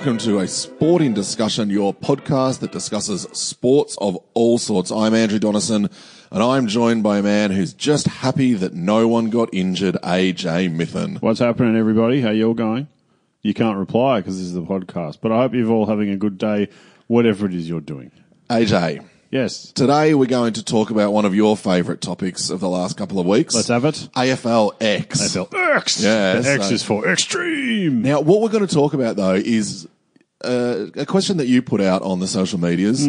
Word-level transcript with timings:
Welcome 0.00 0.16
to 0.20 0.38
a 0.38 0.48
sporting 0.48 1.12
discussion, 1.12 1.68
your 1.68 1.92
podcast 1.92 2.60
that 2.60 2.72
discusses 2.72 3.26
sports 3.34 3.98
of 4.00 4.16
all 4.32 4.56
sorts. 4.56 4.90
I'm 4.90 5.12
Andrew 5.12 5.38
Donison 5.38 5.92
and 6.30 6.42
I'm 6.42 6.68
joined 6.68 7.02
by 7.02 7.18
a 7.18 7.22
man 7.22 7.50
who's 7.50 7.74
just 7.74 8.06
happy 8.06 8.54
that 8.54 8.72
no 8.72 9.06
one 9.06 9.28
got 9.28 9.50
injured, 9.52 9.96
AJ 10.02 10.74
Mithen. 10.74 11.20
What's 11.20 11.38
happening, 11.40 11.76
everybody? 11.76 12.22
How 12.22 12.30
you 12.30 12.46
all 12.46 12.54
going? 12.54 12.88
You 13.42 13.52
can't 13.52 13.76
reply 13.76 14.20
because 14.20 14.38
this 14.38 14.46
is 14.46 14.54
the 14.54 14.62
podcast, 14.62 15.18
but 15.20 15.32
I 15.32 15.42
hope 15.42 15.52
you're 15.52 15.70
all 15.70 15.84
having 15.84 16.08
a 16.08 16.16
good 16.16 16.38
day, 16.38 16.70
whatever 17.06 17.44
it 17.44 17.52
is 17.52 17.68
you're 17.68 17.82
doing. 17.82 18.10
AJ, 18.48 19.06
Yes, 19.30 19.70
today 19.70 20.12
we're 20.14 20.26
going 20.26 20.54
to 20.54 20.64
talk 20.64 20.90
about 20.90 21.12
one 21.12 21.24
of 21.24 21.36
your 21.36 21.56
favourite 21.56 22.00
topics 22.00 22.50
of 22.50 22.58
the 22.58 22.68
last 22.68 22.96
couple 22.96 23.20
of 23.20 23.26
weeks. 23.26 23.54
let's 23.54 23.68
have 23.68 23.84
it. 23.84 23.94
AFL 24.16 24.72
X. 24.80 25.20
AFL 25.20 25.54
X. 25.76 26.02
Yeah, 26.02 26.40
The 26.40 26.50
X 26.50 26.68
so- 26.68 26.74
is 26.74 26.82
for 26.82 27.08
extreme. 27.08 28.02
Now, 28.02 28.20
what 28.22 28.40
we're 28.40 28.48
going 28.48 28.66
to 28.66 28.74
talk 28.74 28.92
about 28.92 29.14
though 29.14 29.34
is 29.34 29.86
uh, 30.44 30.86
a 30.96 31.06
question 31.06 31.36
that 31.36 31.46
you 31.46 31.62
put 31.62 31.80
out 31.80 32.02
on 32.02 32.18
the 32.18 32.26
social 32.26 32.58
medias. 32.58 33.08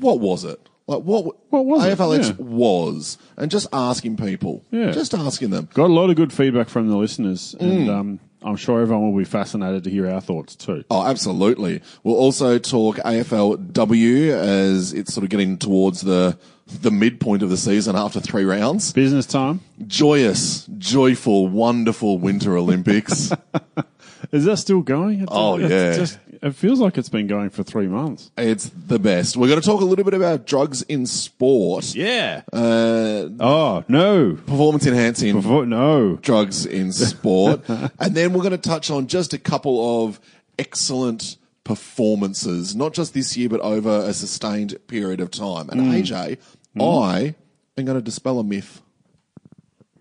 What 0.00 0.20
was 0.20 0.44
it? 0.44 0.66
Like 0.86 1.02
what? 1.02 1.24
Hmm. 1.24 1.30
What 1.50 1.66
was 1.66 1.84
it? 1.84 1.98
AFLX 1.98 2.28
Yeah. 2.28 2.44
was, 2.46 3.18
and 3.36 3.50
just 3.50 3.66
asking 3.74 4.16
people, 4.16 4.64
Yeah. 4.70 4.92
just 4.92 5.12
asking 5.12 5.50
them. 5.50 5.68
Got 5.74 5.90
a 5.90 5.92
lot 5.92 6.08
of 6.08 6.16
good 6.16 6.32
feedback 6.32 6.70
from 6.70 6.88
the 6.88 6.96
listeners, 6.96 7.54
and 7.60 7.90
um, 7.90 8.20
I'm 8.42 8.56
sure 8.56 8.80
everyone 8.80 9.10
will 9.10 9.18
be 9.18 9.24
fascinated 9.24 9.84
to 9.84 9.90
hear 9.90 10.08
our 10.08 10.20
thoughts 10.20 10.54
too. 10.54 10.84
Oh, 10.90 11.06
absolutely. 11.06 11.82
We'll 12.04 12.16
also 12.16 12.58
talk 12.58 12.96
AFLW 12.96 14.30
as 14.30 14.92
it's 14.92 15.12
sort 15.12 15.24
of 15.24 15.30
getting 15.30 15.58
towards 15.58 16.02
the 16.02 16.38
the 16.80 16.90
midpoint 16.90 17.42
of 17.42 17.50
the 17.50 17.56
season 17.56 17.94
after 17.94 18.20
three 18.20 18.44
rounds. 18.44 18.92
Business 18.92 19.24
time. 19.24 19.60
Joyous, 19.86 20.66
joyful, 20.78 21.46
wonderful 21.46 22.18
Winter 22.18 22.56
Olympics. 22.56 23.32
Is 24.32 24.44
that 24.44 24.56
still 24.58 24.82
going? 24.82 25.20
It's- 25.22 25.28
Oh, 25.30 25.56
it's 25.58 25.70
yeah. 25.70 25.94
Just, 25.94 26.18
it 26.42 26.54
feels 26.54 26.80
like 26.80 26.98
it's 26.98 27.08
been 27.08 27.26
going 27.26 27.50
for 27.50 27.62
three 27.62 27.86
months. 27.86 28.30
it's 28.36 28.68
the 28.70 28.98
best. 28.98 29.36
We're 29.36 29.48
going 29.48 29.60
to 29.60 29.66
talk 29.66 29.80
a 29.80 29.84
little 29.84 30.04
bit 30.04 30.14
about 30.14 30.46
drugs 30.46 30.82
in 30.82 31.06
sport. 31.06 31.94
Yeah. 31.94 32.42
Uh, 32.52 33.28
Oh 33.40 33.84
no. 33.88 34.34
performance 34.46 34.86
enhancing 34.86 35.34
Before, 35.36 35.64
no. 35.66 36.16
drugs 36.16 36.66
in 36.66 36.92
sport. 36.92 37.62
and 37.68 38.14
then 38.14 38.32
we're 38.32 38.42
going 38.42 38.50
to 38.52 38.58
touch 38.58 38.90
on 38.90 39.06
just 39.06 39.32
a 39.32 39.38
couple 39.38 40.04
of 40.04 40.20
excellent 40.58 41.36
performances, 41.64 42.76
not 42.76 42.92
just 42.92 43.14
this 43.14 43.36
year, 43.36 43.48
but 43.48 43.60
over 43.60 43.90
a 44.06 44.12
sustained 44.12 44.76
period 44.86 45.20
of 45.20 45.30
time. 45.30 45.68
And 45.70 45.80
AJ, 45.92 46.38
I 46.80 47.34
am 47.78 47.84
going 47.84 47.98
to 47.98 48.02
dispel 48.02 48.38
a 48.38 48.44
myth. 48.44 48.82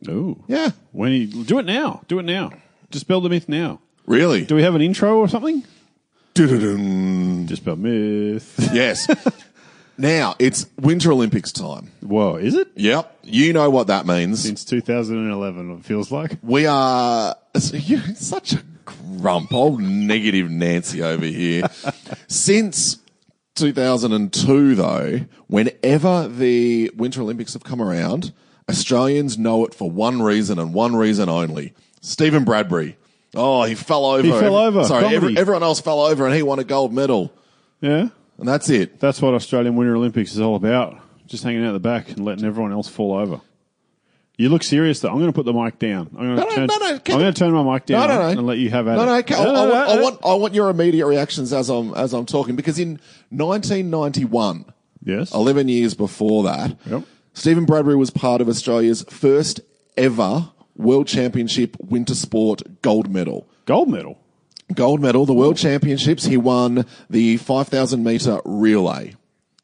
Oh. 0.07 0.37
Yeah. 0.47 0.71
When 0.91 1.11
you 1.11 1.43
do 1.43 1.57
it 1.59 1.65
now. 1.65 2.01
Do 2.07 2.19
it 2.19 2.23
now. 2.23 2.51
Dispel 2.91 3.21
the 3.21 3.29
myth 3.29 3.49
now. 3.49 3.79
Really? 4.05 4.45
Do 4.45 4.55
we 4.55 4.63
have 4.63 4.75
an 4.75 4.81
intro 4.81 5.17
or 5.17 5.27
something? 5.27 5.63
Du-du-dum. 6.33 7.45
Dispel 7.45 7.75
myth. 7.75 8.69
Yes. 8.73 9.07
now, 9.97 10.35
it's 10.37 10.67
Winter 10.79 11.11
Olympics 11.11 11.51
time. 11.51 11.91
Whoa, 12.01 12.35
is 12.35 12.55
it? 12.55 12.67
Yep. 12.75 13.19
You 13.23 13.53
know 13.53 13.69
what 13.69 13.87
that 13.87 14.05
means. 14.05 14.43
Since 14.43 14.65
2011, 14.65 15.71
it 15.71 15.85
feels 15.85 16.11
like. 16.11 16.37
We 16.43 16.65
are 16.65 17.35
you're 17.73 18.01
such 18.15 18.53
a 18.53 18.61
grump, 18.83 19.53
old 19.53 19.81
negative 19.81 20.49
Nancy 20.51 21.01
over 21.01 21.25
here. 21.25 21.63
Since 22.27 22.97
2002, 23.55 24.75
though, 24.75 25.21
whenever 25.47 26.27
the 26.27 26.91
Winter 26.95 27.21
Olympics 27.21 27.53
have 27.53 27.63
come 27.63 27.81
around, 27.81 28.33
Australians 28.69 29.37
know 29.37 29.65
it 29.65 29.73
for 29.73 29.89
one 29.89 30.21
reason 30.21 30.59
and 30.59 30.73
one 30.73 30.95
reason 30.95 31.29
only. 31.29 31.73
Steven 32.01 32.43
Bradbury. 32.43 32.97
Oh, 33.35 33.63
he 33.63 33.75
fell 33.75 34.05
over. 34.05 34.23
He 34.23 34.29
fell 34.31 34.55
over. 34.57 34.83
Sorry, 34.85 35.01
Comedy. 35.03 35.15
every, 35.15 35.37
everyone 35.37 35.63
else 35.63 35.81
fell 35.81 36.01
over 36.01 36.25
and 36.25 36.35
he 36.35 36.41
won 36.43 36.59
a 36.59 36.63
gold 36.63 36.93
medal. 36.93 37.31
Yeah. 37.81 38.09
And 38.37 38.47
that's 38.47 38.69
it. 38.69 38.99
That's 38.99 39.21
what 39.21 39.33
Australian 39.33 39.75
Winter 39.75 39.95
Olympics 39.95 40.33
is 40.33 40.39
all 40.41 40.55
about. 40.55 40.97
Just 41.27 41.43
hanging 41.43 41.65
out 41.65 41.73
the 41.73 41.79
back 41.79 42.09
and 42.09 42.23
letting 42.25 42.45
everyone 42.45 42.71
else 42.71 42.87
fall 42.89 43.13
over. 43.15 43.41
You 44.37 44.49
look 44.49 44.63
serious 44.63 44.99
though. 44.99 45.09
I'm 45.09 45.15
going 45.19 45.27
to 45.27 45.33
put 45.33 45.45
the 45.45 45.53
mic 45.53 45.79
down. 45.79 46.09
I'm 46.17 46.35
going 46.35 46.35
to 46.35 46.35
No, 46.35 46.43
no, 46.49 46.55
turn, 46.55 46.65
no, 46.67 46.77
no, 46.77 46.85
I'm 46.95 46.99
going 47.19 47.33
to 47.33 47.39
turn 47.39 47.51
my 47.53 47.73
mic 47.73 47.85
down 47.85 48.07
No, 48.09 48.15
no, 48.15 48.21
no. 48.23 48.27
and 48.39 48.45
let 48.47 48.57
you 48.57 48.69
have 48.69 48.87
at 48.87 48.95
No, 48.97 49.03
it. 49.15 49.19
okay. 49.19 49.35
I, 49.35 49.43
No, 49.45 49.49
I 49.49 49.53
no, 49.53 49.59
want, 49.61 49.69
no, 49.73 49.79
I 49.79 49.95
no. 49.95 50.01
want, 50.03 50.19
I 50.25 50.33
want 50.33 50.53
your 50.53 50.69
immediate 50.69 51.07
reactions 51.07 51.53
as 51.53 51.69
I'm 51.69 51.93
as 51.93 52.13
I'm 52.13 52.25
talking 52.25 52.55
because 52.57 52.77
in 52.77 52.99
1991, 53.31 54.65
Yes. 55.03 55.33
11 55.33 55.67
years 55.69 55.93
before 55.93 56.43
that, 56.43 56.75
Yep. 56.85 57.03
Steven 57.33 57.65
Bradbury 57.65 57.95
was 57.95 58.09
part 58.09 58.41
of 58.41 58.49
Australia's 58.49 59.03
first 59.09 59.59
ever 59.97 60.49
World 60.75 61.07
Championship 61.07 61.77
winter 61.79 62.15
sport 62.15 62.61
gold 62.81 63.09
medal. 63.11 63.47
Gold 63.65 63.89
medal. 63.89 64.19
Gold 64.73 64.99
medal, 64.99 65.25
the 65.25 65.33
World 65.33 65.57
Championships, 65.57 66.25
he 66.25 66.37
won 66.37 66.85
the 67.09 67.37
5,000 67.37 68.03
metre 68.03 68.41
relay. 68.45 69.13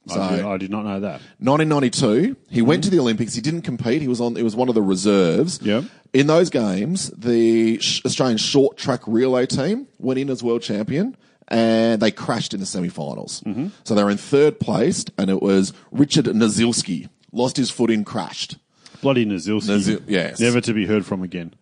So, 0.07 0.19
I, 0.19 0.35
did, 0.35 0.45
I 0.45 0.57
did 0.57 0.71
not 0.71 0.83
know 0.83 0.99
that. 0.99 1.21
1992, 1.39 2.35
he 2.49 2.61
went 2.61 2.83
to 2.83 2.89
the 2.89 2.99
Olympics. 2.99 3.35
He 3.35 3.41
didn't 3.41 3.61
compete. 3.61 4.01
He 4.01 4.07
was 4.07 4.19
on. 4.19 4.35
It 4.35 4.43
was 4.43 4.55
one 4.55 4.67
of 4.67 4.75
the 4.75 4.81
reserves. 4.81 5.59
Yep. 5.61 5.85
In 6.13 6.27
those 6.27 6.49
games, 6.49 7.09
the 7.11 7.79
sh- 7.79 8.01
Australian 8.03 8.37
short 8.37 8.77
track 8.77 9.01
relay 9.05 9.45
team 9.45 9.87
went 9.99 10.19
in 10.19 10.29
as 10.29 10.41
world 10.41 10.63
champion, 10.63 11.15
and 11.47 12.01
they 12.01 12.09
crashed 12.09 12.53
in 12.53 12.59
the 12.59 12.65
semi-finals. 12.65 13.41
Mm-hmm. 13.41 13.67
So 13.83 13.93
they 13.93 14.03
were 14.03 14.09
in 14.09 14.17
third 14.17 14.59
place, 14.59 15.05
and 15.19 15.29
it 15.29 15.41
was 15.41 15.71
Richard 15.91 16.25
Nizielski 16.25 17.07
lost 17.31 17.57
his 17.57 17.69
footing, 17.69 18.03
crashed. 18.03 18.57
Bloody 19.01 19.25
Nizielski. 19.25 19.67
Nazil- 19.67 20.01
yes. 20.07 20.39
Never 20.39 20.61
to 20.61 20.73
be 20.73 20.85
heard 20.85 21.05
from 21.05 21.23
again. 21.23 21.53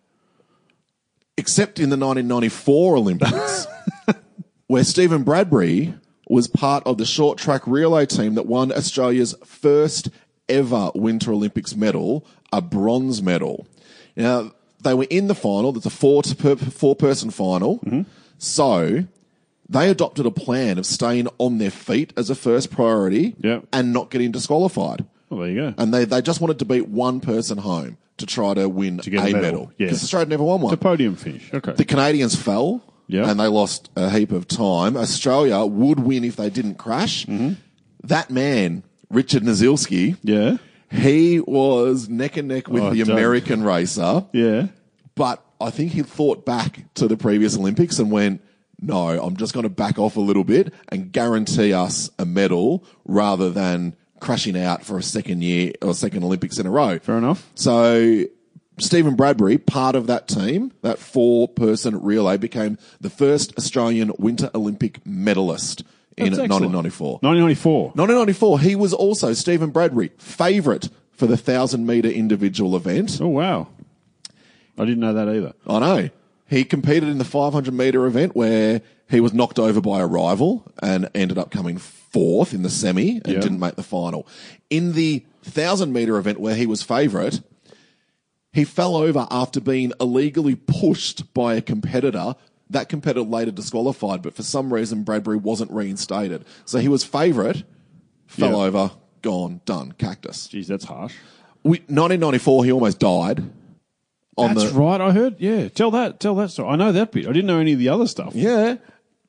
Except 1.36 1.78
in 1.78 1.88
the 1.90 1.96
1994 1.96 2.96
Olympics, 2.96 3.66
where 4.66 4.84
Steven 4.84 5.22
Bradbury 5.22 5.94
was 6.28 6.46
part 6.48 6.86
of 6.86 6.98
the 6.98 7.06
short 7.06 7.38
track 7.38 7.66
relay 7.66 8.04
team 8.06 8.34
that 8.34 8.46
won 8.46 8.70
Australia's 8.72 9.34
first 9.44 10.10
ever 10.48 10.90
Winter 10.94 11.32
Olympics 11.32 11.74
medal, 11.74 12.26
a 12.52 12.60
bronze 12.60 13.22
medal. 13.22 13.66
Now, 14.16 14.52
they 14.82 14.92
were 14.94 15.06
in 15.10 15.28
the 15.28 15.34
final. 15.34 15.74
It's 15.76 15.86
a 15.86 15.90
four, 15.90 16.22
to 16.22 16.36
per, 16.36 16.56
four 16.56 16.94
person 16.94 17.30
final. 17.30 17.78
Mm-hmm. 17.78 18.02
So 18.38 19.04
they 19.68 19.88
adopted 19.88 20.26
a 20.26 20.30
plan 20.30 20.78
of 20.78 20.84
staying 20.86 21.28
on 21.38 21.58
their 21.58 21.70
feet 21.70 22.12
as 22.16 22.28
a 22.28 22.34
first 22.34 22.70
priority 22.70 23.34
Yep. 23.40 23.66
and 23.72 23.92
not 23.92 24.10
getting 24.10 24.30
disqualified. 24.30 25.04
Well, 25.30 25.40
there 25.40 25.48
you 25.48 25.56
go. 25.56 25.74
And 25.78 25.94
they, 25.94 26.04
they 26.04 26.20
just 26.20 26.40
wanted 26.40 26.58
to 26.58 26.64
beat 26.64 26.88
one 26.88 27.20
person 27.20 27.56
home 27.58 27.96
to 28.18 28.26
try 28.26 28.52
to 28.52 28.68
win 28.68 28.98
get 28.98 29.28
a 29.28 29.32
medal. 29.32 29.72
Yeah. 29.78 29.86
Because 29.86 30.02
Australia 30.02 30.28
never 30.28 30.42
won 30.44 30.60
one. 30.60 30.70
The 30.72 30.76
podium 30.76 31.16
finish. 31.16 31.52
Okay. 31.54 31.72
The 31.72 31.84
Canadians 31.84 32.34
fell. 32.34 32.82
Yeah. 33.06 33.28
And 33.28 33.40
they 33.40 33.48
lost 33.48 33.90
a 33.96 34.10
heap 34.10 34.30
of 34.30 34.46
time. 34.46 34.96
Australia 34.96 35.64
would 35.64 36.00
win 36.00 36.22
if 36.22 36.36
they 36.36 36.50
didn't 36.50 36.76
crash. 36.76 37.26
Mm-hmm. 37.26 37.54
That 38.04 38.30
man, 38.30 38.84
Richard 39.08 39.42
Nizielski, 39.42 40.16
yeah. 40.22 40.58
he 40.90 41.40
was 41.40 42.08
neck 42.08 42.36
and 42.36 42.46
neck 42.48 42.68
with 42.68 42.82
Oh, 42.84 42.90
the 42.90 43.02
don't. 43.02 43.10
American 43.10 43.64
racer. 43.64 44.26
Yeah. 44.32 44.68
But 45.16 45.44
I 45.60 45.70
think 45.70 45.92
he 45.92 46.02
thought 46.02 46.46
back 46.46 46.84
to 46.94 47.08
the 47.08 47.16
previous 47.16 47.56
Olympics 47.56 47.98
and 47.98 48.10
went, 48.12 48.42
no, 48.80 49.08
I'm 49.08 49.36
just 49.36 49.54
going 49.54 49.64
to 49.64 49.70
back 49.70 49.98
off 49.98 50.16
a 50.16 50.20
little 50.20 50.44
bit 50.44 50.72
and 50.88 51.10
guarantee 51.12 51.72
us 51.72 52.10
a 52.18 52.24
medal 52.24 52.84
rather 53.04 53.50
than 53.50 53.96
crashing 54.20 54.56
out 54.56 54.84
for 54.84 54.98
a 54.98 55.02
second 55.02 55.42
year 55.42 55.72
or 55.82 55.94
second 55.94 56.22
Olympics 56.22 56.58
in 56.58 56.66
a 56.66 56.70
row. 56.70 56.98
Fair 56.98 57.18
enough. 57.18 57.50
So 57.54 58.24
Steven 58.78 59.14
Bradbury, 59.14 59.58
part 59.58 59.96
of 59.96 60.06
that 60.06 60.28
team, 60.28 60.72
that 60.82 60.98
four 60.98 61.48
person 61.48 62.00
relay, 62.02 62.36
became 62.36 62.78
the 63.00 63.10
first 63.10 63.56
Australian 63.58 64.12
Winter 64.18 64.50
Olympic 64.54 65.04
medalist 65.06 65.82
in 66.16 66.28
excellent. 66.28 66.50
1994. 66.50 67.18
1994. 67.22 67.82
1994, 67.94 68.60
he 68.60 68.76
was 68.76 68.92
also 68.92 69.32
Steven 69.32 69.70
Bradbury, 69.70 70.10
favourite 70.18 70.88
for 71.12 71.26
the 71.26 71.34
1,000 71.34 71.84
metre 71.84 72.08
individual 72.08 72.76
event. 72.76 73.18
Oh, 73.20 73.28
wow. 73.28 73.68
I 74.78 74.84
didn't 74.84 75.00
know 75.00 75.12
that 75.12 75.28
either. 75.28 75.52
I 75.66 75.78
know. 75.78 76.10
He 76.48 76.64
competed 76.64 77.08
in 77.08 77.18
the 77.18 77.24
500 77.24 77.72
metre 77.72 78.06
event 78.06 78.34
where 78.34 78.80
he 79.08 79.20
was 79.20 79.32
knocked 79.32 79.58
over 79.58 79.80
by 79.80 80.00
a 80.00 80.06
rival 80.06 80.64
and 80.82 81.08
ended 81.14 81.38
up 81.38 81.50
coming 81.50 81.78
fourth 82.12 82.52
in 82.54 82.62
the 82.62 82.70
semi 82.70 83.16
and 83.24 83.34
Yeah. 83.34 83.40
didn't 83.40 83.60
make 83.60 83.76
the 83.76 83.82
final. 83.82 84.26
In 84.68 84.92
the 84.92 85.24
1,000 85.44 85.92
metre 85.92 86.16
event 86.18 86.40
where 86.40 86.54
he 86.54 86.66
was 86.66 86.82
favourite, 86.82 87.40
he 88.52 88.64
fell 88.64 88.96
over 88.96 89.26
after 89.30 89.60
being 89.60 89.92
illegally 90.00 90.54
pushed 90.56 91.32
by 91.34 91.54
a 91.54 91.62
competitor. 91.62 92.34
That 92.68 92.88
competitor 92.88 93.22
later 93.22 93.50
disqualified, 93.50 94.22
but 94.22 94.34
for 94.34 94.42
some 94.42 94.72
reason 94.72 95.02
Bradbury 95.02 95.36
wasn't 95.36 95.70
reinstated. 95.72 96.44
So 96.64 96.78
he 96.78 96.88
was 96.88 97.04
favourite, 97.04 97.64
fell 98.26 98.50
Yeah. 98.58 98.64
over, 98.66 98.90
gone, 99.22 99.60
done, 99.64 99.92
cactus. 99.98 100.48
Jeez, 100.52 100.66
that's 100.66 100.84
harsh. 100.84 101.14
We, 101.62 101.78
1994, 101.88 102.64
he 102.64 102.72
almost 102.72 102.98
died. 102.98 103.42
On 104.36 104.54
That's 104.54 104.72
the, 104.72 104.78
right. 104.78 105.00
I 105.00 105.10
heard. 105.10 105.36
Yeah. 105.38 105.68
Tell 105.68 105.90
that. 105.90 106.18
Tell 106.20 106.34
that 106.36 106.50
story. 106.50 106.70
I 106.70 106.76
know 106.76 106.92
that 106.92 107.12
bit. 107.12 107.26
I 107.26 107.32
didn't 107.32 107.46
know 107.46 107.58
any 107.58 107.72
of 107.74 107.78
the 107.78 107.90
other 107.90 108.06
stuff. 108.06 108.34
Yeah. 108.34 108.76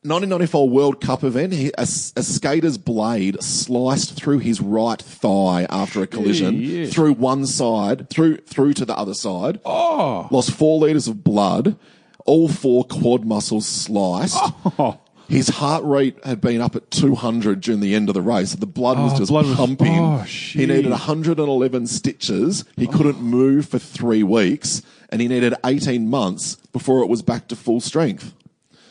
1994 0.04 0.68
World 0.70 1.00
Cup 1.00 1.24
event, 1.24 1.54
he, 1.54 1.68
a, 1.78 1.84
a 1.84 1.86
skater's 2.24 2.78
blade 2.80 3.42
sliced 3.44 4.16
through 4.16 4.40
his 4.40 4.60
right 4.60 5.00
thigh 5.00 5.68
after 5.70 6.02
a 6.02 6.08
collision, 6.08 6.60
Shit. 6.66 6.92
through 6.92 7.14
one 7.14 7.46
side, 7.46 8.10
through 8.10 8.38
through 8.38 8.74
to 8.74 8.86
the 8.86 8.98
other 8.98 9.14
side. 9.14 9.60
Oh. 9.64 10.28
Lost 10.32 10.52
four 10.52 10.80
liters 10.80 11.08
of 11.08 11.24
blood. 11.24 11.78
all 12.26 12.48
four 12.48 12.84
quad 12.86 13.26
muscles 13.26 13.68
sliced. 13.68 14.38
Oh, 14.80 15.00
His 15.30 15.50
heart 15.50 15.84
rate 15.86 16.18
had 16.26 16.42
been 16.42 16.62
up 16.62 16.76
at 16.76 16.90
200 16.92 17.62
during 17.62 17.80
the 17.80 17.94
end 17.96 18.10
of 18.10 18.16
the 18.16 18.22
race. 18.22 18.54
The 18.56 18.66
blood 18.66 18.98
was 19.00 19.14
Oh, 19.14 19.18
just 19.18 19.30
blood 19.32 19.46
was- 19.46 19.56
pumping. 19.56 19.98
oh, 20.00 20.18
he 20.24 20.66
needed 20.66 20.90
111 20.90 21.88
stitches. 21.88 22.66
He 22.76 22.88
couldn't 22.88 23.22
move 23.22 23.68
for 23.68 23.78
three 23.80 24.24
weeks, 24.24 24.82
and 25.10 25.22
he 25.22 25.28
needed 25.28 25.54
18 25.64 26.10
months 26.10 26.56
before 26.74 27.02
it 27.04 27.08
was 27.08 27.22
back 27.22 27.48
to 27.50 27.56
full 27.56 27.80
strength. 27.80 28.34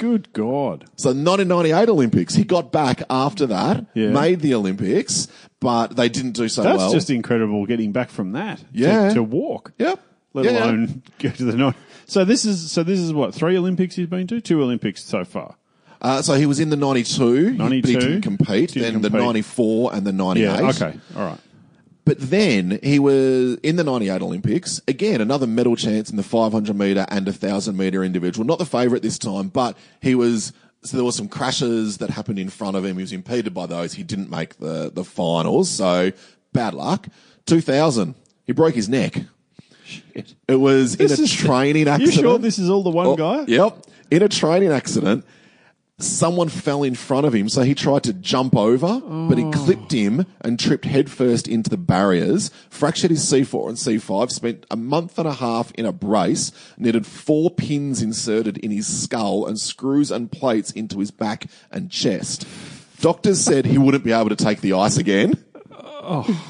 Good 0.00 0.32
God. 0.32 0.86
So 0.96 1.10
1998 1.10 1.88
Olympics, 1.90 2.34
he 2.34 2.42
got 2.44 2.72
back 2.72 3.02
after 3.10 3.46
that, 3.46 3.84
Yeah. 3.94 4.10
made 4.10 4.40
the 4.40 4.54
Olympics, 4.54 5.28
but 5.60 5.94
they 5.96 6.08
didn't 6.08 6.32
do 6.32 6.48
so 6.48 6.62
well. 6.62 6.72
That's 6.72 6.80
well. 6.84 6.92
just 6.92 7.10
incredible 7.10 7.66
getting 7.66 7.92
back 7.92 8.08
from 8.10 8.32
that. 8.32 8.58
to- 8.58 8.64
Yeah. 8.72 9.10
To, 9.14 9.22
walk. 9.22 9.72
yep. 9.78 10.00
Let 10.32 10.44
Yeah, 10.46 10.50
yeah. 10.52 10.64
alone 10.64 11.02
go 11.18 11.28
to 11.30 11.44
the 11.44 11.56
night. 11.56 11.74
So 12.06 12.24
this 12.24 12.44
is 12.44 12.70
so 12.72 12.82
this 12.82 12.98
is 12.98 13.12
what 13.12 13.34
three 13.34 13.56
Olympics 13.58 13.94
he's 13.96 14.06
been 14.06 14.26
to, 14.28 14.40
two 14.40 14.62
Olympics 14.62 15.04
so 15.04 15.24
far. 15.24 15.56
Uh, 16.00 16.22
so 16.22 16.32
he 16.34 16.46
was 16.46 16.58
in 16.60 16.70
the 16.70 16.76
92, 16.76 17.44
but 17.44 17.50
he 17.52 17.58
92, 17.58 18.00
didn't 18.00 18.22
compete. 18.22 18.72
didn't 18.72 18.82
then 18.94 19.02
the 19.02 19.10
compete. 19.10 19.26
94 19.26 19.94
and 19.94 20.06
the 20.06 20.12
98. 20.12 20.44
Yeah. 20.44 20.68
Okay. 20.70 20.94
All 21.14 21.22
right. 21.26 21.38
But 22.10 22.18
then 22.28 22.80
he 22.82 22.98
was 22.98 23.54
in 23.62 23.76
the 23.76 23.84
98 23.84 24.20
Olympics. 24.20 24.80
Again, 24.88 25.20
another 25.20 25.46
medal 25.46 25.76
chance 25.76 26.10
in 26.10 26.16
the 26.16 26.24
500 26.24 26.74
metre 26.76 27.06
and 27.08 27.24
1,000 27.24 27.76
metre 27.76 28.02
individual. 28.02 28.44
Not 28.44 28.58
the 28.58 28.66
favourite 28.66 29.00
this 29.04 29.16
time, 29.16 29.46
but 29.46 29.78
he 30.02 30.16
was, 30.16 30.52
so 30.82 30.96
there 30.96 31.04
were 31.04 31.12
some 31.12 31.28
crashes 31.28 31.98
that 31.98 32.10
happened 32.10 32.40
in 32.40 32.48
front 32.48 32.76
of 32.76 32.84
him. 32.84 32.96
He 32.96 33.02
was 33.04 33.12
impeded 33.12 33.54
by 33.54 33.66
those. 33.66 33.92
He 33.92 34.02
didn't 34.02 34.28
make 34.28 34.56
the, 34.58 34.90
the 34.92 35.04
finals. 35.04 35.70
So 35.70 36.10
bad 36.52 36.74
luck. 36.74 37.06
2000, 37.46 38.16
he 38.44 38.52
broke 38.54 38.74
his 38.74 38.88
neck. 38.88 39.16
It 40.48 40.56
was 40.56 40.96
This 40.96 41.16
in 41.16 41.24
a 41.26 41.28
training 41.28 41.86
You 41.86 41.92
accident. 41.92 42.14
sure 42.18 42.38
this 42.38 42.58
is 42.58 42.68
all 42.68 42.82
the 42.82 42.90
one 42.90 43.06
Oh, 43.06 43.16
guy? 43.16 43.44
Yep. 43.46 43.86
In 44.10 44.22
a 44.24 44.28
training 44.28 44.72
accident, 44.72 45.24
someone 46.02 46.48
fell 46.48 46.82
in 46.82 46.94
front 46.94 47.26
of 47.26 47.34
him, 47.34 47.48
so 47.48 47.62
he 47.62 47.74
tried 47.74 48.02
to 48.04 48.12
jump 48.12 48.56
over, 48.56 49.00
but 49.00 49.38
he 49.38 49.44
oh. 49.44 49.50
clipped 49.50 49.92
him 49.92 50.26
and 50.40 50.58
tripped 50.58 50.84
headfirst 50.84 51.46
into 51.48 51.70
the 51.70 51.76
barriers, 51.76 52.50
fractured 52.68 53.10
his 53.10 53.24
C4 53.24 53.68
and 53.68 53.76
C5, 53.78 54.30
spent 54.30 54.66
a 54.70 54.76
month 54.76 55.18
and 55.18 55.28
a 55.28 55.34
half 55.34 55.72
in 55.72 55.86
a 55.86 55.92
brace, 55.92 56.52
needed 56.78 57.06
four 57.06 57.50
pins 57.50 58.02
inserted 58.02 58.58
in 58.58 58.70
his 58.70 58.86
skull 58.86 59.46
and 59.46 59.58
screws 59.60 60.10
and 60.10 60.30
plates 60.30 60.70
into 60.70 60.98
his 60.98 61.10
back 61.10 61.46
and 61.70 61.90
chest. 61.90 62.46
Doctors 63.00 63.40
said 63.40 63.64
he 63.66 63.78
wouldn't 63.78 64.04
be 64.04 64.12
able 64.12 64.28
to 64.28 64.36
take 64.36 64.60
the 64.60 64.74
ice 64.74 64.96
again. 64.98 65.42
Oh. 65.72 66.46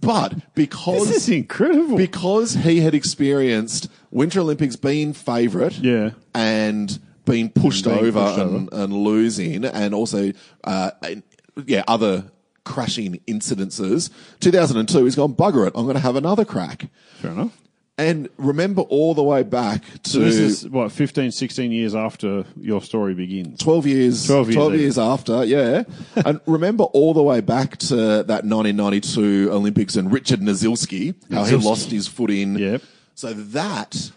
But 0.00 0.54
because 0.54 1.08
This 1.08 1.16
is 1.16 1.28
incredible. 1.30 1.96
because 1.96 2.54
he 2.54 2.80
had 2.80 2.94
experienced 2.94 3.88
Winter 4.10 4.40
Olympics 4.40 4.76
being 4.76 5.12
favourite, 5.14 5.78
Yeah. 5.78 6.10
and 6.34 6.98
being 7.24 7.50
pushed 7.50 7.84
Being 7.84 7.98
over, 7.98 8.20
pushed 8.20 8.38
and, 8.38 8.72
and 8.72 8.92
losing, 8.92 9.64
and 9.64 9.94
also, 9.94 10.32
uh, 10.64 10.90
and, 11.02 11.22
yeah, 11.66 11.84
other 11.88 12.24
crashing 12.64 13.20
incidences. 13.26 14.10
2002, 14.40 15.04
he's 15.04 15.16
gone 15.16 15.34
bugger 15.34 15.66
it. 15.66 15.72
I'm 15.76 15.84
going 15.84 15.96
to 15.96 16.00
have 16.00 16.16
another 16.16 16.44
crack. 16.44 16.88
Fair 17.16 17.32
enough. 17.32 17.60
And 17.96 18.28
remember 18.38 18.82
all 18.82 19.14
the 19.14 19.22
way 19.22 19.44
back 19.44 19.84
to 20.04 20.10
So 20.10 20.18
this 20.18 20.34
is 20.34 20.68
what 20.68 20.90
15, 20.90 21.30
16 21.30 21.70
years 21.70 21.94
after 21.94 22.44
your 22.56 22.82
story 22.82 23.14
begins. 23.14 23.60
12 23.60 23.86
years, 23.86 24.26
12 24.26 24.50
years 24.50 24.80
years, 24.80 24.98
after, 24.98 25.44
yeah. 25.44 25.84
and 26.16 26.40
remember 26.46 26.84
all 26.84 27.14
the 27.14 27.22
way 27.22 27.40
back 27.40 27.76
to 27.76 27.94
that 28.24 28.44
1992 28.44 29.48
Olympics 29.52 29.94
and 29.94 30.12
Richard 30.12 30.40
Nizielski, 30.40 31.14
how 31.32 31.44
he 31.44 31.54
lost 31.54 31.92
his 31.92 32.08
footing. 32.08 32.56
Yep. 32.58 32.82
So 33.14 33.32
that 33.32 34.10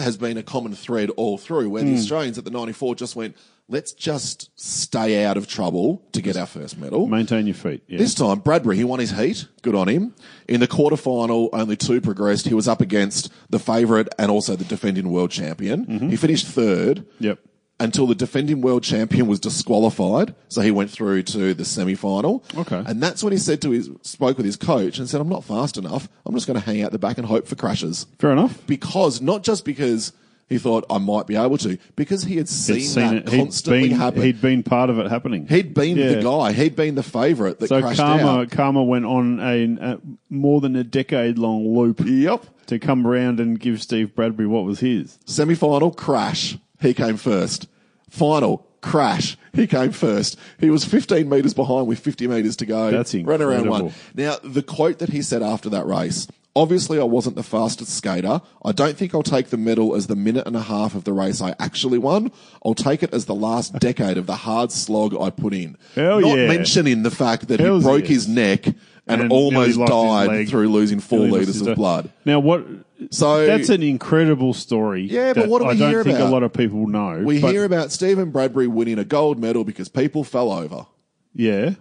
has 0.00 0.16
been 0.16 0.36
a 0.36 0.42
common 0.42 0.74
thread 0.74 1.10
all 1.10 1.38
through 1.38 1.70
where 1.70 1.82
the 1.82 1.90
hmm. 1.90 1.96
Australians 1.96 2.38
at 2.38 2.44
the 2.44 2.50
94 2.50 2.94
just 2.94 3.16
went, 3.16 3.36
let's 3.68 3.92
just 3.92 4.50
stay 4.60 5.24
out 5.24 5.36
of 5.36 5.46
trouble 5.46 6.02
to 6.12 6.20
get 6.20 6.36
our 6.36 6.46
first 6.46 6.76
medal. 6.76 7.06
Maintain 7.06 7.46
your 7.46 7.54
feet. 7.54 7.82
Yeah. 7.86 7.98
This 7.98 8.14
time, 8.14 8.40
Bradbury, 8.40 8.76
he 8.76 8.84
won 8.84 9.00
his 9.00 9.12
heat. 9.12 9.46
Good 9.62 9.74
on 9.74 9.88
him. 9.88 10.14
In 10.48 10.60
the 10.60 10.68
quarterfinal, 10.68 11.50
only 11.52 11.76
two 11.76 12.00
progressed. 12.00 12.46
He 12.46 12.54
was 12.54 12.68
up 12.68 12.80
against 12.80 13.32
the 13.48 13.58
favourite 13.58 14.08
and 14.18 14.30
also 14.30 14.56
the 14.56 14.64
defending 14.64 15.10
world 15.10 15.30
champion. 15.30 15.86
Mm-hmm. 15.86 16.08
He 16.10 16.16
finished 16.16 16.46
third 16.46 17.06
Yep. 17.20 17.38
Until 17.80 18.06
the 18.06 18.14
defending 18.14 18.60
world 18.60 18.82
champion 18.84 19.26
was 19.26 19.40
disqualified. 19.40 20.34
So 20.48 20.60
he 20.60 20.70
went 20.70 20.90
through 20.90 21.22
to 21.24 21.54
the 21.54 21.64
semi 21.64 21.94
final. 21.94 22.44
Okay. 22.56 22.82
And 22.86 23.02
that's 23.02 23.24
when 23.24 23.32
he 23.32 23.38
said 23.38 23.62
to 23.62 23.70
his, 23.70 23.90
spoke 24.02 24.36
with 24.36 24.46
his 24.46 24.56
coach 24.56 24.98
and 24.98 25.08
said, 25.08 25.20
I'm 25.20 25.28
not 25.28 25.44
fast 25.44 25.76
enough. 25.78 26.08
I'm 26.26 26.34
just 26.34 26.46
going 26.46 26.58
to 26.58 26.64
hang 26.64 26.82
out 26.82 26.92
the 26.92 26.98
back 26.98 27.18
and 27.18 27.26
hope 27.26 27.46
for 27.48 27.56
crashes. 27.56 28.06
Fair 28.18 28.32
enough. 28.32 28.64
Because, 28.66 29.20
not 29.20 29.42
just 29.42 29.64
because 29.64 30.12
he 30.48 30.58
thought 30.58 30.84
I 30.90 30.98
might 30.98 31.26
be 31.28 31.36
able 31.36 31.58
to, 31.58 31.78
because 31.96 32.24
he 32.24 32.36
had 32.36 32.48
seen, 32.48 32.76
He'd 32.76 32.82
seen 32.86 33.02
that 33.24 33.32
it. 33.32 33.36
Constantly 33.38 33.88
been, 33.90 33.98
happen. 33.98 34.22
he'd 34.22 34.40
been 34.42 34.62
part 34.64 34.90
of 34.90 34.98
it 34.98 35.08
happening. 35.08 35.46
He'd 35.46 35.72
been 35.74 35.96
Yeah. 35.96 36.14
the 36.14 36.22
guy. 36.22 36.52
He'd 36.52 36.74
been 36.76 36.96
the 36.96 37.02
favourite 37.04 37.60
that 37.60 37.68
So 37.68 37.80
crashed 37.80 38.00
karma, 38.00 38.40
out. 38.40 38.50
karma 38.50 38.82
went 38.82 39.04
on 39.06 39.38
a, 39.40 39.64
a 39.92 39.98
more 40.28 40.60
than 40.60 40.74
a 40.76 40.82
decade 40.84 41.38
long 41.38 41.72
loop 41.76 42.00
Yep. 42.04 42.44
to 42.66 42.78
come 42.80 43.06
around 43.06 43.38
and 43.40 43.58
give 43.60 43.80
Steve 43.80 44.14
Bradbury 44.14 44.48
what 44.48 44.64
was 44.64 44.80
his. 44.80 45.18
Semi 45.24 45.54
final, 45.54 45.92
crash. 45.92 46.58
He 46.80 46.94
came 46.94 47.16
first. 47.16 47.68
Final, 48.08 48.66
crash. 48.80 49.36
He 49.52 49.66
came 49.66 49.92
first. 49.92 50.38
He 50.58 50.70
was 50.70 50.84
15 50.84 51.28
metres 51.28 51.54
behind 51.54 51.86
with 51.86 51.98
50 51.98 52.26
metres 52.28 52.56
to 52.56 52.66
go. 52.66 52.90
That's 52.90 53.14
incredible. 53.14 53.50
Ran 53.50 53.66
around 53.66 53.70
one. 53.70 53.92
Now, 54.14 54.36
the 54.42 54.62
quote 54.62 54.98
that 54.98 55.10
he 55.10 55.22
said 55.22 55.42
after 55.42 55.68
that 55.70 55.86
race 55.86 56.26
obviously, 56.56 56.98
I 56.98 57.04
wasn't 57.04 57.36
the 57.36 57.42
fastest 57.42 57.96
skater. 57.96 58.40
I 58.64 58.72
don't 58.72 58.96
think 58.96 59.14
I'll 59.14 59.22
take 59.22 59.48
the 59.48 59.56
medal 59.56 59.94
as 59.94 60.06
the 60.06 60.16
minute 60.16 60.46
and 60.46 60.56
a 60.56 60.62
half 60.62 60.94
of 60.94 61.04
the 61.04 61.12
race 61.12 61.40
I 61.40 61.54
actually 61.58 61.98
won. 61.98 62.32
I'll 62.64 62.74
take 62.74 63.02
it 63.02 63.12
as 63.14 63.26
the 63.26 63.34
last 63.34 63.78
decade 63.78 64.18
of 64.18 64.26
the 64.26 64.36
hard 64.36 64.72
slog 64.72 65.14
I 65.20 65.30
put 65.30 65.54
in. 65.54 65.76
Hell 65.94 66.20
Not 66.20 66.38
yeah. 66.38 66.48
mentioning 66.48 67.02
the 67.02 67.10
fact 67.10 67.48
that 67.48 67.60
Hells 67.60 67.84
he 67.84 67.88
broke 67.88 68.00
yes. 68.02 68.08
his 68.10 68.28
neck 68.28 68.66
and, 69.06 69.22
And 69.22 69.32
almost 69.32 69.78
nearly 69.78 69.90
lost 69.90 70.20
his 70.20 70.28
died 70.28 70.48
through 70.48 70.68
losing 70.68 71.00
four 71.00 71.20
Nearly 71.20 71.40
litres 71.40 71.60
of 71.62 71.76
blood. 71.76 72.12
Now, 72.24 72.40
what? 72.40 72.64
So 73.10 73.46
That's 73.46 73.68
an 73.70 73.82
incredible 73.82 74.52
story. 74.52 75.02
Yeah, 75.02 75.32
but 75.32 75.48
what 75.48 75.60
do 75.60 75.64
we 75.66 75.70
I 75.72 75.76
don't 75.76 75.90
hear 75.90 76.04
think 76.04 76.16
about? 76.18 76.28
a 76.28 76.32
lot 76.32 76.42
of 76.42 76.52
people 76.52 76.86
know. 76.86 77.22
we 77.24 77.40
but- 77.40 77.52
hear 77.52 77.64
about 77.64 77.92
Steven 77.92 78.30
Bradbury 78.30 78.66
winning 78.66 78.98
a 78.98 79.04
gold 79.04 79.38
medal 79.38 79.64
because 79.64 79.88
people 79.88 80.22
fell 80.24 80.52
over. 80.52 80.86
Yeah. 81.34 81.74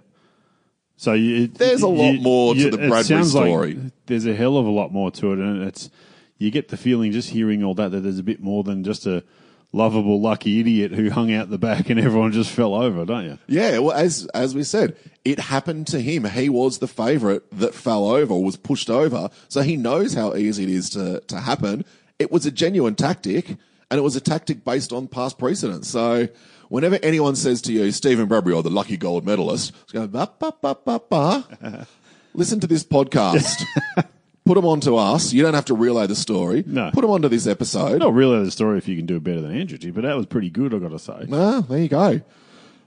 So 0.96 1.14
you, 1.14 1.48
There's 1.48 1.82
a 1.82 1.88
lot 1.88 2.14
more 2.22 2.54
to 2.56 2.62
the 2.62 2.68
it 2.68 2.90
Bradbury 2.90 3.04
sounds 3.04 3.34
like 3.36 3.46
story. 3.46 3.80
there's 4.08 4.26
a 4.26 4.36
hell 4.36 4.58
of 4.58 4.66
a 4.66 4.70
lot 4.70 4.92
more 4.92 5.12
to 5.12 5.32
it, 5.34 5.40
and 5.40 5.64
it's 5.64 5.90
you 6.38 6.52
get 6.52 6.68
the 6.70 6.78
feeling 6.78 7.12
just 7.12 7.30
hearing 7.30 7.64
all 7.64 7.74
that 7.76 7.92
that 7.92 8.02
there's 8.02 8.20
a 8.20 8.24
bit 8.24 8.42
more 8.42 8.64
than 8.64 8.84
just 8.84 9.06
a 9.06 9.24
lovable 9.72 10.20
lucky 10.20 10.60
idiot 10.60 10.92
who 10.92 11.10
hung 11.10 11.32
out 11.32 11.50
the 11.50 11.58
back 11.58 11.90
and 11.90 12.00
everyone 12.00 12.32
just 12.32 12.52
fell 12.52 12.74
over, 12.74 13.06
don't 13.06 13.26
you? 13.26 13.40
Yeah, 13.48 13.80
well, 13.80 13.96
as 13.96 14.26
as 14.34 14.56
we 14.56 14.64
said, 14.64 14.96
it 15.24 15.40
happened 15.40 15.88
to 15.88 16.02
him. 16.02 16.26
He 16.26 16.50
was 16.50 16.80
the 16.80 16.88
favourite 16.88 17.42
that 17.52 17.74
fell 17.74 18.10
over, 18.10 18.38
was 18.38 18.58
pushed 18.58 18.90
over, 18.90 19.30
so 19.48 19.62
he 19.62 19.78
knows 19.78 20.14
how 20.14 20.36
easy 20.36 20.64
it 20.64 20.70
is 20.70 20.90
to 20.92 21.22
to 21.28 21.40
happen. 21.40 21.86
It 22.18 22.32
was 22.32 22.46
a 22.46 22.52
genuine 22.52 22.96
tactic, 22.96 23.50
and 23.50 23.98
it 23.98 24.02
was 24.02 24.16
a 24.16 24.22
tactic 24.22 24.64
based 24.64 24.92
on 24.92 25.08
past 25.08 25.38
precedent. 25.38 25.86
So. 25.86 26.28
Whenever 26.70 27.00
anyone 27.02 27.36
says 27.36 27.64
to 27.64 27.74
you, 27.74 27.92
Steven 27.92 28.28
Bradbury, 28.28 28.54
or 28.54 28.62
the 28.62 28.70
lucky 28.70 28.96
gold 28.96 29.26
medalist, 29.26 29.74
it's 29.82 29.92
going, 29.92 30.10
ba, 30.10 30.32
ba, 30.38 30.54
ba, 30.62 30.78
ba, 30.86 31.02
ba. 31.10 31.88
listen 32.36 32.60
to 32.60 32.68
this 32.68 32.84
podcast. 32.84 33.64
Put 34.50 34.56
them 34.56 34.66
onto 34.66 34.96
us. 34.96 35.32
You 35.32 35.44
don't 35.44 35.54
have 35.54 35.66
to 35.66 35.76
relay 35.76 36.08
the 36.08 36.16
story. 36.16 36.64
No. 36.66 36.90
Put 36.92 37.02
them 37.02 37.12
onto 37.12 37.28
this 37.28 37.46
episode. 37.46 38.00
Not 38.00 38.16
really 38.16 38.44
the 38.44 38.50
story 38.50 38.80
if 38.80 38.88
you 38.88 38.96
can 38.96 39.06
do 39.06 39.18
it 39.18 39.24
better 39.24 39.42
than 39.42 39.56
Andrew 39.56 39.78
did, 39.78 39.94
but 39.94 40.02
that 40.02 40.18
was 40.18 40.26
pretty 40.26 40.50
good, 40.50 40.74
I've 40.74 40.82
got 40.82 40.90
to 40.90 40.98
say. 40.98 41.28
Ah, 41.32 41.62
there 41.70 41.78
you 41.78 41.88
go. 41.88 42.20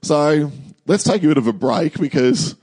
So 0.03 0.51
let's 0.89 1.05
take 1.05 1.23
a 1.23 1.29
bit 1.29 1.39
of 1.39 1.47
a 1.47 1.53
break 1.53 2.01
because 2.01 2.57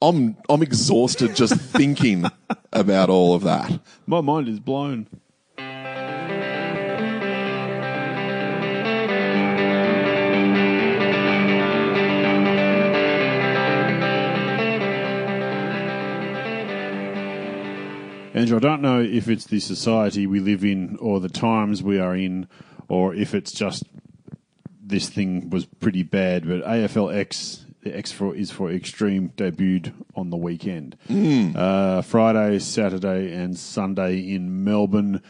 I'm 0.00 0.38
I'm 0.48 0.62
exhausted 0.62 1.36
just 1.36 1.54
thinking 1.60 2.24
about 2.72 3.10
all 3.10 3.34
of 3.34 3.42
that. 3.42 3.78
My 4.06 4.22
mind 4.22 4.48
is 4.48 4.58
blown. 4.58 5.06
Andrew, 18.34 18.56
I 18.56 18.60
don't 18.60 18.82
know 18.82 19.00
if 19.00 19.28
it's 19.28 19.46
the 19.46 19.60
society 19.60 20.26
we 20.26 20.40
live 20.40 20.64
in 20.64 20.96
or 21.00 21.20
the 21.20 21.28
times 21.28 21.82
we 21.82 21.98
are 22.00 22.16
in 22.16 22.48
or 22.88 23.14
if 23.14 23.34
it's 23.34 23.52
just 23.52 23.84
this 24.82 25.08
thing 25.08 25.50
was 25.50 25.64
pretty 25.64 26.02
bad, 26.02 26.46
but 26.46 26.62
AFLX, 26.64 27.64
the 27.82 27.96
X 27.96 28.10
for 28.12 28.34
is 28.34 28.50
for 28.50 28.70
extreme, 28.70 29.30
debuted 29.36 29.92
on 30.16 30.30
the 30.30 30.36
weekend. 30.36 30.96
Uh, 31.56 32.02
Friday, 32.02 32.58
Saturday, 32.58 33.32
and 33.32 33.56
Sunday 33.56 34.18
in 34.18 34.64
Melbourne. 34.64 35.22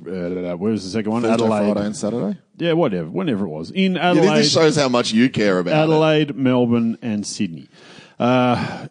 Uh, 0.00 0.56
where 0.56 0.72
was 0.72 0.84
the 0.84 0.90
second 0.90 1.10
one? 1.12 1.22
Thursday, 1.22 1.44
Adelaide. 1.44 1.72
Friday, 1.72 1.86
and 1.86 1.96
Saturday. 1.96 2.38
Yeah, 2.56 2.72
whatever, 2.74 3.08
whenever 3.08 3.46
it 3.46 3.48
was. 3.48 3.70
In 3.70 3.94
Yeah, 3.94 4.10
Adelaide, 4.10 4.38
this 4.38 4.52
shows 4.52 4.76
how 4.76 4.88
much 4.88 5.12
you 5.12 5.28
care 5.30 5.58
about 5.58 5.72
it. 5.72 5.76
Adelaide, 5.76 6.36
Melbourne, 6.36 6.98
and 7.00 7.26
Sydney. 7.26 7.68
Uh, 8.18 8.88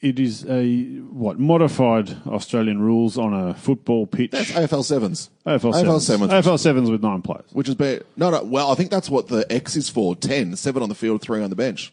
it 0.00 0.18
is 0.20 0.44
a 0.48 0.84
what 1.10 1.38
modified 1.38 2.16
Australian 2.26 2.80
rules 2.80 3.18
on 3.18 3.34
a 3.34 3.54
football 3.54 4.06
pitch. 4.06 4.30
That's 4.30 4.50
AFL 4.52 4.84
sevens. 4.84 5.30
AFL 5.46 5.72
AFL 5.72 6.00
sevens. 6.00 6.06
sevens. 6.06 6.32
AFL 6.32 6.58
sevens 6.58 6.90
with 6.90 7.02
nine 7.02 7.22
players. 7.22 7.46
Which 7.52 7.68
is 7.68 7.74
bad. 7.74 8.04
No, 8.16 8.30
no. 8.30 8.42
Well, 8.44 8.70
I 8.70 8.74
think 8.74 8.90
that's 8.90 9.10
what 9.10 9.28
the 9.28 9.50
X 9.52 9.76
is 9.76 9.88
for. 9.88 10.14
10, 10.14 10.56
seven 10.56 10.82
on 10.82 10.88
the 10.88 10.94
field, 10.94 11.20
three 11.22 11.42
on 11.42 11.50
the 11.50 11.56
bench. 11.56 11.92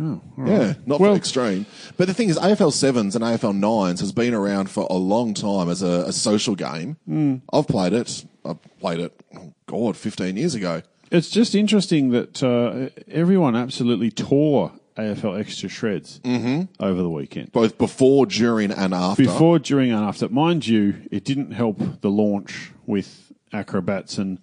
Oh, 0.00 0.20
all 0.38 0.48
Yeah, 0.48 0.74
not 0.86 1.00
Well- 1.00 1.14
extreme. 1.14 1.66
But 1.98 2.08
the 2.08 2.14
thing 2.14 2.30
is, 2.30 2.38
AFL 2.38 2.72
sevens 2.72 3.14
and 3.14 3.22
AFL 3.22 3.52
nines 3.54 4.00
has 4.00 4.10
been 4.12 4.32
around 4.32 4.70
for 4.70 4.86
a 4.88 4.96
long 4.96 5.34
time 5.34 5.68
as 5.68 5.82
a, 5.82 6.04
a 6.06 6.12
social 6.12 6.54
game. 6.54 6.96
Hmm. 7.06 7.36
I've 7.52 7.68
played 7.68 7.92
it. 7.92 8.24
I 8.44 8.54
played 8.80 9.00
it. 9.00 9.22
Oh 9.36 9.52
God, 9.66 9.96
fifteen 9.96 10.36
years 10.38 10.54
ago. 10.54 10.82
It's 11.10 11.28
just 11.28 11.54
interesting 11.54 12.08
that 12.10 12.42
uh, 12.42 12.88
everyone 13.06 13.54
absolutely 13.54 14.10
tore 14.10 14.72
AFL 14.96 15.60
to 15.60 15.68
shreds 15.68 16.20
mm-hmm. 16.20 16.62
over 16.82 17.02
the 17.02 17.10
weekend. 17.10 17.52
Both 17.52 17.78
before, 17.78 18.26
during, 18.26 18.70
and 18.70 18.94
after. 18.94 19.22
Before, 19.24 19.58
during, 19.58 19.90
and 19.90 20.04
after. 20.04 20.28
Mind 20.28 20.66
you, 20.66 21.02
it 21.10 21.24
didn't 21.24 21.52
help 21.52 22.00
the 22.00 22.10
launch 22.10 22.72
with 22.86 23.32
acrobats 23.52 24.18
and 24.18 24.38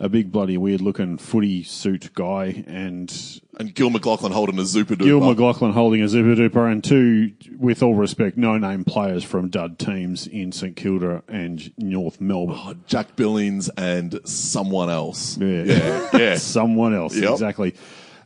a 0.00 0.08
big 0.08 0.32
bloody 0.32 0.56
weird 0.56 0.80
looking 0.80 1.18
footy 1.18 1.62
suit 1.62 2.10
guy 2.14 2.64
and 2.66 3.40
and 3.58 3.74
Gil 3.74 3.90
McLachlan 3.90 4.32
holding 4.32 4.58
a 4.58 4.64
Zooper 4.64 4.96
Gil 4.96 5.20
McLachlan 5.20 5.74
holding 5.74 6.02
a 6.02 6.08
super 6.08 6.34
duper 6.34 6.72
and 6.72 6.82
two, 6.82 7.32
with 7.58 7.82
all 7.82 7.94
respect, 7.94 8.38
no 8.38 8.56
name 8.56 8.84
players 8.84 9.22
from 9.22 9.50
dud 9.50 9.78
teams 9.78 10.26
in 10.26 10.50
St 10.50 10.74
Kilda 10.74 11.22
and 11.28 11.70
North 11.76 12.22
Melbourne. 12.22 12.56
Oh, 12.58 12.74
Jack 12.86 13.16
Billings 13.16 13.68
and 13.76 14.18
someone 14.24 14.88
else. 14.88 15.36
Yeah. 15.36 15.64
yeah. 15.64 16.08
yeah. 16.14 16.34
Someone 16.38 16.94
else, 16.94 17.14
Yep. 17.14 17.32
exactly. 17.32 17.74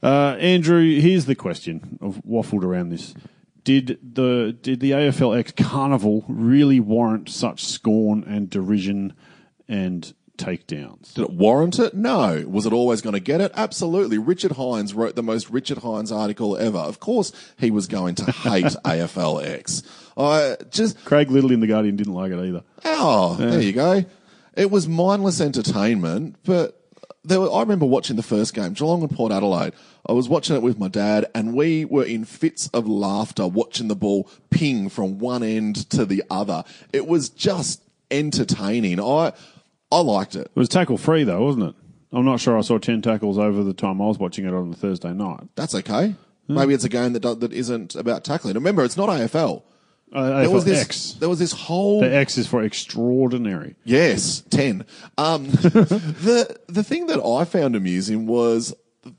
Uh, 0.05 0.37
Andrew, 0.39 1.01
here's 1.01 1.25
the 1.25 1.35
question. 1.35 1.99
I've 2.03 2.23
waffled 2.25 2.63
around 2.63 2.91
this. 2.91 3.15
Did 3.65 3.99
the 4.03 4.55
did 4.61 4.81
the 4.81 4.91
AFLX 4.91 5.57
Carnival 5.57 6.27
really 6.29 6.79
warrant 6.79 7.31
such 7.31 7.65
scorn 7.65 8.23
and 8.25 8.51
derision 8.51 9.15
and 9.67 10.13
takedowns? 10.37 11.15
Did 11.15 11.25
it 11.25 11.31
warrant 11.31 11.79
it? 11.79 11.95
No. 11.95 12.45
Was 12.47 12.67
it 12.67 12.75
always 12.75 13.01
going 13.01 13.15
to 13.15 13.21
get 13.21 13.41
it? 13.41 13.53
Absolutely. 13.55 14.19
Richard 14.19 14.53
Hinds 14.53 14.93
wrote 14.93 15.17
the 15.17 15.23
most 15.23 15.49
Richard 15.49 15.79
Hinds 15.79 16.13
article 16.13 16.59
ever. 16.59 16.77
Of 16.77 17.01
course, 17.01 17.33
he 17.57 17.71
was 17.71 17.87
going 17.87 18.17
to 18.17 18.31
hate 18.31 18.65
AFLX. 18.85 19.83
I 20.19 20.57
just 20.71 21.03
Craig 21.07 21.31
Little 21.31 21.51
in 21.51 21.61
the 21.61 21.67
Guardian 21.67 21.97
didn't 21.97 22.13
like 22.13 22.31
it 22.31 22.39
either. 22.39 22.63
Oh, 22.85 23.37
there 23.37 23.63
you 23.63 23.73
go. 23.73 24.05
It 24.53 24.71
was 24.71 24.87
mindless 24.87 25.41
entertainment, 25.41 26.37
but 26.45 26.84
there 27.25 27.41
were, 27.41 27.53
I 27.53 27.61
remember 27.61 27.87
watching 27.87 28.17
the 28.17 28.23
first 28.23 28.55
game, 28.55 28.75
Geelong 28.75 29.03
and 29.03 29.11
Port 29.11 29.33
Adelaide. 29.33 29.73
I 30.07 30.13
was 30.13 30.29
watching 30.29 30.55
it 30.55 30.63
with 30.63 30.79
my 30.79 30.89
dad, 30.89 31.27
and 31.35 31.55
we 31.55 31.85
were 31.85 32.05
in 32.05 32.25
fits 32.25 32.69
of 32.69 32.87
laughter 32.87 33.47
watching 33.47 33.89
the 33.89 33.97
ball 33.97 34.29
ping 34.51 34.89
from 34.89 35.19
one 35.19 35.43
end 35.43 35.89
to 35.91 36.05
the 36.05 36.23
other. 36.31 36.65
It 36.93 37.07
was 37.07 37.29
just 37.31 37.83
entertaining. 38.11 39.01
I 39.01 39.33
I 39.91 40.01
liked 40.01 40.35
it. 40.37 40.49
It 40.55 40.57
was 40.57 40.69
tackle 40.69 40.99
free 40.99 41.25
though, 41.25 41.45
wasn't 41.45 41.71
it? 41.71 41.75
I'm 42.13 42.25
not 42.25 42.41
sure 42.41 42.57
I 42.57 42.61
saw 42.61 42.79
ten 42.79 43.03
tackles 43.03 43.39
over 43.39 43.65
the 43.65 43.75
time 43.75 44.01
I 44.01 44.07
was 44.07 44.19
watching 44.19 44.45
it 44.45 44.53
on 44.55 44.71
the 44.71 44.77
Thursday 44.77 45.13
night. 45.13 45.41
That's 45.57 45.75
okay. 45.75 46.15
Maybe 46.47 46.75
it's 46.75 46.85
a 46.85 46.91
game 46.91 47.15
that 47.15 47.23
that 47.23 47.53
isn't 47.55 47.95
about 47.95 48.23
tackling. 48.23 48.55
Remember, 48.55 48.85
it's 48.85 48.99
not 48.99 49.09
AFL. 49.09 49.63
Uh, 50.13 50.41
There 50.43 50.51
was 50.51 50.65
this. 50.65 50.81
X. 50.81 51.13
There 51.19 51.29
was 51.29 51.39
this 51.39 51.53
whole 51.53 52.01
The 52.01 52.15
X 52.15 52.39
is 52.39 52.47
for 52.47 52.63
extraordinary. 52.63 53.75
Yes, 53.85 54.43
ten. 54.51 54.85
Um, 55.19 55.47
the 55.51 56.57
the 56.69 56.83
thing 56.85 57.07
that 57.09 57.21
I 57.23 57.45
found 57.45 57.75
amusing 57.77 58.27
was 58.27 58.75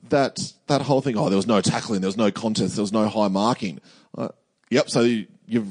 that 0.09 0.53
that 0.67 0.81
whole 0.81 1.01
thing. 1.01 1.17
Oh, 1.17 1.29
there 1.29 1.35
was 1.37 1.47
no 1.47 1.61
tackling, 1.61 2.01
there 2.01 2.07
was 2.07 2.17
no 2.17 2.31
contest, 2.31 2.75
there 2.75 2.83
was 2.83 2.93
no 2.93 3.07
high 3.07 3.27
marking. 3.27 3.79
Uh, 4.17 4.29
yep. 4.69 4.89
So 4.89 5.01
you- 5.01 5.27
you've 5.47 5.67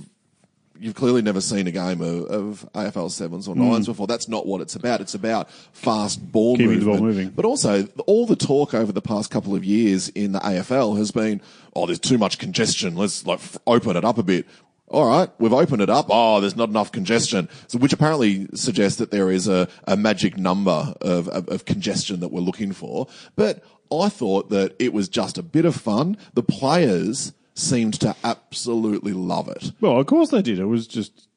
you've 0.78 0.94
clearly 0.94 1.22
never 1.22 1.40
seen 1.40 1.66
a 1.68 1.70
game 1.70 2.00
of, 2.00 2.24
of 2.24 2.68
AFL 2.74 3.10
sevens 3.10 3.46
or 3.48 3.54
nines 3.54 3.86
before. 3.86 4.06
That's 4.08 4.28
not 4.28 4.44
what 4.44 4.60
it's 4.60 4.74
about. 4.74 5.00
It's 5.00 5.14
about 5.14 5.48
fast 5.72 6.20
ball 6.32 6.56
Hmm. 6.56 6.62
Keeping 6.62 6.80
the 6.80 6.84
movement. 6.86 6.98
ball 6.98 7.06
moving. 7.06 7.28
But 7.30 7.44
also, 7.44 7.86
all 8.06 8.26
the 8.26 8.36
talk 8.36 8.74
over 8.74 8.90
the 8.92 9.00
past 9.00 9.30
couple 9.30 9.54
of 9.54 9.64
years 9.64 10.08
in 10.10 10.32
the 10.32 10.40
AFL 10.40 10.98
has 10.98 11.12
been, 11.12 11.40
oh, 11.76 11.86
there's 11.86 12.00
too 12.00 12.18
much 12.18 12.38
congestion. 12.38 12.96
Let's 12.96 13.24
like 13.24 13.38
f- 13.38 13.56
open 13.68 13.96
it 13.96 14.04
up 14.04 14.18
a 14.18 14.22
bit. 14.24 14.46
All 14.88 15.06
right, 15.06 15.30
we've 15.38 15.52
opened 15.52 15.82
it 15.82 15.90
up. 15.90 16.06
Oh, 16.10 16.40
there's 16.40 16.56
not 16.56 16.68
enough 16.68 16.92
congestion. 16.92 17.48
So, 17.68 17.78
which 17.78 17.92
apparently 17.92 18.46
suggests 18.54 18.98
that 18.98 19.10
there 19.10 19.30
is 19.30 19.48
a, 19.48 19.66
a 19.86 19.96
magic 19.96 20.36
number 20.36 20.94
of, 21.00 21.26
of, 21.28 21.48
of 21.48 21.64
congestion 21.64 22.20
that 22.20 22.28
we're 22.28 22.40
looking 22.40 22.72
for. 22.72 23.08
But 23.34 23.64
I 23.92 24.08
thought 24.08 24.50
that 24.50 24.74
it 24.78 24.92
was 24.92 25.08
just 25.08 25.38
a 25.38 25.42
bit 25.42 25.64
of 25.64 25.74
fun. 25.74 26.16
The 26.34 26.42
players 26.42 27.32
seemed 27.54 27.94
to 28.00 28.14
absolutely 28.22 29.12
love 29.12 29.48
it. 29.48 29.72
Well, 29.80 29.98
of 29.98 30.06
course 30.06 30.30
they 30.30 30.42
did. 30.42 30.58
It 30.58 30.66
was 30.66 30.86
just 30.86 31.28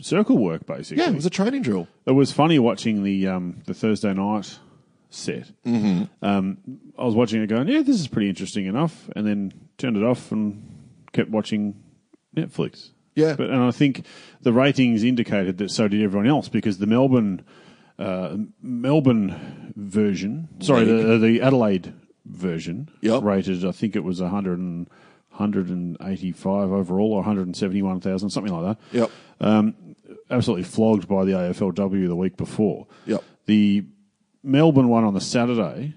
circle 0.00 0.38
work, 0.38 0.66
basically. 0.66 1.02
Yeah, 1.02 1.10
it 1.10 1.16
was 1.16 1.26
a 1.26 1.30
training 1.30 1.62
drill. 1.62 1.88
It 2.04 2.12
was 2.12 2.32
funny 2.32 2.58
watching 2.58 3.02
the 3.02 3.26
um, 3.28 3.62
the 3.66 3.74
Thursday 3.74 4.12
night 4.12 4.58
set. 5.10 5.50
Mm-hmm. 5.64 6.24
Um, 6.24 6.58
I 6.98 7.04
was 7.04 7.14
watching 7.14 7.42
it, 7.42 7.46
going, 7.46 7.68
"Yeah, 7.68 7.82
this 7.82 7.98
is 7.98 8.08
pretty 8.08 8.28
interesting 8.28 8.66
enough," 8.66 9.08
and 9.16 9.26
then 9.26 9.52
turned 9.78 9.96
it 9.96 10.02
off 10.02 10.30
and 10.32 10.62
kept 11.12 11.30
watching 11.30 11.82
Netflix. 12.36 12.90
Yeah. 13.14 13.34
but 13.34 13.48
and 13.48 13.62
I 13.62 13.70
think 13.70 14.04
the 14.42 14.52
ratings 14.52 15.02
indicated 15.02 15.56
that 15.58 15.70
so 15.70 15.88
did 15.88 16.02
everyone 16.02 16.26
else 16.28 16.48
because 16.50 16.78
the 16.78 16.86
Melbourne 16.86 17.42
uh, 17.98 18.36
Melbourne 18.60 19.72
version, 19.74 20.48
sorry, 20.60 20.84
the, 20.84 21.16
the 21.18 21.40
Adelaide 21.40 21.94
version, 22.26 22.90
Yep. 23.00 23.22
rated 23.22 23.64
I 23.64 23.72
think 23.72 23.96
it 23.96 24.04
was 24.04 24.20
100 24.20 24.58
and, 24.58 24.86
185 25.30 26.72
overall 26.72 27.12
or 27.12 27.16
171,000, 27.16 28.30
something 28.30 28.52
like 28.52 28.76
that 28.92 29.10
Yep. 29.40 29.74
absolutely 30.30 30.64
flogged 30.64 31.08
by 31.08 31.24
the 31.24 31.32
AFLW 31.32 32.08
the 32.08 32.16
week 32.16 32.36
before. 32.36 32.86
Yep. 33.06 33.22
The 33.46 33.84
Melbourne 34.42 34.88
one 34.88 35.04
on 35.04 35.14
the 35.14 35.20
Saturday 35.20 35.94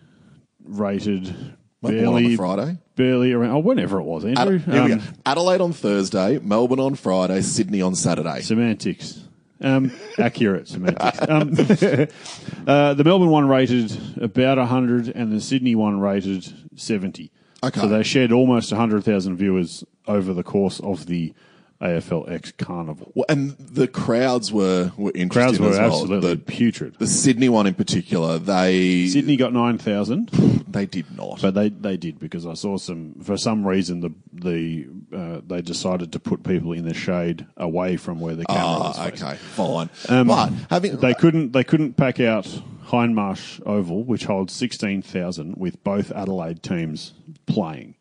rated 0.64 1.34
Barely 1.82 2.26
on 2.26 2.38
Friday. 2.38 2.78
barely 2.96 3.32
around. 3.32 3.52
Oh, 3.52 3.60
whenever 3.60 4.00
it 4.00 4.04
was, 4.04 4.26
Ad- 4.26 4.38
Andrew. 4.38 4.62
we 4.68 4.94
Um. 4.94 5.02
Adelaide 5.26 5.62
on 5.62 5.72
Thursday, 5.74 6.40
Melbourne 6.40 6.80
on 6.80 6.96
Friday, 6.96 7.42
Sydney 7.42 7.82
on 7.82 7.96
Saturday. 7.96 8.42
Semantics. 8.42 9.22
Um, 9.62 9.92
accurate 10.18 10.68
semantics. 10.70 11.22
Um, 11.22 11.50
uh, 12.68 12.94
the 12.94 13.04
Melbourne 13.04 13.30
one 13.30 13.48
rated 13.48 13.98
about 14.22 14.58
100 14.58 15.10
and 15.10 15.32
the 15.32 15.42
Sydney 15.42 15.76
one 15.76 16.00
rated 16.00 16.48
70. 16.80 17.32
Okay. 17.64 17.80
So 17.82 17.88
they 17.88 18.04
shared 18.04 18.32
almost 18.32 18.72
100,000 18.72 19.36
viewers 19.36 19.84
over 20.08 20.34
the 20.34 20.44
course 20.44 20.80
of 20.80 21.08
the 21.08 21.34
AFLX 21.82 22.58
Carnival. 22.58 23.12
Well, 23.16 23.26
and 23.30 23.52
the 23.58 23.88
crowds 23.88 24.52
were 24.52 24.92
were 24.98 25.12
interesting 25.16 25.30
Crowds 25.30 25.60
were 25.60 25.70
as 25.70 25.78
well. 25.80 25.88
absolutely 26.02 26.30
The, 26.32 26.38
putrid. 26.38 26.96
the 27.00 27.08
Sydney 27.08 27.48
one 27.50 27.68
in 27.68 27.74
particular, 27.74 28.38
they 28.38 29.08
Sydney 29.08 29.38
got 29.38 29.54
9,000. 29.54 30.28
they 30.68 30.86
did 30.86 31.06
not. 31.16 31.42
But 31.42 31.54
they, 31.54 31.70
they 31.70 31.96
did 31.98 32.20
because 32.20 32.46
I 32.46 32.54
saw 32.56 32.78
some 32.78 33.14
for 33.24 33.38
some 33.38 33.66
reason 33.66 34.02
the 34.02 34.12
the 34.34 34.88
uh, 35.16 35.42
they 35.48 35.62
decided 35.62 36.12
to 36.12 36.20
put 36.20 36.44
people 36.44 36.74
in 36.74 36.84
the 36.86 36.94
shade 36.94 37.46
away 37.58 37.96
from 37.96 38.20
where 38.20 38.36
the 38.36 38.46
camera 38.46 38.80
was 38.80 38.98
Ah, 39.00 39.04
facing. 39.10 39.28
okay, 39.28 39.38
fine. 39.38 39.90
Um, 40.10 40.28
but 40.28 40.52
having 40.70 40.98
They 40.98 41.14
couldn't 41.14 41.54
they 41.54 41.64
couldn't 41.64 41.94
pack 41.96 42.20
out 42.20 42.44
Hindmarsh 42.88 43.62
Oval, 43.66 44.04
which 44.04 44.26
holds 44.26 44.52
sixteen 44.52 45.02
thousand, 45.02 45.56
with 45.58 45.82
both 45.84 46.12
Adelaide 46.12 46.62
teams 46.62 47.14
playing. 47.46 47.96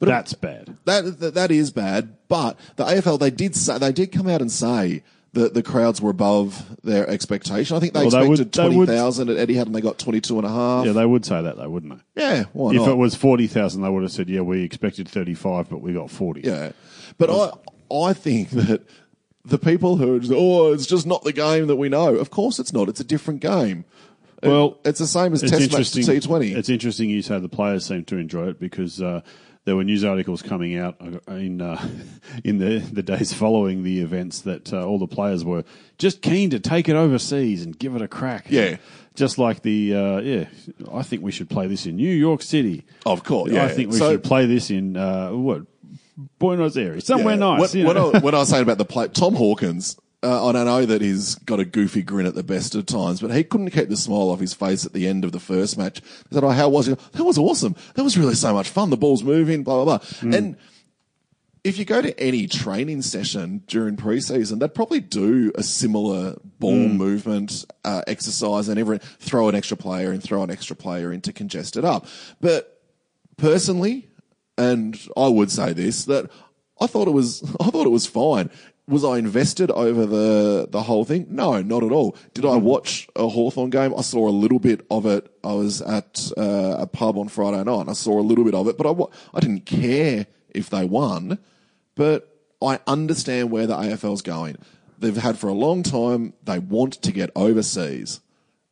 But 0.00 0.06
that's 0.08 0.32
bad. 0.34 0.76
that, 0.86 1.20
that 1.20 1.34
that 1.34 1.50
is 1.52 1.70
bad. 1.70 2.16
But 2.26 2.58
the 2.76 2.84
AFL 2.84 3.20
they 3.20 3.30
did 3.30 3.54
say 3.54 3.78
they 3.78 3.92
did 3.92 4.10
come 4.12 4.26
out 4.28 4.40
and 4.40 4.50
say 4.50 5.02
that 5.34 5.54
the 5.54 5.62
crowds 5.62 6.00
were 6.02 6.10
above 6.10 6.64
their 6.82 7.08
expectation. 7.08 7.76
I 7.76 7.80
think 7.80 7.92
they 7.94 8.00
Well, 8.06 8.06
expected 8.08 8.52
they 8.52 8.68
would- 8.68 8.86
twenty 8.86 8.98
thousand 8.98 9.28
at 9.28 9.48
Etihad 9.48 9.66
and 9.66 9.74
they 9.74 9.80
got 9.80 9.98
twenty 9.98 10.20
two 10.20 10.38
and 10.38 10.46
a 10.46 10.50
half. 10.50 10.86
Yeah, 10.86 10.92
they 10.92 11.06
would 11.06 11.24
say 11.24 11.40
that, 11.40 11.56
though, 11.56 11.68
wouldn't 11.68 12.00
they? 12.16 12.22
Yeah, 12.22 12.44
why 12.52 12.70
If 12.70 12.78
not? 12.78 12.88
it 12.88 12.96
was 12.96 13.14
forty 13.14 13.46
thousand, 13.46 13.82
they 13.82 13.88
would 13.90 14.02
have 14.02 14.10
said, 14.10 14.28
"Yeah, 14.28 14.40
we 14.40 14.62
expected 14.64 15.06
thirty-five, 15.08 15.68
but 15.70 15.82
we 15.82 15.92
got 15.92 16.10
40. 16.10 16.40
Yeah, 16.40 16.72
but 17.18 17.30
I 17.30 17.52
I 17.94 18.12
think 18.14 18.50
that 18.50 18.82
the 19.44 19.58
people 19.58 19.96
who 19.98 20.16
are 20.16 20.18
just, 20.18 20.32
oh, 20.34 20.72
it's 20.72 20.86
just 20.86 21.06
not 21.06 21.24
the 21.24 21.32
game 21.32 21.66
that 21.68 21.76
we 21.76 21.88
know. 21.88 22.14
Of 22.16 22.30
course, 22.30 22.58
it's 22.58 22.72
not. 22.72 22.88
It's 22.88 23.00
a 23.00 23.04
different 23.04 23.40
game. 23.40 23.84
Well, 24.42 24.78
it's 24.84 24.98
the 24.98 25.06
same 25.06 25.32
as 25.34 25.42
Test 25.42 25.52
match 25.52 25.62
interesting. 25.64 26.04
T 26.06 26.18
Twenty. 26.20 26.52
It's 26.54 26.68
interesting 26.70 27.10
you 27.10 27.20
say 27.22 27.38
the 27.38 27.48
players 27.48 27.84
seem 27.86 28.04
to 28.06 28.16
enjoy 28.16 28.48
it 28.48 28.58
because 28.58 29.00
uh, 29.02 29.20
there 29.66 29.76
were 29.76 29.84
news 29.84 30.04
articles 30.04 30.42
coming 30.42 30.76
out 30.76 30.96
in 31.28 31.60
uh, 31.60 31.88
in 32.44 32.58
the 32.58 32.78
the 32.78 33.02
days 33.02 33.32
following 33.32 33.82
the 33.82 34.00
events 34.00 34.40
that 34.42 34.72
uh, 34.72 34.84
all 34.84 34.98
the 34.98 35.06
players 35.06 35.44
were 35.44 35.64
just 35.98 36.22
keen 36.22 36.50
to 36.50 36.58
take 36.60 36.88
it 36.88 36.96
overseas 36.96 37.62
and 37.64 37.78
give 37.78 37.94
it 37.94 38.02
a 38.02 38.08
crack. 38.08 38.46
Yeah. 38.48 38.76
Just 39.16 39.38
like 39.38 39.62
the 39.62 39.94
uh, 39.94 40.20
yeah, 40.20 40.44
I 40.92 41.02
think 41.02 41.22
we 41.22 41.32
should 41.32 41.50
play 41.50 41.66
this 41.66 41.84
in 41.84 41.96
New 41.96 42.14
York 42.14 42.42
City. 42.42 42.84
Of 43.04 43.24
course, 43.24 43.50
yeah. 43.52 43.64
I 43.64 43.68
think 43.68 43.90
we 43.90 43.98
So- 43.98 44.12
should 44.12 44.24
play 44.24 44.46
this 44.46 44.70
in 44.70 44.96
uh, 44.96 45.30
what 45.30 45.62
Buenos 46.38 46.76
Aires, 46.76 47.06
somewhere 47.06 47.34
Yeah. 47.34 47.40
nice. 47.40 47.60
What, 47.60 47.74
you 47.74 47.84
know. 47.92 48.12
I, 48.12 48.18
when 48.18 48.34
I 48.34 48.38
was 48.38 48.48
saying 48.48 48.62
about 48.62 48.78
the 48.78 48.84
play, 48.84 49.08
Tom 49.08 49.34
Hawkins, 49.34 49.96
uh, 50.22 50.48
and 50.48 50.58
I 50.58 50.64
know 50.64 50.86
that 50.86 51.00
he's 51.00 51.34
got 51.36 51.60
a 51.60 51.64
goofy 51.64 52.02
grin 52.02 52.26
at 52.26 52.34
the 52.34 52.42
best 52.42 52.74
of 52.74 52.84
times, 52.86 53.20
but 53.20 53.30
he 53.30 53.42
couldn't 53.42 53.70
keep 53.70 53.88
the 53.88 53.96
smile 53.96 54.30
off 54.30 54.40
his 54.40 54.52
face 54.52 54.84
at 54.84 54.92
the 54.92 55.06
end 55.06 55.24
of 55.24 55.32
the 55.32 55.40
first 55.40 55.78
match. 55.78 56.00
He 56.28 56.34
said, 56.34 56.44
"Oh, 56.44 56.50
how 56.50 56.68
was 56.68 56.88
it? 56.88 56.98
That 57.12 57.24
was 57.24 57.38
awesome. 57.38 57.74
That 57.94 58.04
was 58.04 58.18
really 58.18 58.34
so 58.34 58.52
much 58.52 58.68
fun. 58.68 58.90
The 58.90 58.96
ball's 58.96 59.22
moving, 59.22 59.62
blah 59.62 59.82
blah 59.82 59.98
blah." 59.98 60.06
Hmm. 60.20 60.34
And 60.34 60.56
if 61.64 61.78
you 61.78 61.84
go 61.84 62.00
to 62.00 62.18
any 62.18 62.46
training 62.46 63.02
session 63.02 63.62
during 63.66 63.96
preseason, 63.96 64.60
they'd 64.60 64.74
probably 64.74 65.00
do 65.00 65.52
a 65.54 65.62
similar 65.62 66.36
ball 66.58 66.72
movement 66.72 67.64
uh, 67.84 68.02
exercise 68.06 68.68
and 68.68 69.02
throw 69.02 69.48
an 69.48 69.54
extra 69.54 69.76
player 69.76 70.10
and 70.10 70.22
throw 70.22 70.42
an 70.42 70.50
extra 70.50 70.74
player 70.76 71.12
in 71.12 71.20
to 71.22 71.32
congest 71.32 71.76
it 71.76 71.84
up. 71.84 72.06
But 72.40 72.82
personally, 73.36 74.08
and 74.56 74.98
I 75.16 75.28
would 75.28 75.50
say 75.50 75.72
this 75.72 76.04
that 76.06 76.30
I 76.80 76.86
thought 76.86 77.08
it 77.08 77.12
was 77.12 77.42
I 77.60 77.70
thought 77.70 77.86
it 77.86 77.90
was 77.90 78.06
fine. 78.06 78.50
Was 78.90 79.04
I 79.04 79.18
invested 79.18 79.70
over 79.70 80.04
the 80.04 80.66
the 80.68 80.82
whole 80.82 81.04
thing? 81.04 81.26
No, 81.30 81.62
not 81.62 81.84
at 81.84 81.92
all. 81.92 82.16
Did 82.34 82.44
I 82.44 82.56
watch 82.56 83.08
a 83.14 83.28
Hawthorn 83.28 83.70
game? 83.70 83.94
I 83.96 84.02
saw 84.02 84.28
a 84.28 84.30
little 84.30 84.58
bit 84.58 84.84
of 84.90 85.06
it. 85.06 85.32
I 85.44 85.52
was 85.52 85.80
at 85.80 86.32
uh, 86.36 86.76
a 86.78 86.86
pub 86.88 87.16
on 87.16 87.28
Friday 87.28 87.62
night. 87.62 87.82
And 87.82 87.90
I 87.90 87.92
saw 87.92 88.18
a 88.18 88.20
little 88.20 88.44
bit 88.44 88.54
of 88.54 88.66
it, 88.66 88.76
but 88.76 88.86
I 88.86 89.04
I 89.32 89.40
didn't 89.40 89.64
care 89.64 90.26
if 90.50 90.68
they 90.70 90.84
won. 90.84 91.38
But 91.94 92.36
I 92.60 92.80
understand 92.86 93.52
where 93.52 93.68
the 93.68 93.76
AFL's 93.76 94.22
going. 94.22 94.56
They've 94.98 95.16
had 95.16 95.38
for 95.38 95.48
a 95.48 95.54
long 95.54 95.84
time. 95.84 96.34
They 96.42 96.58
want 96.58 96.94
to 96.94 97.12
get 97.12 97.30
overseas. 97.36 98.20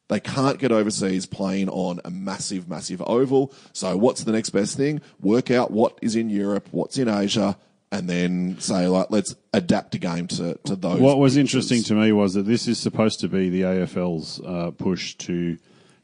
They 0.08 0.20
can't 0.20 0.58
get 0.58 0.72
overseas 0.72 1.26
playing 1.26 1.68
on 1.68 2.00
a 2.04 2.10
massive, 2.10 2.68
massive 2.68 3.02
oval. 3.06 3.52
So 3.72 3.96
what's 3.96 4.24
the 4.24 4.32
next 4.32 4.50
best 4.50 4.76
thing? 4.76 5.00
Work 5.20 5.50
out 5.50 5.70
what 5.70 5.98
is 6.02 6.16
in 6.16 6.30
Europe, 6.30 6.68
what's 6.70 6.98
in 6.98 7.08
Asia, 7.08 7.56
and 7.90 8.08
then 8.08 8.56
say 8.60 8.86
like, 8.86 9.06
let's 9.10 9.34
adapt 9.52 9.94
a 9.94 9.98
game 9.98 10.26
to, 10.28 10.58
to 10.64 10.76
those. 10.76 11.00
What 11.00 11.18
was 11.18 11.32
pitches. 11.34 11.38
interesting 11.38 11.82
to 11.84 11.94
me 11.94 12.12
was 12.12 12.34
that 12.34 12.42
this 12.44 12.68
is 12.68 12.78
supposed 12.78 13.20
to 13.20 13.28
be 13.28 13.48
the 13.48 13.62
AFL's 13.62 14.40
uh, 14.44 14.70
push 14.72 15.14
to 15.16 15.58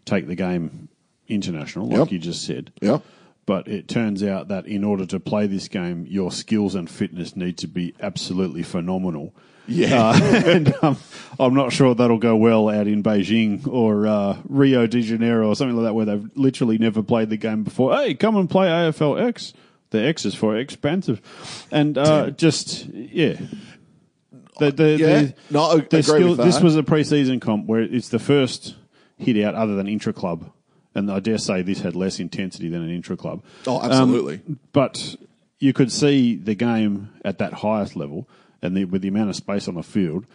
take 0.04 0.26
the 0.26 0.34
game 0.34 0.88
international, 1.28 1.88
like 1.88 1.98
Yep. 1.98 2.12
you 2.12 2.18
just 2.18 2.44
said. 2.44 2.72
Yeah. 2.80 2.98
But 3.46 3.68
it 3.68 3.88
turns 3.88 4.22
out 4.22 4.48
that 4.48 4.66
in 4.66 4.84
order 4.84 5.04
to 5.06 5.20
play 5.20 5.46
this 5.46 5.68
game, 5.68 6.06
your 6.08 6.32
skills 6.32 6.74
and 6.74 6.88
fitness 6.88 7.36
need 7.36 7.58
to 7.58 7.66
be 7.68 7.94
absolutely 8.00 8.62
phenomenal. 8.62 9.34
Yeah. 9.66 10.10
Uh, 10.10 10.20
and 10.46 10.74
um, 10.82 10.96
I'm 11.38 11.52
not 11.54 11.70
sure 11.72 11.94
that'll 11.94 12.18
go 12.18 12.36
well 12.36 12.70
out 12.70 12.86
in 12.86 13.02
Beijing 13.02 13.66
or 13.66 14.06
uh, 14.06 14.38
Rio 14.48 14.86
de 14.86 15.02
Janeiro 15.02 15.48
or 15.48 15.56
something 15.56 15.76
like 15.76 15.84
that, 15.84 15.94
where 15.94 16.06
they've 16.06 16.30
literally 16.34 16.78
never 16.78 17.02
played 17.02 17.28
the 17.28 17.36
game 17.36 17.64
before. 17.64 17.94
Hey, 17.94 18.14
come 18.14 18.36
and 18.36 18.48
play 18.48 18.68
AFL 18.68 19.20
X. 19.28 19.52
The 19.94 20.04
X 20.04 20.24
is 20.24 20.34
for 20.34 20.56
expensive, 20.56 21.22
and 21.70 21.96
uh, 21.96 22.30
just 22.30 22.86
yeah. 22.86 23.36
The, 24.58 24.72
the, 24.72 24.96
Yeah. 24.98 25.06
the, 25.20 25.34
No, 25.50 25.62
I 25.62 25.76
the 25.78 25.98
agree 25.98 26.24
with 26.24 26.38
that. 26.38 26.46
This 26.46 26.60
was 26.60 26.74
a 26.74 26.82
pre-season 26.82 27.38
comp 27.38 27.66
where 27.66 27.80
it's 27.80 28.08
the 28.08 28.18
first 28.18 28.74
hit 29.16 29.40
out 29.44 29.54
other 29.54 29.76
than 29.76 29.86
intra 29.86 30.12
club, 30.12 30.50
and 30.96 31.08
I 31.12 31.20
dare 31.20 31.38
say 31.38 31.62
this 31.62 31.80
had 31.82 31.94
less 31.94 32.18
intensity 32.18 32.68
than 32.68 32.82
an 32.82 32.90
intra 32.90 33.16
club. 33.16 33.44
Oh, 33.68 33.80
absolutely. 33.80 34.40
But 34.72 35.14
you 35.60 35.72
could 35.72 35.92
see 35.92 36.34
the 36.34 36.56
game 36.56 37.10
at 37.24 37.38
that 37.38 37.52
highest 37.52 37.94
level, 37.94 38.28
and 38.62 38.76
the, 38.76 38.86
with 38.86 39.02
the 39.02 39.08
amount 39.08 39.30
of 39.30 39.36
space 39.36 39.68
on 39.68 39.76
the 39.76 39.84
field, 39.84 40.26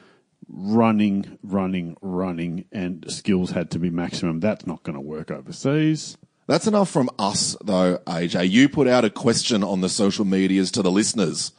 running, 0.48 1.38
running, 1.44 1.98
running, 2.02 2.64
and 2.72 3.04
skills 3.12 3.52
had 3.52 3.72
to 3.72 3.80
be 3.80 3.90
maximum. 3.90 4.40
That's 4.40 4.66
not 4.66 4.84
going 4.84 4.96
to 4.96 5.02
work 5.02 5.32
overseas. 5.32 6.18
That's 6.50 6.66
enough 6.68 6.90
from 6.90 7.10
us, 7.20 7.56
though, 7.64 8.00
AJ. 8.08 8.50
You 8.50 8.68
put 8.70 8.88
out 8.88 9.06
a 9.06 9.10
question 9.10 9.64
on 9.64 9.82
the 9.82 9.90
social 9.90 10.26
medias 10.26 10.72
to 10.72 10.82
the 10.82 10.92
listeners. 10.92 11.52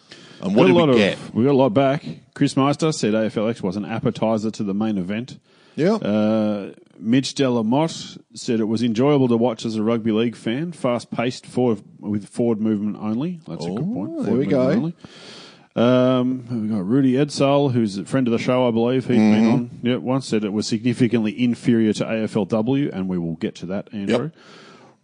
And 0.42 0.54
what 0.56 0.66
Got 0.66 0.66
did 0.66 0.74
we 0.86 0.92
of- 0.92 0.96
get? 0.98 1.18
We 1.34 1.44
got 1.44 1.52
a 1.52 1.56
lot 1.56 1.70
back. 1.70 2.04
Chris 2.34 2.56
Meister 2.56 2.90
said 2.92 3.14
AFLX 3.14 3.62
was 3.62 3.76
an 3.76 3.84
appetizer 3.84 4.50
to 4.50 4.64
the 4.64 4.74
main 4.74 4.98
event. 4.98 5.38
Yeah. 5.76 5.94
Uh, 5.94 6.72
Mitch 6.98 7.34
Delamotte 7.34 8.18
said 8.34 8.58
it 8.60 8.64
was 8.64 8.82
enjoyable 8.82 9.28
to 9.28 9.36
watch 9.36 9.64
as 9.64 9.76
a 9.76 9.82
rugby 9.82 10.12
league 10.12 10.34
fan, 10.36 10.72
fast 10.72 11.10
paced 11.10 11.46
forward, 11.46 11.82
with 12.00 12.26
forward 12.28 12.60
movement 12.60 12.96
only. 13.00 13.40
That's 13.46 13.64
a 13.64 13.68
good 13.70 13.84
point. 13.94 14.24
there 14.24 14.34
we 14.34 14.46
go. 14.46 14.70
only. 14.70 14.94
Um, 15.76 16.62
we 16.62 16.68
got 16.68 16.84
Rudy 16.86 17.12
Edsall, 17.12 17.72
who's 17.72 17.96
a 17.96 18.04
friend 18.04 18.26
of 18.26 18.32
the 18.32 18.38
show, 18.38 18.66
I 18.66 18.70
believe. 18.72 19.06
He's 19.06 19.16
been 19.16 19.34
Mm-hmm. 19.44 19.52
on. 19.52 19.70
Yeah, 19.82 19.96
once 19.96 20.26
said 20.26 20.44
it 20.44 20.52
was 20.52 20.66
significantly 20.66 21.42
inferior 21.42 21.92
to 21.94 22.04
AFLW, 22.04 22.90
and 22.92 23.08
we 23.08 23.18
will 23.18 23.36
get 23.36 23.54
to 23.56 23.66
that, 23.66 23.88
Andrew. 23.92 24.24
Yep. 24.24 24.34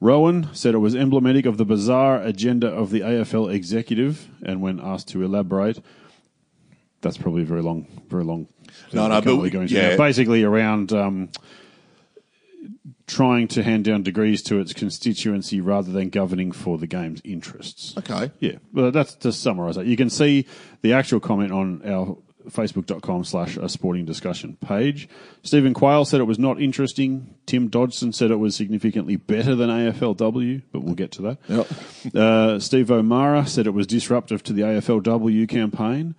Rowan 0.00 0.48
said 0.52 0.74
it 0.74 0.78
was 0.78 0.94
emblematic 0.94 1.46
of 1.46 1.56
the 1.56 1.64
bizarre 1.64 2.20
agenda 2.22 2.68
of 2.68 2.90
the 2.90 3.00
AFL 3.00 3.52
executive, 3.52 4.28
and 4.44 4.60
when 4.60 4.78
asked 4.78 5.08
to 5.08 5.22
elaborate, 5.22 5.80
that's 7.00 7.16
probably 7.16 7.44
very 7.44 7.62
long, 7.62 7.86
very 8.08 8.24
long. 8.24 8.48
No, 8.92 9.08
no, 9.08 9.20
but 9.20 9.26
really 9.26 9.50
go 9.50 9.62
into 9.62 9.74
yeah. 9.74 9.96
basically 9.96 10.42
around 10.42 10.92
um, 10.92 11.30
trying 13.06 13.48
to 13.48 13.62
hand 13.62 13.84
down 13.84 14.02
degrees 14.02 14.42
to 14.42 14.58
its 14.58 14.72
constituency 14.72 15.60
rather 15.60 15.92
than 15.92 16.10
governing 16.10 16.52
for 16.52 16.76
the 16.76 16.86
game's 16.86 17.22
interests. 17.24 17.96
Okay. 17.96 18.30
Yeah, 18.40 18.56
well, 18.72 18.90
that's 18.90 19.14
to 19.16 19.32
summarise 19.32 19.76
that. 19.76 19.86
You 19.86 19.96
can 19.96 20.10
see 20.10 20.46
the 20.82 20.92
actual 20.92 21.20
comment 21.20 21.52
on 21.52 21.82
our 21.88 22.18
facebook.com 22.50 23.24
slash 23.24 23.56
a 23.56 23.68
sporting 23.68 24.04
discussion 24.04 24.56
page. 24.60 25.08
Stephen 25.42 25.74
Quayle 25.74 26.04
said 26.04 26.20
it 26.20 26.24
was 26.24 26.38
not 26.38 26.60
interesting. 26.60 27.34
Tim 27.46 27.68
Dodson 27.68 28.12
said 28.12 28.30
it 28.30 28.36
was 28.36 28.56
significantly 28.56 29.16
better 29.16 29.54
than 29.54 29.70
AFLW, 29.70 30.62
but 30.72 30.82
we'll 30.82 30.94
get 30.94 31.12
to 31.12 31.22
that. 31.22 31.38
Yep. 31.48 31.66
Uh, 32.14 32.58
Steve 32.60 32.90
O'Mara 32.90 33.46
said 33.46 33.66
it 33.66 33.74
was 33.74 33.86
disruptive 33.86 34.42
to 34.44 34.52
the 34.52 34.62
AFLW 34.62 35.48
campaign. 35.48 36.14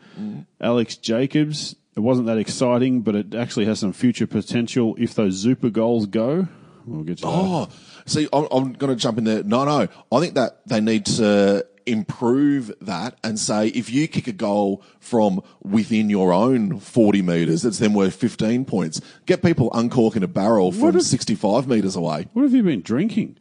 Alex 0.59 0.97
Jacobs, 0.97 1.75
it 1.95 2.01
wasn't 2.01 2.27
that 2.27 2.37
exciting, 2.37 3.01
but 3.01 3.15
it 3.15 3.33
actually 3.33 3.65
has 3.65 3.79
some 3.79 3.93
future 3.93 4.27
potential 4.27 4.95
if 4.99 5.15
those 5.15 5.35
Zooper 5.35 5.69
goals 5.71 6.05
go. 6.05 6.47
We'll 6.85 7.03
get 7.03 7.19
to 7.19 7.23
that. 7.25 7.31
Oh, 7.31 7.69
see, 8.05 8.27
I'm, 8.31 8.47
I'm 8.51 8.73
going 8.73 8.95
to 8.95 8.95
jump 8.95 9.17
in 9.17 9.23
there. 9.23 9.43
No, 9.43 9.65
no. 9.65 9.87
I 10.11 10.19
think 10.19 10.35
that 10.35 10.61
they 10.67 10.81
need 10.81 11.05
to 11.07 11.65
improve 11.87 12.71
that 12.81 13.17
and 13.23 13.39
say 13.39 13.67
if 13.69 13.89
you 13.89 14.07
kick 14.07 14.27
a 14.27 14.31
goal 14.31 14.83
from 14.99 15.41
within 15.63 16.09
your 16.09 16.33
own 16.33 16.79
40 16.79 17.21
metres, 17.21 17.65
it's 17.65 17.79
then 17.79 17.93
worth 17.93 18.15
15 18.15 18.65
points. 18.65 19.01
Get 19.25 19.41
people 19.41 19.69
uncorking 19.73 20.23
a 20.23 20.27
barrel 20.27 20.71
from 20.71 20.99
65 20.99 21.67
metres 21.67 21.95
away. 21.95 22.27
What 22.33 22.43
have 22.43 22.53
you 22.53 22.63
been 22.63 22.81
drinking? 22.81 23.37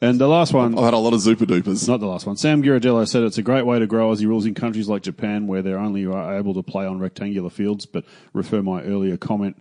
And 0.00 0.20
the 0.20 0.28
last 0.28 0.52
one, 0.52 0.78
I've 0.78 0.84
had 0.84 0.94
a 0.94 0.98
lot 0.98 1.12
of 1.12 1.20
Zooper 1.20 1.44
Doopers. 1.44 1.88
Not 1.88 1.98
the 1.98 2.06
last 2.06 2.24
one. 2.24 2.36
Sam 2.36 2.62
Girardello 2.62 3.06
said 3.08 3.24
it's 3.24 3.38
a 3.38 3.42
great 3.42 3.66
way 3.66 3.80
to 3.80 3.86
grow 3.86 4.14
Aussie 4.14 4.26
rules 4.26 4.46
in 4.46 4.54
countries 4.54 4.88
like 4.88 5.02
Japan 5.02 5.48
where 5.48 5.60
they're 5.60 5.78
only 5.78 6.02
able 6.02 6.54
to 6.54 6.62
play 6.62 6.86
on 6.86 7.00
rectangular 7.00 7.50
fields, 7.50 7.84
but 7.84 8.04
refer 8.32 8.62
my 8.62 8.82
earlier 8.82 9.16
comment. 9.16 9.60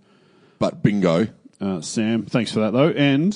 But 0.60 0.84
bingo. 0.84 1.28
Uh, 1.60 1.82
Sam, 1.82 2.26
thanks 2.26 2.52
for 2.52 2.60
that 2.60 2.72
though. 2.72 2.90
And 2.90 3.36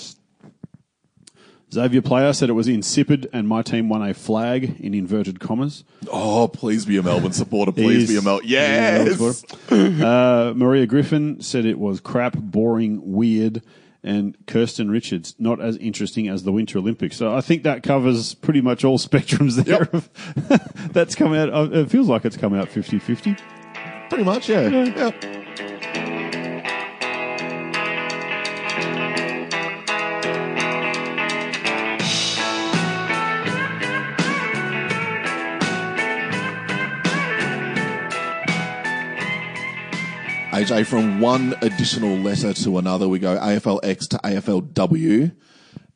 Xavier 1.73 2.01
Player 2.01 2.33
said 2.33 2.49
it 2.49 2.53
was 2.53 2.67
insipid 2.67 3.29
and 3.31 3.47
my 3.47 3.61
team 3.61 3.87
won 3.87 4.01
a 4.07 4.13
flag 4.13 4.79
in 4.79 4.93
inverted 4.93 5.39
commas. 5.39 5.83
Oh, 6.11 6.47
please 6.49 6.85
be 6.85 6.97
a 6.97 7.03
Melbourne 7.03 7.31
supporter. 7.31 7.71
Please 7.71 8.09
be 8.09 8.17
a 8.17 8.21
Melbourne. 8.21 8.43
he's 8.47 8.57
a 8.57 8.57
Melbourne 8.59 9.07
Yes. 9.29 9.39
supporter. 9.39 10.05
uh, 10.05 10.53
Maria 10.53 10.85
Griffin 10.85 11.41
said 11.41 11.65
it 11.65 11.79
was 11.79 11.99
crap, 12.01 12.33
boring, 12.37 12.99
weird. 13.13 13.61
And 14.03 14.35
Kirsten 14.47 14.89
Richards, 14.89 15.35
not 15.37 15.61
as 15.61 15.77
interesting 15.77 16.27
as 16.27 16.41
the 16.43 16.51
Winter 16.51 16.79
Olympics. 16.79 17.15
So 17.17 17.35
I 17.35 17.39
think 17.41 17.61
that 17.63 17.83
covers 17.83 18.33
pretty 18.33 18.59
much 18.59 18.83
all 18.83 18.97
spectrums 18.99 19.63
there. 19.63 19.87
That's 20.91 21.13
come 21.15 21.33
out, 21.33 21.71
it 21.73 21.89
feels 21.91 22.09
like 22.09 22.25
it's 22.25 22.35
come 22.35 22.53
out 22.55 22.67
50 22.67 22.97
50. 22.97 23.35
Pretty 24.09 24.23
much, 24.23 24.49
yeah. 24.49 24.67
yeah. 24.69 25.40
AJ, 40.61 40.85
from 40.85 41.19
one 41.19 41.55
additional 41.63 42.15
letter 42.17 42.53
to 42.53 42.77
another, 42.77 43.09
we 43.09 43.17
go 43.17 43.35
AFLX 43.35 44.07
to 44.09 44.17
AFLW. 44.17 45.35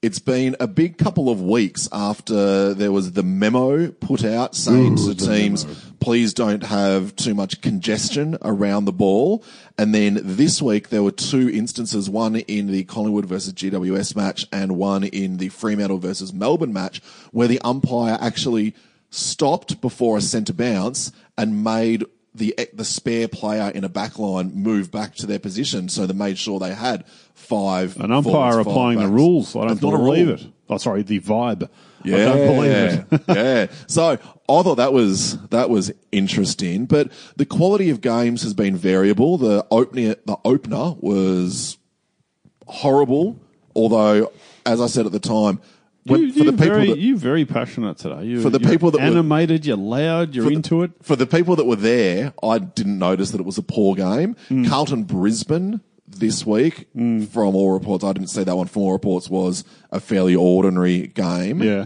It's 0.02 0.18
been 0.18 0.56
a 0.60 0.66
big 0.66 0.98
couple 0.98 1.30
of 1.30 1.40
weeks 1.40 1.88
after 1.92 2.74
there 2.74 2.92
was 2.92 3.12
the 3.12 3.22
memo 3.22 3.92
put 3.92 4.26
out 4.26 4.56
saying 4.56 4.96
to 4.96 5.14
teams, 5.14 5.66
please 6.00 6.34
don't 6.34 6.64
have 6.64 7.16
too 7.16 7.36
much 7.36 7.62
congestion 7.62 8.40
around 8.42 8.86
the 8.86 8.92
ball. 8.92 9.44
And 9.78 9.94
then 9.94 10.20
this 10.24 10.64
week 10.64 10.90
there 10.90 11.04
were 11.04 11.12
two 11.12 11.48
instances, 11.48 12.10
one 12.10 12.36
in 12.36 12.66
the 12.66 12.86
Collingwood 12.86 13.28
versus 13.28 13.54
GWS 13.54 14.16
match 14.16 14.48
and 14.52 14.78
one 14.78 15.04
in 15.04 15.38
the 15.38 15.50
Fremantle 15.50 16.00
versus 16.00 16.34
Melbourne 16.34 16.74
match, 16.74 17.04
where 17.32 17.48
the 17.48 17.60
umpire 17.60 18.18
actually 18.20 18.74
stopped 19.12 19.80
before 19.80 20.18
a 20.18 20.22
centre 20.22 20.54
bounce 20.54 21.12
and 21.38 21.64
made 21.64 22.04
the 22.38 22.56
the 22.74 22.86
spare 22.86 23.28
player 23.28 23.72
in 23.74 23.84
a 23.84 23.90
back 23.90 24.20
line 24.20 24.52
move 24.54 24.92
back 24.92 25.16
to 25.16 25.26
their 25.28 25.40
position, 25.40 25.90
so 25.90 26.06
they 26.06 26.14
made 26.14 26.38
sure 26.38 26.60
they 26.60 26.74
had 26.74 27.06
five. 27.34 28.00
An 28.00 28.12
umpire 28.12 28.52
forwards, 28.52 28.68
applying 28.68 29.00
the 29.00 29.08
rules. 29.08 29.56
I 29.56 29.68
don't 29.68 29.80
believe 29.80 30.30
it. 30.30 30.46
Oh, 30.70 30.78
sorry, 30.78 31.04
the 31.04 31.20
vibe. 31.20 31.70
Yeah, 32.04 32.18
I 32.18 32.20
don't 32.26 32.48
believe 32.56 32.72
it. 32.72 33.22
yeah. 33.28 33.68
So 33.88 34.12
I 34.12 34.18
thought 34.64 34.76
that 34.76 34.94
was 34.94 35.40
that 35.50 35.70
was 35.70 35.92
interesting, 36.12 36.86
but 36.86 37.12
the 37.36 37.46
quality 37.46 37.90
of 37.90 38.02
games 38.02 38.44
has 38.44 38.54
been 38.54 38.76
variable. 38.76 39.38
The 39.38 39.66
opener 39.72 40.16
the 40.26 40.38
opener 40.44 40.96
was 41.00 41.78
horrible, 42.68 43.40
although 43.76 44.32
as 44.66 44.82
I 44.82 44.88
said 44.88 45.06
at 45.06 45.12
the 45.12 45.20
time, 45.20 45.62
when, 46.06 46.22
you, 46.22 46.32
for 46.34 46.44
the 46.44 46.52
people 46.52 46.66
very, 46.68 46.88
that, 46.90 47.00
you're 47.00 47.18
very 47.18 47.46
passionate 47.46 47.98
today. 47.98 48.24
You, 48.26 48.42
For 48.42 48.50
the 48.50 48.60
you're 48.60 48.70
people 48.72 48.92
that 48.92 49.00
were- 49.00 49.04
animated, 49.08 49.66
you're 49.66 49.76
loud, 49.78 50.36
you're 50.36 50.46
the- 50.46 50.52
into 50.54 50.84
it. 50.84 50.92
for 51.02 51.16
the 51.16 51.26
people 51.26 51.56
that 51.56 51.66
were 51.66 51.76
there, 51.76 52.34
I 52.44 52.60
didn't 52.60 53.00
notice 53.00 53.32
that 53.32 53.40
it 53.42 53.46
was 53.46 53.58
a 53.58 53.64
poor 53.64 53.96
game. 53.96 54.36
Mm. 54.50 54.68
Carlton 54.68 55.04
Brisbane 55.04 55.82
this 56.08 56.46
week, 56.46 56.88
from 56.94 57.56
all 57.56 57.72
reports, 57.74 58.04
I 58.04 58.14
didn't 58.14 58.30
see 58.30 58.44
that 58.44 58.56
one. 58.56 58.68
From 58.68 58.84
all 58.84 58.92
reports, 58.94 59.30
was 59.30 59.64
a 59.92 60.00
fairly 60.00 60.36
ordinary 60.36 61.08
game. 61.08 61.62
Yeah. 61.64 61.86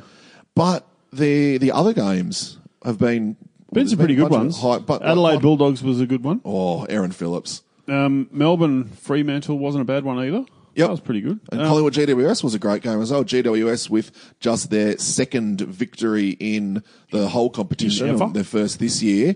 but 0.56 0.86
the 1.14 1.58
the 1.58 1.72
other 1.72 1.94
games 1.94 2.58
have 2.84 2.98
been 3.00 3.38
Been 3.72 3.88
some 3.88 3.98
pretty 3.98 4.16
good 4.16 4.30
ones. 4.30 4.60
high- 4.60 4.80
but 4.80 5.02
Adelaide 5.04 5.36
but- 5.36 5.42
Bulldogs 5.44 5.82
was 5.82 6.02
a 6.02 6.06
good 6.06 6.24
one. 6.24 6.42
oh, 6.44 6.84
Erin 6.86 7.12
Phillips. 7.12 7.64
Um, 7.88 8.28
Melbourne 8.32 8.84
Fremantle 9.02 9.58
wasn't 9.58 9.82
a 9.82 9.86
bad 9.86 10.04
one 10.04 10.20
either. 10.20 10.46
Yep. 10.80 10.88
That 10.88 10.92
was 10.92 11.00
pretty 11.02 11.22
good. 11.22 11.40
And 11.52 11.62
Um, 11.62 11.68
Collingwood 11.68 11.94
GWS 11.94 12.44
was 12.44 12.54
a 12.56 12.60
great 12.60 12.82
game 12.82 13.02
as 13.02 13.12
well. 13.12 13.24
GWS 13.24 13.90
with 13.90 14.12
just 14.40 14.70
their 14.70 14.98
second 14.98 15.62
victory 15.62 16.38
in 16.40 16.82
the 17.12 17.28
whole 17.30 17.50
competition, 17.50 18.34
their 18.34 18.44
first 18.44 18.80
this 18.80 19.04
year, 19.04 19.36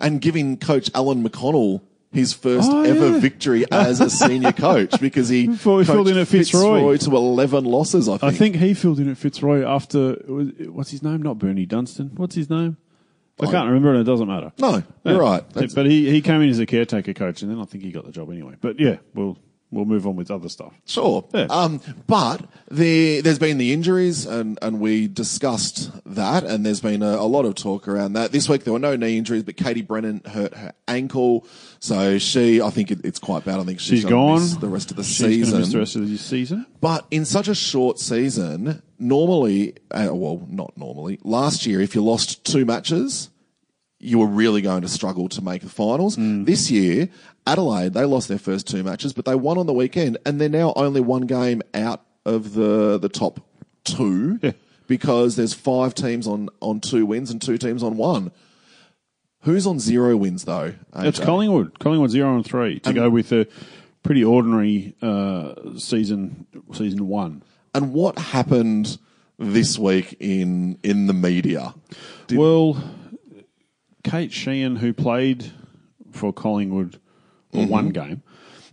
and 0.00 0.20
giving 0.20 0.56
coach 0.56 0.90
Alan 0.94 1.22
McConnell 1.26 1.80
his 2.12 2.34
first 2.34 2.70
Oh, 2.70 2.82
ever 2.82 3.08
yeah. 3.12 3.18
victory 3.20 3.64
as 3.72 4.00
a 4.00 4.10
senior 4.10 4.52
coach 4.52 5.00
because 5.00 5.30
he 5.30 5.46
he 5.50 5.56
filled 5.56 6.08
in 6.08 6.18
at 6.18 6.28
Fitzroy. 6.28 6.96
to 6.98 7.16
11 7.16 7.64
losses, 7.64 8.06
I 8.08 8.18
think. 8.18 8.24
I 8.34 8.36
think 8.36 8.56
he 8.56 8.74
filled 8.74 8.98
in 9.00 9.08
at 9.08 9.16
Fitzroy 9.16 9.64
after 9.64 10.14
what's 10.70 10.90
his 10.90 11.02
name? 11.02 11.22
Not 11.22 11.38
Bernie 11.38 11.64
Dunstan. 11.64 12.10
What's 12.16 12.34
his 12.34 12.50
name? 12.50 12.76
I 13.40 13.46
can't 13.46 13.66
remember, 13.66 13.92
and 13.92 14.00
it 14.00 14.04
doesn't 14.04 14.28
matter. 14.28 14.52
No, 14.58 14.82
you're 15.04 15.14
Yeah. 15.14 15.18
right. 15.20 15.50
That's- 15.54 15.72
but 15.74 15.86
he, 15.86 16.10
he 16.10 16.20
came 16.20 16.42
in 16.42 16.50
as 16.50 16.58
a 16.58 16.66
caretaker 16.66 17.14
coach, 17.14 17.40
and 17.42 17.50
then 17.50 17.58
I 17.60 17.64
think 17.64 17.82
he 17.82 17.90
got 17.90 18.04
the 18.04 18.12
job 18.12 18.30
anyway. 18.30 18.54
But 18.60 18.78
yeah, 18.78 18.96
we'll 19.14 19.38
we'll 19.72 19.84
move 19.86 20.06
on 20.06 20.14
with 20.14 20.30
other 20.30 20.48
stuff. 20.48 20.72
Sure. 20.86 21.24
Yeah. 21.34 21.46
Um, 21.50 21.80
but 22.06 22.44
the, 22.70 23.20
there's 23.22 23.38
been 23.40 23.58
the 23.58 23.72
injuries, 23.72 24.26
and, 24.26 24.58
and 24.62 24.78
we 24.78 25.08
discussed 25.08 25.90
that, 26.14 26.44
and 26.44 26.64
there's 26.64 26.80
been 26.80 27.02
a, 27.02 27.14
a 27.16 27.26
lot 27.26 27.44
of 27.44 27.54
talk 27.56 27.88
around 27.88 28.12
that. 28.12 28.30
This 28.32 28.48
week 28.48 28.64
there 28.64 28.72
were 28.72 28.78
no 28.78 28.94
knee 28.94 29.16
injuries, 29.18 29.42
but 29.42 29.56
Katie 29.56 29.82
Brennan 29.82 30.22
hurt 30.26 30.54
her 30.54 30.72
ankle, 30.86 31.46
so 31.80 32.18
she, 32.18 32.60
I 32.60 32.70
think 32.70 32.90
it, 32.90 33.00
it's 33.04 33.18
quite 33.18 33.44
bad. 33.44 33.58
I 33.58 33.64
think 33.64 33.80
she's, 33.80 34.00
She's 34.00 34.04
gone. 34.04 34.42
the 34.60 34.68
rest 34.68 34.90
of 34.90 34.96
the 34.96 35.02
She's 35.02 35.16
season. 35.16 35.58
miss 35.58 35.72
the 35.72 35.78
rest 35.78 35.96
of 35.96 36.08
the 36.08 36.16
season. 36.18 36.66
But 36.80 37.06
in 37.10 37.24
such 37.24 37.48
a 37.48 37.54
short 37.54 37.98
season, 37.98 38.82
normally, 38.98 39.74
uh, 39.90 40.10
well, 40.12 40.46
not 40.50 40.76
normally, 40.76 41.18
last 41.24 41.66
year, 41.66 41.80
if 41.80 41.94
you 41.94 42.04
lost 42.04 42.44
two 42.44 42.64
matches, 42.64 43.30
you 44.04 44.18
were 44.18 44.26
really 44.26 44.60
going 44.60 44.82
to 44.82 44.88
struggle 44.88 45.28
to 45.30 45.40
make 45.42 45.62
the 45.62 45.68
finals. 45.68 46.16
Hmm. 46.16 46.44
This 46.44 46.70
year, 46.70 47.08
Adelaide, 47.46 47.94
they 47.94 48.04
lost 48.04 48.26
their 48.28 48.38
first 48.38 48.66
two 48.66 48.82
matches, 48.82 49.12
but 49.12 49.24
they 49.24 49.34
won 49.36 49.58
on 49.58 49.66
the 49.66 49.72
weekend, 49.72 50.18
and 50.26 50.40
they're 50.40 50.48
now 50.48 50.72
only 50.76 51.00
one 51.00 51.22
game 51.22 51.62
out 51.72 52.04
of 52.26 52.54
the, 52.54 52.98
the 52.98 53.08
top 53.08 53.40
two 53.84 54.38
Yeah. 54.42 54.52
because 54.88 55.36
there's 55.36 55.54
five 55.54 55.94
teams 55.94 56.26
on, 56.26 56.48
on 56.60 56.80
two 56.80 57.06
wins 57.06 57.30
and 57.30 57.40
two 57.40 57.58
teams 57.58 57.82
on 57.82 57.96
one. 57.96 58.32
Who's 59.42 59.66
on 59.66 59.78
zero 59.80 60.16
wins, 60.16 60.44
though? 60.44 60.74
It's 60.96 61.18
Collingwood. 61.18 61.78
Collingwood 61.80 62.10
zero 62.10 62.36
and 62.36 62.44
three 62.44 62.78
to 62.80 62.92
go 62.92 63.10
with 63.10 63.32
a 63.32 63.46
pretty 64.04 64.22
ordinary 64.24 64.94
uh, 65.02 65.54
season 65.78 66.46
season 66.72 67.08
one. 67.08 67.42
And 67.74 67.92
what 67.92 68.18
happened 68.18 68.98
this 69.38 69.78
week 69.78 70.16
in, 70.20 70.78
in 70.84 71.06
the 71.08 71.12
media? 71.12 71.74
Did- 72.28 72.38
Well, 72.38 72.74
Kate 74.04 74.32
Sheehy, 74.32 74.76
who 74.76 74.92
played 74.92 75.50
for 76.10 76.32
Collingwood 76.32 77.00
or 77.52 77.66
one 77.66 77.90
game, 77.90 78.22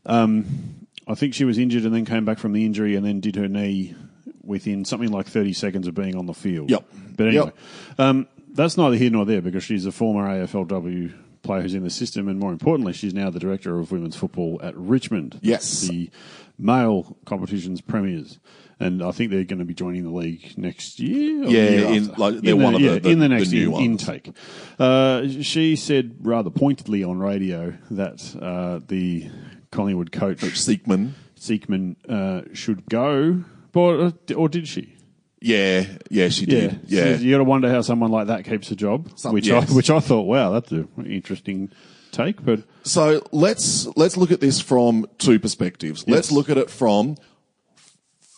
um, 0.06 0.88
I 1.08 1.15
think 1.15 1.34
she 1.34 1.46
was 1.46 1.58
injured 1.58 1.84
and 1.84 1.94
then 1.94 2.06
came 2.06 2.26
back 2.26 2.39
from 2.39 2.54
the 2.54 2.65
injury 2.65 2.96
and 2.96 3.06
then 3.06 3.20
did 3.20 3.36
her 3.36 3.48
knee 3.48 3.96
within 4.44 4.86
something 4.86 5.12
like 5.12 5.28
30 5.28 5.54
seconds 5.54 5.88
of 5.88 5.94
being 5.94 6.15
on 6.15 6.26
the 6.26 6.34
field. 6.34 6.70
Yep. 6.70 6.86
But 7.15 7.28
anyway, 7.28 7.46
Yep. 7.46 8.00
um, 8.00 8.28
that's 8.52 8.78
neither 8.78 8.96
here 8.96 9.10
nor 9.12 9.26
there 9.26 9.42
because 9.42 9.63
she's 9.63 9.86
a 9.86 9.92
former 9.92 10.28
AFLW 10.28 11.13
player 11.49 11.62
who's 11.63 11.73
in 11.73 11.83
the 11.83 11.89
system, 11.89 12.27
and 12.27 12.39
more 12.39 12.51
importantly, 12.51 12.93
she's 12.93 13.13
now 13.13 13.29
the 13.29 13.39
director 13.39 13.79
of 13.79 13.91
women's 13.91 14.15
football 14.15 14.59
at 14.62 14.75
Richmond. 14.77 15.39
Yes. 15.41 15.88
the 15.88 16.09
male 16.57 17.17
competitions 17.25 17.81
premiers. 17.81 18.38
And 18.81 19.01
I 19.03 19.12
think 19.12 19.31
they're 19.31 19.43
going 19.45 19.59
to 19.59 19.65
be 19.65 19.73
joining 19.73 20.03
the 20.03 20.12
league 20.12 20.57
next 20.57 20.99
year. 20.99 21.41
or 21.43 21.45
the 21.47 21.51
Yeah, 21.51 21.69
year 21.69 21.85
in- 21.88 22.07
like, 22.17 22.35
they're 22.41 22.53
In 22.55 22.62
one 22.62 22.75
of 22.75 22.81
the- 22.81 22.88
yeah, 22.88 22.99
the- 22.99 23.09
in 23.09 23.19
the 23.19 23.27
the 23.27 23.35
next 23.35 23.51
new 23.51 23.75
in- 23.77 23.83
intake. 23.83 24.31
Uh, 24.77 25.27
she 25.41 25.75
said 25.75 26.15
rather 26.21 26.49
pointedly 26.49 27.03
on 27.03 27.17
radio 27.19 27.73
that 27.91 28.35
uh, 28.41 28.79
the 28.88 29.27
Collingwood 29.71 30.12
coach 30.12 30.38
Siekman. 30.39 31.12
Siekman 31.38 31.95
uh, 32.09 32.41
should 32.53 32.85
go, 32.89 33.43
but 33.71 33.99
uh, 33.99 34.33
or 34.35 34.47
did 34.49 34.67
she? 34.67 34.93
Yeah, 35.41 35.86
yeah, 36.10 36.30
she 36.30 36.45
did. 36.45 36.82
Yeah, 36.88 37.15
So 37.15 37.21
you 37.21 37.32
got 37.32 37.38
to 37.38 37.43
wonder 37.45 37.69
how 37.69 37.82
someone 37.82 38.12
like 38.12 38.28
that 38.28 38.43
keeps 38.45 38.71
a 38.71 38.75
job. 38.75 39.10
Some- 39.15 39.34
which 39.34 39.47
yes. 39.47 39.71
I 39.71 39.75
which 39.75 39.89
I 39.89 39.99
thought, 39.99 40.23
wow, 40.23 40.52
that's 40.52 40.71
an 40.71 40.88
interesting 41.06 41.71
take. 42.12 42.43
But 42.43 42.63
So 42.84 43.21
let's 43.32 43.88
let's 43.95 44.17
look 44.17 44.32
at 44.32 44.41
this 44.41 44.60
from 44.60 45.06
two 45.17 45.39
perspectives. 45.39 46.06
Let's 46.08 46.32
look 46.32 46.49
at 46.49 46.58
it 46.58 46.69
from 46.69 47.15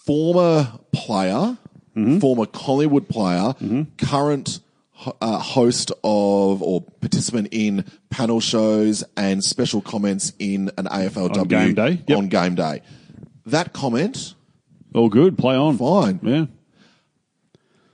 former 0.06 0.80
player, 0.92 1.58
Mm-hmm. 1.96 2.20
former 2.20 2.46
Collingwood 2.46 3.10
player, 3.10 3.54
current 3.98 4.62
uh, 5.20 5.40
host 5.40 5.92
of 6.06 6.62
or 6.64 6.80
participant 7.02 7.50
in 7.52 7.84
panel 8.10 8.40
shows 8.40 9.04
and 9.18 9.44
special 9.44 9.82
comments 9.82 10.32
in 10.40 10.72
an 10.78 10.86
AFLW 10.86 11.38
On 11.38 11.48
game 11.50 11.74
day? 11.74 12.02
Yep. 12.08 12.18
On 12.18 12.28
game 12.30 12.56
day, 12.56 12.82
that 13.46 13.74
comment 13.74 14.36
all 14.96 15.10
good, 15.10 15.38
play 15.38 15.56
on. 15.56 15.78
fine. 15.78 16.20
Yeah. 16.24 16.46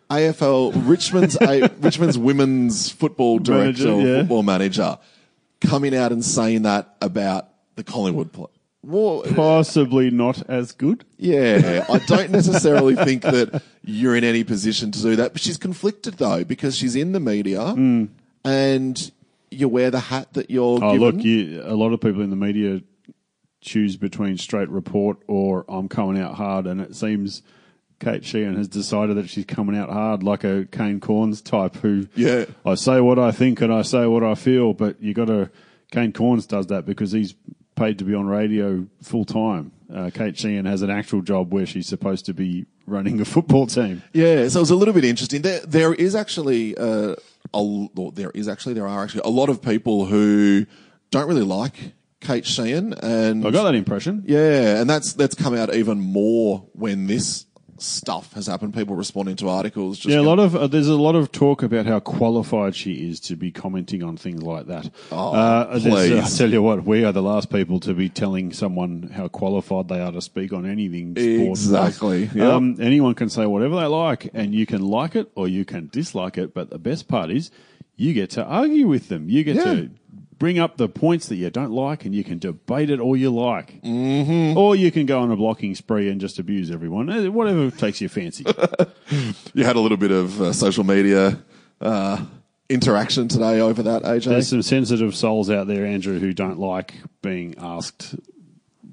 AFL 0.09 0.87
Richmond's 0.87 1.37
a, 1.41 1.69
Richmond's 1.79 2.17
women's 2.17 2.89
football 2.89 3.39
director, 3.39 3.85
Manager, 3.85 3.91
or 3.91 4.01
yeah. 4.01 4.19
football 4.21 4.43
manager, 4.43 4.97
coming 5.61 5.95
out 5.95 6.11
and 6.11 6.23
saying 6.23 6.63
that 6.63 6.95
about 7.01 7.49
the 7.75 7.83
Collingwood 7.83 8.31
play. 8.31 8.47
Well, 8.83 9.23
Possibly 9.35 10.11
not 10.11 10.49
as 10.49 10.71
good. 10.71 11.03
yeah, 11.17 11.85
I 11.89 11.99
don't 11.99 12.31
necessarily 12.31 12.95
think 12.95 13.23
that 13.23 13.61
you're 13.83 14.15
in 14.15 14.23
any 14.23 14.43
position 14.45 14.91
to 14.91 15.01
do 15.01 15.15
that, 15.17 15.33
but 15.33 15.41
she's 15.41 15.57
conflicted 15.57 16.15
though 16.15 16.45
because 16.45 16.77
she's 16.77 16.95
in 16.95 17.11
the 17.11 17.19
media 17.19 17.71
hmm. 17.71 18.05
and 18.45 19.11
you 19.51 19.67
wear 19.67 19.91
the 19.91 19.99
hat 19.99 20.33
that 20.33 20.49
you're. 20.49 20.79
Oh, 20.81 20.93
given. 20.93 20.99
look, 20.99 21.23
you, 21.23 21.61
a 21.65 21.75
lot 21.75 21.91
of 21.91 21.99
people 21.99 22.21
in 22.21 22.29
the 22.29 22.35
media 22.35 22.81
choose 23.59 23.97
between 23.97 24.37
straight 24.37 24.69
report 24.69 25.17
or 25.27 25.65
I'm 25.67 25.89
coming 25.89 26.21
out 26.21 26.35
hard, 26.35 26.65
and 26.65 26.79
it 26.79 26.95
seems 26.95 27.41
Kate 27.99 28.23
Sheehy 28.23 28.55
has 28.55 28.67
decided 28.67 29.17
that 29.17 29.29
she's 29.29 29.45
coming 29.45 29.75
out 29.77 29.89
hard 29.89 30.21
like 30.23 30.43
a 30.43 30.67
Kane 30.71 30.99
Cornes 30.99 31.43
type 31.43 31.75
who, 31.77 32.07
Yeah. 32.15 32.45
I 32.65 32.75
say 32.75 33.01
what 33.01 33.17
I 33.19 33.31
think 33.31 33.61
and 33.61 33.73
I 33.73 33.81
say 33.81 34.05
what 34.05 34.23
I 34.23 34.35
feel, 34.35 34.73
but 34.73 35.01
you 35.01 35.13
got 35.13 35.25
to, 35.25 35.49
Kane 35.91 36.11
Cornes 36.13 36.47
does 36.47 36.67
that 36.67 36.85
because 36.85 37.11
he's 37.11 37.33
paid 37.75 37.97
to 37.99 38.03
be 38.05 38.13
on 38.13 38.25
radio 38.27 38.85
full 39.01 39.25
time. 39.25 39.71
Uh, 39.93 40.09
Kate 40.13 40.37
Sheehy 40.37 40.61
has 40.63 40.81
an 40.81 40.89
actual 40.89 41.21
job 41.21 41.53
where 41.53 41.65
she's 41.65 41.87
supposed 41.87 42.25
to 42.25 42.33
be 42.33 42.65
running 42.85 43.19
a 43.21 43.25
football 43.25 43.67
team. 43.67 44.03
Yeah, 44.13 44.47
so 44.49 44.59
it 44.59 44.63
was 44.63 44.69
a 44.71 44.75
little 44.75 44.93
bit 44.93 45.05
interesting. 45.05 45.41
There, 45.41 45.61
there 45.61 45.93
is 45.93 46.13
actually 46.13 46.77
uh, 46.77 47.15
a, 47.53 47.87
there 48.13 48.31
is 48.31 48.47
actually 48.47 48.73
there 48.73 48.87
are 48.87 49.03
actually 49.03 49.21
a 49.25 49.29
lot 49.29 49.49
of 49.49 49.61
people 49.61 50.05
who 50.05 50.65
don't 51.09 51.27
really 51.27 51.43
like 51.43 51.93
Kate 52.19 52.45
Sheehy, 52.45 52.73
and 52.73 52.95
I 53.45 53.51
got 53.51 53.63
that 53.63 53.75
impression. 53.75 54.23
yeah, 54.25 54.81
and 54.81 54.89
that's 54.89 55.13
that's 55.13 55.35
come 55.35 55.53
out 55.55 55.73
even 55.73 55.99
more 55.99 56.67
when 56.73 57.07
this 57.07 57.45
stuff 57.79 58.33
has 58.33 58.47
happened. 58.47 58.73
People 58.73 58.95
responding 58.95 59.35
to 59.37 59.49
articles. 59.49 59.97
Just 59.99 60.09
Yeah, 60.13 60.19
a 60.19 60.21
lot 60.21 60.39
of 60.39 60.55
uh, 60.55 60.67
there's 60.67 60.87
a 60.87 60.95
lot 60.95 61.15
of 61.15 61.31
talk 61.31 61.63
about 61.63 61.85
how 61.85 61.99
qualified 61.99 62.75
she 62.75 63.09
is 63.09 63.19
to 63.21 63.35
be 63.35 63.51
commenting 63.51 64.03
on 64.03 64.17
things 64.17 64.41
like 64.43 64.67
that. 64.67 64.89
Oh, 65.11 65.33
uh, 65.33 65.77
there's- 65.77 65.83
please. 66.09 66.35
I 66.35 66.37
tell 66.37 66.51
you 66.51 66.61
what, 66.61 66.85
we 66.85 67.03
are 67.03 67.11
the 67.11 67.21
last 67.21 67.49
people 67.49 67.79
to 67.81 67.93
be 67.93 68.09
telling 68.09 68.51
someone 68.53 69.11
how 69.13 69.27
qualified 69.27 69.87
they 69.87 69.99
are 70.01 70.11
to 70.11 70.21
speak 70.21 70.53
on 70.53 70.65
anything. 70.65 71.15
Exactly, 71.17 72.29
yep. 72.33 72.53
Um, 72.53 72.75
anyone 72.79 73.15
can 73.15 73.29
say 73.29 73.45
whatever 73.45 73.75
they 73.75 73.85
like, 73.85 74.29
and 74.33 74.53
you 74.53 74.65
can 74.65 74.81
like 74.81 75.15
it 75.15 75.29
or 75.35 75.47
you 75.47 75.65
can 75.65 75.89
dislike 75.91 76.37
it. 76.37 76.53
But 76.53 76.69
the 76.69 76.79
best 76.79 77.07
part 77.07 77.31
is, 77.31 77.51
you 77.95 78.13
get 78.13 78.29
to 78.31 78.43
argue 78.45 78.87
with 78.87 79.09
them. 79.09 79.29
You 79.29 79.43
get 79.43 79.55
Yeah. 79.55 79.63
to 79.73 79.89
bring 80.39 80.59
up 80.59 80.77
the 80.77 80.87
points 80.87 81.27
that 81.27 81.35
you 81.35 81.49
don't 81.49 81.71
like, 81.71 82.05
and 82.05 82.13
you 82.13 82.23
can 82.23 82.39
debate 82.39 82.89
it 82.89 82.99
all 82.99 83.15
you 83.15 83.33
like. 83.33 83.81
Mm-hmm. 83.81 84.57
Or 84.57 84.75
you 84.75 84.91
can 84.91 85.05
go 85.05 85.19
on 85.21 85.31
a 85.31 85.35
blocking 85.35 85.75
spree 85.75 86.09
and 86.09 86.21
just 86.21 86.39
abuse 86.39 86.71
everyone. 86.71 87.09
Eh, 87.09 87.27
Whatever 87.27 87.71
takes 87.71 88.01
your 88.01 88.09
fancy. 88.09 88.45
you 89.53 89.63
had 89.63 89.75
a 89.75 89.79
little 89.79 89.97
bit 89.97 90.11
of 90.11 90.41
uh, 90.41 90.53
social 90.53 90.83
media 90.83 91.39
uh, 91.81 92.23
interaction 92.69 93.27
today 93.27 93.59
over 93.59 93.83
that, 93.83 94.03
AJ. 94.03 94.25
There's 94.25 94.47
some 94.49 94.61
sensitive 94.61 95.15
souls 95.15 95.49
out 95.49 95.67
there, 95.67 95.85
Andrew, 95.85 96.19
who 96.19 96.33
don't 96.33 96.59
like 96.59 96.95
being 97.21 97.55
asked 97.57 98.15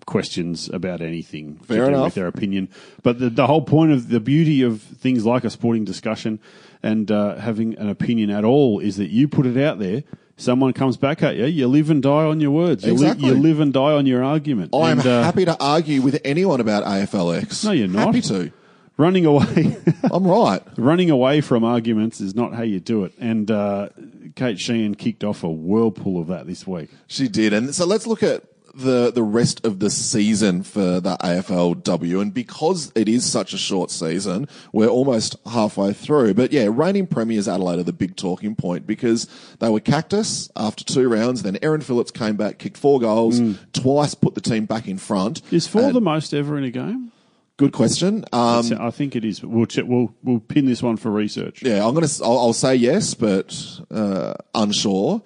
questions 0.06 0.68
about 0.68 1.00
anything 1.00 1.56
Fair 1.58 1.88
enough. 1.88 2.04
with 2.04 2.14
their 2.14 2.26
opinion. 2.26 2.68
But 3.02 3.18
the, 3.18 3.30
the 3.30 3.46
whole 3.46 3.62
point 3.62 3.92
of 3.92 4.08
the 4.08 4.20
beauty 4.20 4.62
of 4.62 4.82
things 4.82 5.24
like 5.24 5.44
a 5.44 5.50
sporting 5.50 5.84
discussion 5.84 6.40
and 6.82 7.10
uh, 7.10 7.36
having 7.36 7.74
an 7.78 7.88
opinion 7.88 8.30
at 8.30 8.44
all 8.44 8.80
is 8.80 8.96
that 8.98 9.08
you 9.08 9.28
put 9.28 9.46
it 9.46 9.56
out 9.56 9.78
there. 9.78 10.04
Someone 10.36 10.72
comes 10.72 10.96
back 10.96 11.22
at 11.22 11.36
you. 11.36 11.46
You 11.46 11.68
live 11.68 11.90
and 11.90 12.02
die 12.02 12.24
on 12.24 12.40
your 12.40 12.50
words. 12.50 12.84
You, 12.84 12.94
li- 12.94 13.02
Exactly. 13.06 13.28
you 13.28 13.34
live 13.34 13.60
and 13.60 13.72
die 13.72 13.92
on 13.92 14.04
your 14.06 14.24
argument. 14.24 14.74
I'm 14.74 14.98
And, 14.98 15.06
uh, 15.06 15.22
happy 15.22 15.44
to 15.44 15.56
argue 15.60 16.02
with 16.02 16.20
anyone 16.24 16.60
about 16.60 16.84
AFLX. 16.84 17.64
No, 17.64 17.70
you're 17.70 17.86
not. 17.88 18.06
Happy 18.06 18.20
to. 18.22 18.52
running 18.96 19.26
away, 19.26 19.76
I'm 20.12 20.26
right. 20.26 20.62
running 20.76 21.10
away 21.10 21.40
from 21.40 21.62
arguments 21.64 22.20
is 22.20 22.34
not 22.34 22.52
how 22.54 22.62
you 22.62 22.80
do 22.80 23.04
it. 23.04 23.12
And 23.18 23.48
uh, 23.50 23.90
Kate 24.34 24.58
Sheehy 24.58 24.92
kicked 24.96 25.22
off 25.22 25.44
a 25.44 25.50
whirlpool 25.50 26.20
of 26.20 26.26
that 26.28 26.46
this 26.48 26.66
week. 26.66 26.90
She 27.06 27.28
did. 27.28 27.52
And 27.52 27.72
so 27.74 27.86
let's 27.86 28.06
look 28.06 28.22
at 28.24 28.42
the 28.76 29.10
the 29.12 29.22
rest 29.22 29.64
of 29.64 29.78
the 29.80 29.90
season 29.90 30.62
for 30.62 31.00
the 31.00 31.16
AFLW. 31.22 32.20
And 32.20 32.32
because 32.34 32.92
it 32.94 33.08
is 33.08 33.24
such 33.24 33.52
a 33.52 33.58
short 33.58 33.90
season, 33.90 34.48
we're 34.72 34.88
almost 34.88 35.36
halfway 35.46 35.92
through. 35.92 36.34
But 36.34 36.52
yeah, 36.52 36.68
reigning 36.70 37.06
premiers 37.06 37.48
Adelaide 37.48 37.78
are 37.80 37.84
the 37.84 37.92
big 37.92 38.16
talking 38.16 38.54
point 38.54 38.86
because 38.86 39.28
they 39.60 39.68
were 39.68 39.80
cactus 39.80 40.50
after 40.56 40.84
two 40.84 41.08
rounds. 41.08 41.42
Then 41.42 41.58
Erin 41.62 41.80
Phillips 41.80 42.10
came 42.10 42.36
back, 42.36 42.58
kicked 42.58 42.76
four 42.76 43.00
goals, 43.00 43.40
twice 43.72 44.14
put 44.14 44.34
the 44.34 44.40
team 44.40 44.66
back 44.66 44.88
in 44.88 44.98
front. 44.98 45.42
Is 45.50 45.66
four 45.66 45.82
And- 45.82 45.94
the 45.94 46.00
most 46.00 46.34
ever 46.34 46.58
in 46.58 46.64
a 46.64 46.70
game? 46.70 47.10
good 47.56 47.72
question? 47.72 48.24
Um, 48.32 48.72
I 48.80 48.90
think 48.90 49.14
it 49.14 49.24
is. 49.24 49.40
We'll 49.42 49.66
check, 49.66 49.84
we'll 49.86 50.12
we'll 50.24 50.40
pin 50.40 50.66
this 50.66 50.82
one 50.82 50.96
for 50.96 51.10
research. 51.12 51.62
Yeah, 51.62 51.86
I'm 51.86 51.94
gonna. 51.94 52.08
I'll, 52.22 52.38
I'll 52.38 52.52
say 52.52 52.74
yes, 52.74 53.14
but 53.14 53.56
uh, 53.92 54.34
unsure. 54.56 55.22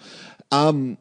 Um, 0.53 0.99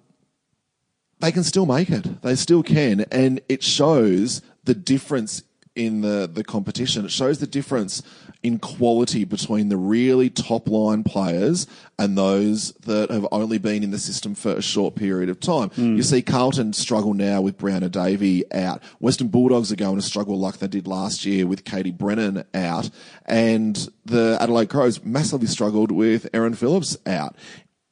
they 1.20 1.32
can 1.32 1.44
still 1.44 1.66
make 1.66 1.90
it. 1.90 2.22
They 2.22 2.36
still 2.36 2.64
can, 2.64 3.02
and 3.12 3.42
it 3.50 3.64
shows 3.64 4.42
the 4.64 4.76
difference 4.76 5.44
in 5.76 6.02
the 6.02 6.30
the 6.32 6.44
competition. 6.44 7.06
It 7.06 7.12
shows 7.12 7.40
the 7.40 7.48
difference 7.48 8.02
in 8.44 8.60
quality 8.60 9.24
between 9.24 9.70
the 9.70 9.78
really 9.78 10.30
top 10.30 10.70
line 10.70 11.04
players 11.04 11.68
and 11.98 12.18
those 12.18 12.72
that 12.86 13.10
have 13.10 13.28
only 13.32 13.58
been 13.58 13.84
in 13.84 13.92
the 13.92 14.00
system 14.00 14.36
for 14.36 14.52
a 14.52 14.62
short 14.62 14.96
period 14.96 15.30
of 15.30 15.40
time. 15.40 15.70
Hmm. 15.70 15.96
You 15.96 16.04
see 16.04 16.22
Carlton 16.22 16.74
struggle 16.74 17.14
now 17.14 17.42
with 17.42 17.58
Browner 17.58 17.90
Davey 17.90 18.44
out. 18.54 18.82
Western 19.00 19.28
Bulldogs 19.28 19.72
are 19.72 19.76
going 19.76 19.96
to 19.96 20.02
struggle 20.02 20.38
like 20.40 20.58
they 20.58 20.68
did 20.68 20.88
last 20.88 21.26
year 21.26 21.48
with 21.48 21.66
Katie 21.66 21.92
Brennan 21.92 22.44
out. 22.54 22.90
And 23.26 23.90
the 24.06 24.38
Adelaide 24.40 24.70
Crows 24.70 25.04
massively 25.04 25.48
struggled 25.48 25.92
with 25.92 26.30
Erin 26.34 26.54
Phillips 26.54 26.98
out. 27.06 27.36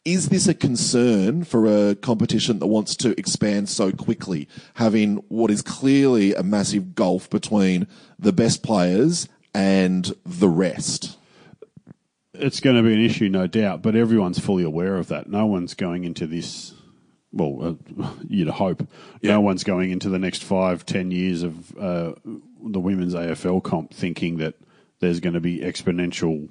Is 0.05 0.29
this 0.29 0.47
a 0.47 0.53
concern 0.53 1.43
for 1.43 1.65
a 1.65 1.95
competition 1.95 2.59
that 2.59 2.67
wants 2.67 2.95
to 2.97 3.17
expand 3.19 3.69
so 3.69 3.91
quickly, 3.91 4.47
having 4.75 5.15
what 5.29 5.49
is 5.49 5.63
clearly 5.63 6.35
a 6.35 6.43
massive 6.43 6.93
gulf 6.93 7.27
between 7.27 7.87
the 8.19 8.31
best 8.31 8.61
players 8.61 9.27
and 9.55 10.13
the 10.23 10.47
rest? 10.47 11.17
It's 12.35 12.59
going 12.59 12.75
to 12.75 12.83
be 12.83 12.93
an 12.93 13.01
issue, 13.03 13.29
no 13.29 13.47
doubt, 13.47 13.81
but 13.81 13.95
everyone's 13.95 14.37
fully 14.37 14.63
aware 14.63 14.97
of 14.97 15.07
that. 15.07 15.27
No 15.27 15.47
one's 15.47 15.73
going 15.73 16.03
into 16.03 16.27
this. 16.27 16.73
Well, 17.31 17.79
uh, 17.99 18.09
you'd 18.27 18.47
hope 18.49 18.87
Yeah. 19.21 19.31
no 19.31 19.41
one's 19.41 19.63
going 19.63 19.89
into 19.89 20.09
the 20.09 20.19
next 20.19 20.43
five, 20.43 20.85
ten 20.85 21.09
years 21.09 21.41
of 21.41 21.75
uh, 21.77 22.13
the 22.63 22.79
women's 22.79 23.15
AFL 23.15 23.63
comp 23.63 23.91
thinking 23.91 24.37
that 24.37 24.53
there's 24.99 25.19
going 25.19 25.33
to 25.33 25.39
be 25.39 25.59
exponential 25.61 26.47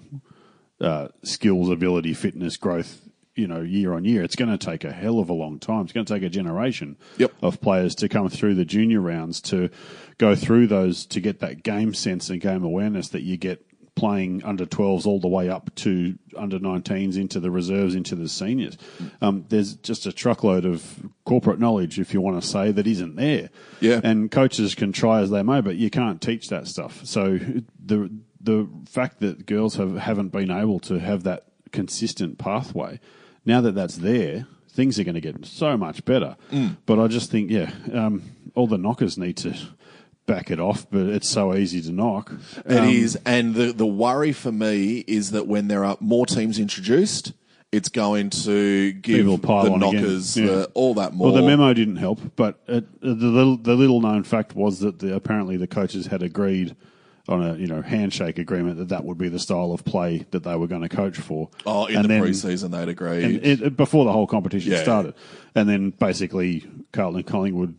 uh, 0.80 1.08
skills, 1.22 1.70
ability, 1.70 2.14
fitness 2.14 2.56
growth. 2.56 3.00
You 3.36 3.48
know, 3.48 3.62
year 3.62 3.92
on 3.94 4.04
year, 4.04 4.22
it's 4.22 4.36
going 4.36 4.56
to 4.56 4.58
take 4.64 4.84
a 4.84 4.92
hell 4.92 5.18
of 5.18 5.28
a 5.28 5.32
long 5.32 5.58
time. 5.58 5.84
It's 5.84 5.92
going 5.92 6.06
to 6.06 6.14
take 6.14 6.22
a 6.22 6.28
generation 6.28 6.96
Yep. 7.18 7.32
of 7.42 7.60
players 7.60 7.94
to 7.96 8.08
come 8.08 8.28
through 8.28 8.54
the 8.54 8.64
junior 8.64 9.00
rounds 9.00 9.40
to 9.42 9.70
go 10.18 10.34
through 10.36 10.68
those 10.68 11.04
to 11.06 11.20
get 11.20 11.40
that 11.40 11.62
game 11.64 11.94
sense 11.94 12.30
and 12.30 12.40
game 12.40 12.62
awareness 12.62 13.08
that 13.08 13.22
you 13.22 13.36
get 13.36 13.64
playing 13.96 14.42
under 14.44 14.66
12s 14.66 15.06
all 15.06 15.20
the 15.20 15.28
way 15.28 15.48
up 15.48 15.72
to 15.76 16.16
under 16.36 16.58
19s 16.58 17.16
into 17.16 17.38
the 17.40 17.50
reserves 17.50 17.94
into 17.94 18.14
the 18.16 18.28
seniors. 18.28 18.76
Um, 19.20 19.44
there's 19.48 19.74
just 19.76 20.04
a 20.06 20.12
truckload 20.12 20.64
of 20.64 21.00
corporate 21.24 21.60
knowledge, 21.60 21.98
if 22.00 22.12
you 22.12 22.20
want 22.20 22.40
to 22.40 22.46
say, 22.48 22.72
that 22.72 22.86
isn't 22.88 23.14
there. 23.16 23.50
Yeah. 23.80 24.00
And 24.02 24.30
coaches 24.32 24.74
can 24.74 24.92
try 24.92 25.20
as 25.20 25.30
they 25.30 25.42
may, 25.44 25.60
but 25.60 25.76
you 25.76 25.90
can't 25.90 26.20
teach 26.20 26.48
that 26.50 26.66
stuff. 26.68 27.04
So 27.04 27.38
the 27.84 28.10
the 28.40 28.68
fact 28.88 29.20
that 29.20 29.46
girls 29.46 29.76
have 29.76 29.96
haven't 29.96 30.28
been 30.28 30.50
able 30.50 30.78
to 30.80 30.98
have 31.00 31.22
that 31.22 31.46
consistent 31.72 32.36
pathway, 32.38 32.98
now 33.44 33.60
that 33.60 33.74
that's 33.74 33.96
there, 33.96 34.46
things 34.70 34.98
are 34.98 35.04
going 35.04 35.14
to 35.14 35.20
get 35.20 35.44
so 35.46 35.76
much 35.76 36.04
better. 36.04 36.36
But 36.86 36.98
I 36.98 37.06
just 37.08 37.30
think, 37.30 37.50
yeah, 37.50 37.70
um, 37.92 38.22
all 38.54 38.66
the 38.66 38.78
knockers 38.78 39.16
need 39.18 39.36
to 39.38 39.54
back 40.26 40.50
it 40.50 40.58
off, 40.58 40.86
but 40.90 41.02
it's 41.06 41.28
so 41.28 41.54
easy 41.54 41.82
to 41.82 41.92
knock. 41.92 42.32
It 42.66 42.78
Um, 42.78 42.88
is, 42.88 43.16
and 43.26 43.54
the 43.54 43.72
the 43.72 43.86
worry 43.86 44.32
for 44.32 44.50
me 44.52 45.04
is 45.06 45.32
that 45.32 45.46
when 45.46 45.68
there 45.68 45.84
are 45.84 45.96
more 46.00 46.24
teams 46.26 46.58
introduced, 46.58 47.32
it's 47.72 47.88
going 47.90 48.30
to 48.30 48.92
give 48.92 49.26
the 49.26 49.76
knockers 49.76 50.36
Yeah. 50.36 50.46
the, 50.46 50.70
all 50.74 50.94
that 50.94 51.12
more. 51.12 51.32
Well, 51.32 51.42
the 51.42 51.46
memo 51.46 51.74
didn't 51.74 51.96
help, 51.96 52.20
but 52.36 52.58
it, 52.68 52.86
the 53.02 53.14
little, 53.14 53.56
the 53.58 53.74
little 53.74 54.00
known 54.00 54.22
fact 54.22 54.54
was 54.54 54.78
that 54.78 55.00
the, 55.00 55.14
apparently 55.14 55.56
the 55.56 55.66
coaches 55.66 56.06
had 56.06 56.22
agreed 56.22 56.74
on 57.28 57.42
a 57.42 57.56
you 57.56 57.66
know 57.66 57.80
handshake 57.80 58.38
agreement 58.38 58.76
that 58.78 58.88
that 58.90 59.04
would 59.04 59.16
be 59.18 59.28
the 59.28 59.38
style 59.38 59.72
of 59.72 59.84
play 59.84 60.26
that 60.30 60.42
they 60.42 60.56
were 60.56 60.66
going 60.66 60.82
to 60.82 60.88
coach 60.88 61.16
for. 61.16 61.48
oh, 61.66 61.86
in 61.86 61.96
And 61.96 62.04
the 62.04 62.08
then- 62.08 62.22
preseason 62.22 62.70
they'd 62.70 62.88
agreed. 62.88 63.24
and 63.24 63.44
it, 63.62 63.76
before 63.76 64.04
the 64.04 64.12
whole 64.12 64.26
competition 64.26 64.72
Yeah. 64.72 64.82
started, 64.82 65.14
and 65.54 65.68
then 65.68 65.90
basically 65.90 66.64
Carlton 66.92 67.20
and 67.20 67.26
Collingwood. 67.26 67.74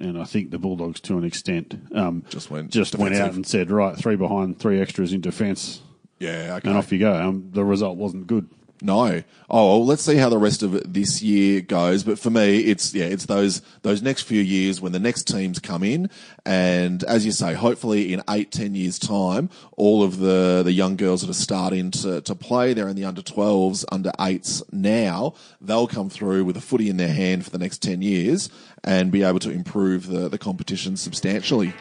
And 0.00 0.16
I 0.16 0.22
think 0.24 0.52
the 0.52 0.58
Bulldogs, 0.60 1.00
to 1.02 1.18
an 1.18 1.24
extent, 1.24 1.74
um, 1.92 2.22
Just 2.28 2.52
went 2.52 2.70
just 2.70 2.94
went 2.96 3.16
out 3.16 3.34
and 3.34 3.44
said, 3.44 3.68
"Right, 3.70 3.96
three 3.96 4.14
behind, 4.14 4.58
three 4.60 4.80
extras 4.80 5.12
in 5.12 5.20
defence, 5.20 5.82
yeah, 6.20 6.54
okay. 6.58 6.68
and 6.68 6.78
off 6.78 6.92
you 6.92 7.00
go." 7.00 7.12
Um, 7.14 7.48
the 7.52 7.64
result 7.64 7.96
wasn't 7.98 8.28
good. 8.28 8.48
No. 8.80 9.22
Oh, 9.50 9.66
well, 9.78 9.86
let's 9.86 10.02
see 10.02 10.16
how 10.16 10.28
the 10.28 10.38
rest 10.38 10.62
of 10.62 10.92
this 10.92 11.22
year 11.22 11.60
goes. 11.60 12.04
But 12.04 12.18
for 12.18 12.30
me, 12.30 12.60
it's 12.60 12.94
yeah, 12.94 13.06
it's 13.06 13.26
those 13.26 13.60
those 13.82 14.02
next 14.02 14.22
few 14.22 14.40
years 14.40 14.80
when 14.80 14.92
the 14.92 15.00
next 15.00 15.24
teams 15.24 15.58
come 15.58 15.82
in, 15.82 16.10
and 16.44 17.02
as 17.04 17.26
you 17.26 17.32
say, 17.32 17.54
hopefully 17.54 18.12
in 18.12 18.22
eight, 18.28 18.52
ten 18.52 18.74
years' 18.74 18.98
time, 18.98 19.50
all 19.76 20.02
of 20.02 20.18
the 20.18 20.62
the 20.64 20.72
young 20.72 20.96
girls 20.96 21.22
that 21.22 21.30
are 21.30 21.34
starting 21.34 21.90
to 21.92 22.20
to 22.20 22.34
play, 22.34 22.72
they're 22.72 22.88
in 22.88 22.96
the 22.96 23.04
under 23.04 23.22
twelves, 23.22 23.84
under 23.90 24.12
eights 24.20 24.62
now. 24.70 25.34
They'll 25.60 25.88
come 25.88 26.10
through 26.10 26.44
with 26.44 26.56
a 26.56 26.62
footy 26.62 26.88
in 26.88 26.98
their 26.98 27.12
hand 27.12 27.44
for 27.44 27.50
the 27.50 27.58
next 27.58 27.82
ten 27.82 28.02
years 28.02 28.50
and 28.84 29.10
be 29.10 29.22
able 29.22 29.40
to 29.40 29.50
improve 29.50 30.06
the 30.06 30.28
the 30.28 30.38
competition 30.38 30.96
substantially. 30.96 31.72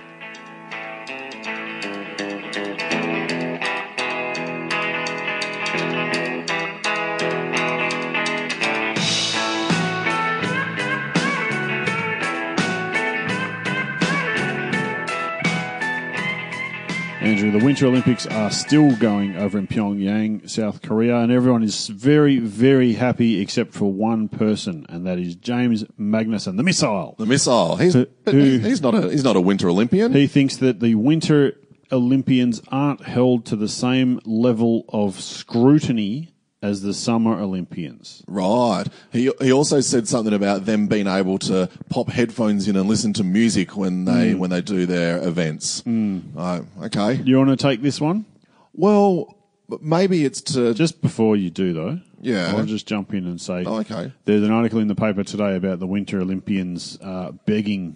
The 17.52 17.64
Winter 17.64 17.88
Olympics 17.88 18.28
are 18.28 18.52
still 18.52 18.96
going 18.98 19.36
over 19.38 19.58
in 19.58 19.68
Pyongyang, 19.68 20.50
South 20.50 20.82
Korea, 20.82 21.18
and 21.20 21.32
everyone 21.32 21.64
is 21.64 21.88
very, 21.88 22.40
very 22.40 22.94
happy 22.94 23.40
except 23.40 23.74
for 23.74 23.92
one 23.92 24.28
person, 24.28 24.86
and 24.90 25.06
that 25.08 25.18
is 25.18 25.36
James 25.36 25.84
Magnussen, 26.00 26.58
the 26.58 26.64
missile. 26.64 27.16
The 27.18 27.26
missile. 27.26 27.78
He's 27.78 27.94
who- 27.94 28.08
he's 28.26 28.82
not 28.82 28.94
a 28.96 29.10
he's 29.10 29.24
not 29.24 29.36
a 29.38 29.42
Winter 29.42 29.70
Olympian. 29.70 30.12
He 30.14 30.28
thinks 30.28 30.58
that 30.58 30.82
the 30.82 30.96
Winter 30.96 31.54
Olympians 31.92 32.62
aren't 32.70 33.04
held 33.06 33.46
to 33.46 33.56
the 33.56 33.70
same 33.70 34.20
level 34.26 34.84
of 34.90 35.20
scrutiny 35.20 36.30
as 36.62 36.82
the 36.82 36.94
Summer 36.94 37.40
Olympians. 37.40 38.24
Right. 38.28 38.86
He 39.12 39.32
he 39.42 39.52
also 39.52 39.80
said 39.80 40.08
something 40.08 40.34
about 40.34 40.66
them 40.66 40.88
being 40.88 41.08
able 41.08 41.38
to 41.40 41.70
pop 41.90 42.10
headphones 42.10 42.68
in 42.68 42.76
and 42.76 42.90
listen 42.90 43.14
to 43.14 43.24
music 43.24 43.78
when 43.78 44.06
they 44.06 44.32
Hmm. 44.34 44.40
when 44.40 44.50
they 44.50 44.62
do 44.62 44.86
their 44.86 45.22
events. 45.28 45.84
Oh, 45.88 46.66
okay. 46.84 47.22
You 47.24 47.38
want 47.38 47.50
to 47.52 47.58
take 47.58 47.82
this 47.82 48.02
one? 48.02 48.26
Well, 48.74 49.36
maybe 49.82 50.26
it's 50.26 50.42
to 50.54 50.74
Just 50.74 51.02
before 51.02 51.36
you 51.36 51.50
do, 51.50 51.74
though, 51.74 52.00
Yeah. 52.22 52.54
I'll 52.56 52.66
just 52.66 52.88
jump 52.88 53.14
in 53.14 53.26
and 53.28 53.40
say, 53.40 53.64
Oh, 53.66 53.78
okay. 53.82 54.12
There's 54.26 54.44
an 54.44 54.52
article 54.52 54.80
in 54.80 54.88
the 54.88 54.96
paper 54.96 55.24
today 55.24 55.56
about 55.56 55.80
the 55.80 55.88
Winter 55.88 56.20
Olympians 56.22 56.98
uh, 57.02 57.32
begging 57.46 57.96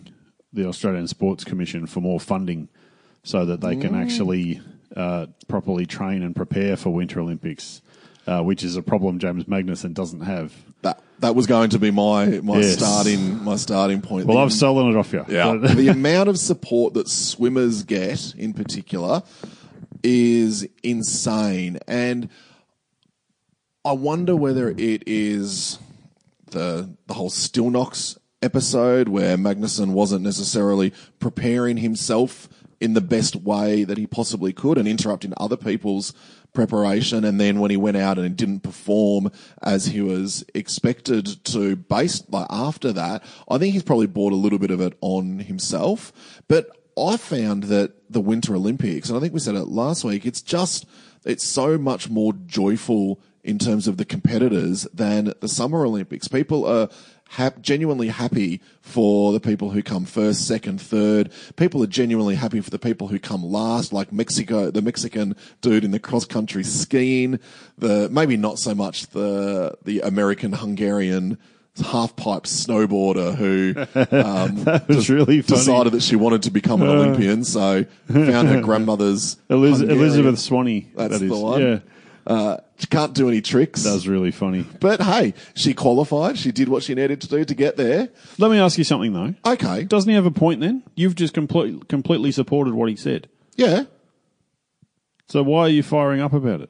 the 0.53 0.67
Australian 0.67 1.07
Sports 1.07 1.43
Commission 1.43 1.87
for 1.87 2.01
more 2.01 2.19
funding 2.19 2.67
so 3.23 3.45
that 3.45 3.61
they 3.61 3.75
Mm. 3.75 3.81
can 3.81 3.95
actually 3.95 4.61
uh, 4.95 5.25
properly 5.47 5.85
train 5.85 6.21
and 6.21 6.35
prepare 6.35 6.75
for 6.75 6.89
Winter 6.89 7.21
Olympics, 7.21 7.81
uh, 8.27 8.41
which 8.41 8.63
is 8.63 8.75
a 8.75 8.81
problem 8.81 9.19
James 9.19 9.45
Magnussen 9.45 9.93
doesn't 9.93 10.21
have. 10.21 10.53
that 10.83 11.01
that 11.19 11.35
was 11.35 11.45
going 11.47 11.69
to 11.71 11.79
be 11.79 11.91
my 11.91 12.25
my 12.41 12.57
Yes. 12.59 12.77
starting 12.77 13.43
my 13.43 13.55
starting 13.55 14.01
point. 14.01 14.25
Well, 14.25 14.37
The- 14.37 14.43
I've 14.43 14.53
stolen 14.53 14.89
it 14.89 14.97
off 14.97 15.13
you. 15.13 15.23
Yeah. 15.29 15.55
The 15.57 15.87
amount 15.97 16.29
of 16.29 16.37
support 16.39 16.93
that 16.95 17.07
swimmers 17.07 17.83
get 17.83 18.33
in 18.37 18.53
particular 18.53 19.21
is 20.03 20.67
insane. 20.83 21.77
And 21.87 22.29
I 23.85 23.93
wonder 23.93 24.35
whether 24.35 24.69
it 24.69 25.03
is 25.07 25.79
the 26.51 26.89
the 27.07 27.13
whole 27.13 27.29
Stilnox 27.29 28.17
episode 28.41 29.07
where 29.09 29.37
Magnuson 29.37 29.91
wasn't 29.93 30.23
necessarily 30.23 30.93
preparing 31.19 31.77
himself 31.77 32.49
in 32.79 32.93
the 32.93 33.01
best 33.01 33.35
way 33.35 33.83
that 33.83 33.97
he 33.99 34.07
possibly 34.07 34.51
could 34.51 34.77
and 34.79 34.87
interrupting 34.87 35.33
other 35.37 35.55
people's 35.57 36.13
preparation 36.53 37.23
and 37.23 37.39
then 37.39 37.59
when 37.59 37.71
he 37.71 37.77
went 37.77 37.97
out 37.97 38.17
and 38.17 38.35
didn't 38.35 38.59
perform 38.59 39.31
as 39.61 39.85
he 39.85 40.01
was 40.01 40.43
expected 40.53 41.25
to 41.45 41.75
based 41.75 42.29
like 42.31 42.47
after 42.49 42.91
that 42.91 43.23
I 43.49 43.57
think 43.57 43.73
he's 43.73 43.83
probably 43.83 44.07
bought 44.07 44.33
a 44.33 44.35
little 44.35 44.59
bit 44.59 44.71
of 44.71 44.81
it 44.81 44.97
on 45.01 45.39
himself 45.39 46.11
but 46.47 46.69
I 46.97 47.17
found 47.17 47.63
that 47.63 47.93
the 48.11 48.21
Winter 48.21 48.55
Olympics, 48.55 49.09
and 49.09 49.17
I 49.17 49.21
think 49.21 49.33
we 49.33 49.39
said 49.39 49.55
it 49.55 49.67
last 49.67 50.03
week, 50.03 50.25
it's 50.25 50.41
just, 50.41 50.85
it's 51.25 51.45
so 51.45 51.77
much 51.77 52.09
more 52.09 52.33
joyful 52.45 53.21
in 53.43 53.57
terms 53.57 53.87
of 53.87 53.97
the 53.97 54.05
competitors 54.05 54.87
than 54.93 55.33
the 55.39 55.47
Summer 55.47 55.85
Olympics. 55.85 56.27
People 56.27 56.65
are 56.65 56.89
hap- 57.31 57.61
genuinely 57.61 58.07
happy 58.09 58.61
for 58.81 59.31
the 59.31 59.39
people 59.39 59.69
who 59.71 59.81
come 59.81 60.05
first, 60.05 60.47
second, 60.47 60.79
third. 60.81 61.31
People 61.55 61.81
are 61.83 61.87
genuinely 61.87 62.35
happy 62.35 62.61
for 62.61 62.69
the 62.69 62.79
people 62.79 63.07
who 63.07 63.19
come 63.19 63.43
last, 63.43 63.93
like 63.93 64.11
Mexico, 64.11 64.69
the 64.71 64.81
Mexican 64.81 65.35
dude 65.61 65.83
in 65.83 65.91
the 65.91 65.99
cross 65.99 66.25
country 66.25 66.63
skiing. 66.63 67.39
The 67.77 68.09
maybe 68.09 68.37
not 68.37 68.59
so 68.59 68.75
much 68.75 69.07
the 69.07 69.75
the 69.83 70.01
American 70.01 70.53
Hungarian 70.53 71.37
half 71.85 72.15
pipe 72.17 72.43
snowboarder 72.43 73.33
who 73.33 73.73
um, 74.17 74.63
That 74.65 74.87
was 74.89 75.09
really 75.09 75.41
funny. 75.41 75.57
decided 75.57 75.93
that 75.93 76.03
she 76.03 76.17
wanted 76.17 76.43
to 76.43 76.51
become 76.51 76.81
an 76.81 76.89
Olympian, 76.89 77.45
so 77.45 77.85
found 78.11 78.49
her 78.49 78.61
grandmother's 78.67 79.37
Eliz- 79.49 79.81
Elizabeth 79.81 80.35
Swaney. 80.35 80.87
That's 80.95 81.19
that 81.19 81.25
the 81.27 81.37
one. 81.37 81.61
Yeah, 81.61 81.79
Uh, 82.25 82.57
she 82.77 82.87
can't 82.87 83.13
do 83.13 83.27
any 83.27 83.41
tricks. 83.41 83.83
that 83.83 83.93
was 83.93 84.07
really 84.07 84.31
funny. 84.31 84.65
But 84.79 85.01
hey, 85.01 85.33
she 85.55 85.73
qualified. 85.73 86.37
She 86.37 86.51
did 86.51 86.69
what 86.69 86.83
she 86.83 86.93
needed 86.95 87.21
to 87.21 87.27
do 87.27 87.43
to 87.45 87.55
get 87.55 87.77
there. 87.77 88.09
Let 88.37 88.51
me 88.51 88.59
ask 88.59 88.77
you 88.77 88.83
something 88.83 89.13
though. 89.13 89.33
Okay. 89.45 89.83
Doesn't 89.83 90.09
he 90.09 90.15
have 90.15 90.25
a 90.25 90.31
point 90.31 90.61
then? 90.61 90.83
You've 90.95 91.15
just 91.15 91.33
complete, 91.33 91.87
completely 91.87 92.31
supported 92.31 92.73
what 92.73 92.89
he 92.89 92.95
said. 92.95 93.27
Yeah. 93.55 93.83
So 95.27 95.43
why 95.43 95.61
are 95.61 95.69
you 95.69 95.83
firing 95.83 96.21
up 96.21 96.33
about 96.33 96.61
it? 96.61 96.69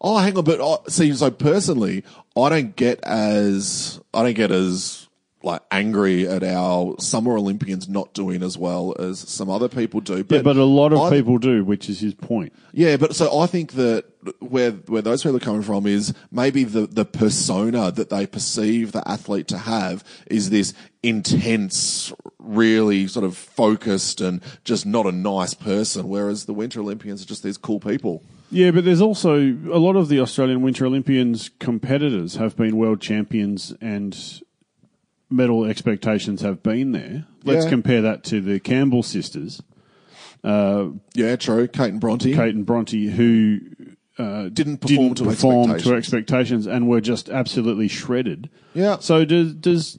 Oh, 0.00 0.18
hang 0.18 0.36
on, 0.38 0.44
but 0.44 0.60
oh, 0.60 0.82
see, 0.88 1.12
so 1.12 1.30
personally, 1.30 2.04
I 2.36 2.48
don't 2.48 2.74
get 2.76 3.02
as 3.04 4.00
I 4.14 4.22
don't 4.22 4.34
get 4.34 4.50
as 4.50 5.01
like 5.44 5.62
angry 5.70 6.26
at 6.28 6.42
our 6.42 6.94
summer 6.98 7.36
Olympians 7.36 7.88
not 7.88 8.12
doing 8.14 8.42
as 8.42 8.56
well 8.58 8.94
as 8.98 9.18
some 9.18 9.50
other 9.50 9.68
people 9.68 10.00
do. 10.00 10.22
But, 10.24 10.36
Yeah, 10.36 10.42
but 10.42 10.56
a 10.56 10.64
lot 10.64 10.92
of 10.92 11.00
I- 11.00 11.10
people 11.10 11.38
do, 11.38 11.64
which 11.64 11.88
is 11.88 12.00
his 12.00 12.14
point. 12.14 12.52
Yeah, 12.72 12.96
but 12.96 13.14
so 13.16 13.38
I 13.40 13.46
think 13.46 13.72
that 13.72 14.04
where 14.38 14.70
where 14.70 15.02
those 15.02 15.22
people 15.22 15.36
are 15.36 15.40
coming 15.40 15.62
from 15.62 15.86
is 15.86 16.14
maybe 16.30 16.62
the 16.64 16.86
the 16.86 17.04
persona 17.04 17.90
that 17.90 18.08
they 18.10 18.26
perceive 18.26 18.92
the 18.92 19.06
athlete 19.08 19.48
to 19.48 19.58
have 19.58 20.04
is 20.26 20.50
this 20.50 20.72
intense, 21.02 22.12
really 22.38 23.06
sort 23.06 23.24
of 23.24 23.36
focused 23.36 24.20
and 24.20 24.40
just 24.64 24.86
not 24.86 25.06
a 25.06 25.12
nice 25.12 25.54
person, 25.54 26.08
whereas 26.08 26.44
the 26.44 26.54
Winter 26.54 26.80
Olympians 26.80 27.22
are 27.22 27.26
just 27.26 27.42
these 27.42 27.56
cool 27.58 27.80
people. 27.80 28.22
Yeah, 28.50 28.70
but 28.70 28.84
there's 28.84 29.00
also 29.00 29.36
a 29.38 29.78
lot 29.78 29.96
of 29.96 30.08
the 30.08 30.20
Australian 30.20 30.60
Winter 30.62 30.84
Olympians 30.84 31.50
competitors 31.58 32.36
have 32.36 32.54
been 32.56 32.76
world 32.76 33.00
champions 33.00 33.72
and 33.80 34.16
medal 35.32 35.64
expectations 35.64 36.42
have 36.42 36.62
been 36.62 36.92
there. 36.92 37.26
Let's 37.44 37.64
Yeah. 37.64 37.70
compare 37.70 38.02
that 38.02 38.22
to 38.24 38.40
the 38.40 38.60
Campbell 38.60 39.02
sisters, 39.02 39.62
Yeah, 40.44 41.36
true. 41.36 41.68
Kate 41.68 41.92
and 41.92 42.00
Bronte 42.00 42.34
Kate 42.34 42.54
and 42.54 42.66
Bronte, 42.66 43.06
who 43.06 43.58
uh, 44.18 44.48
didn't 44.50 44.78
perform 44.78 45.14
didn't 45.14 45.16
to 45.18 45.24
perform 45.24 45.70
expectations. 45.70 45.84
to 45.90 45.96
expectations 45.96 46.66
and 46.66 46.86
were 46.88 47.00
just 47.00 47.30
absolutely 47.30 47.88
shredded. 47.88 48.50
Yeah. 48.74 48.98
So 49.00 49.24
does 49.24 49.54
does 49.54 49.98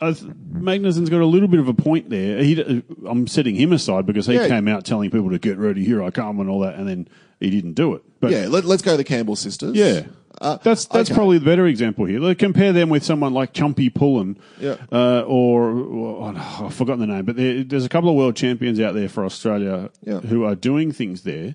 uh, 0.00 0.12
Magnussen's 0.52 1.08
got 1.08 1.20
a 1.20 1.26
little 1.26 1.46
bit 1.46 1.60
of 1.60 1.68
a 1.68 1.74
point 1.74 2.10
there. 2.10 2.42
He, 2.42 2.82
I'm 3.06 3.28
setting 3.28 3.54
him 3.54 3.72
aside 3.72 4.04
because 4.04 4.26
he 4.26 4.34
Yeah. 4.34 4.48
came 4.48 4.66
out 4.66 4.84
telling 4.84 5.10
people 5.12 5.30
to 5.30 5.38
get 5.38 5.58
ready, 5.58 5.84
here 5.84 6.02
I 6.02 6.10
come, 6.10 6.40
and 6.40 6.50
all 6.50 6.58
that, 6.60 6.74
and 6.74 6.88
then 6.88 7.06
he 7.38 7.50
didn't 7.50 7.74
do 7.74 7.94
it. 7.94 8.02
But 8.18 8.32
Yeah, 8.32 8.48
let, 8.48 8.64
us 8.64 8.82
go 8.82 8.90
to 8.92 8.96
the 8.96 9.04
Campbell 9.04 9.36
sisters. 9.36 9.76
yeah. 9.76 10.02
Uh, 10.40 10.56
that's 10.62 10.86
that's 10.86 11.10
okay. 11.10 11.16
probably 11.16 11.38
the 11.38 11.44
better 11.44 11.66
example 11.66 12.04
here. 12.04 12.18
Like, 12.18 12.38
compare 12.38 12.72
them 12.72 12.88
with 12.88 13.04
someone 13.04 13.32
like 13.34 13.52
Chumpy 13.52 13.94
Pullin, 13.94 14.38
Yeah. 14.58 14.76
uh, 14.90 15.20
or, 15.26 15.70
or 15.70 16.34
oh, 16.36 16.64
I've 16.66 16.74
forgotten 16.74 17.00
the 17.00 17.06
name, 17.14 17.24
but 17.24 17.36
there, 17.36 17.62
there's 17.62 17.84
a 17.84 17.88
couple 17.88 18.08
of 18.10 18.16
world 18.16 18.34
champions 18.34 18.80
out 18.80 18.94
there 18.94 19.08
for 19.08 19.24
Australia 19.24 19.90
Yeah. 20.04 20.20
who 20.20 20.44
are 20.44 20.54
doing 20.54 20.90
things 20.90 21.22
there, 21.22 21.54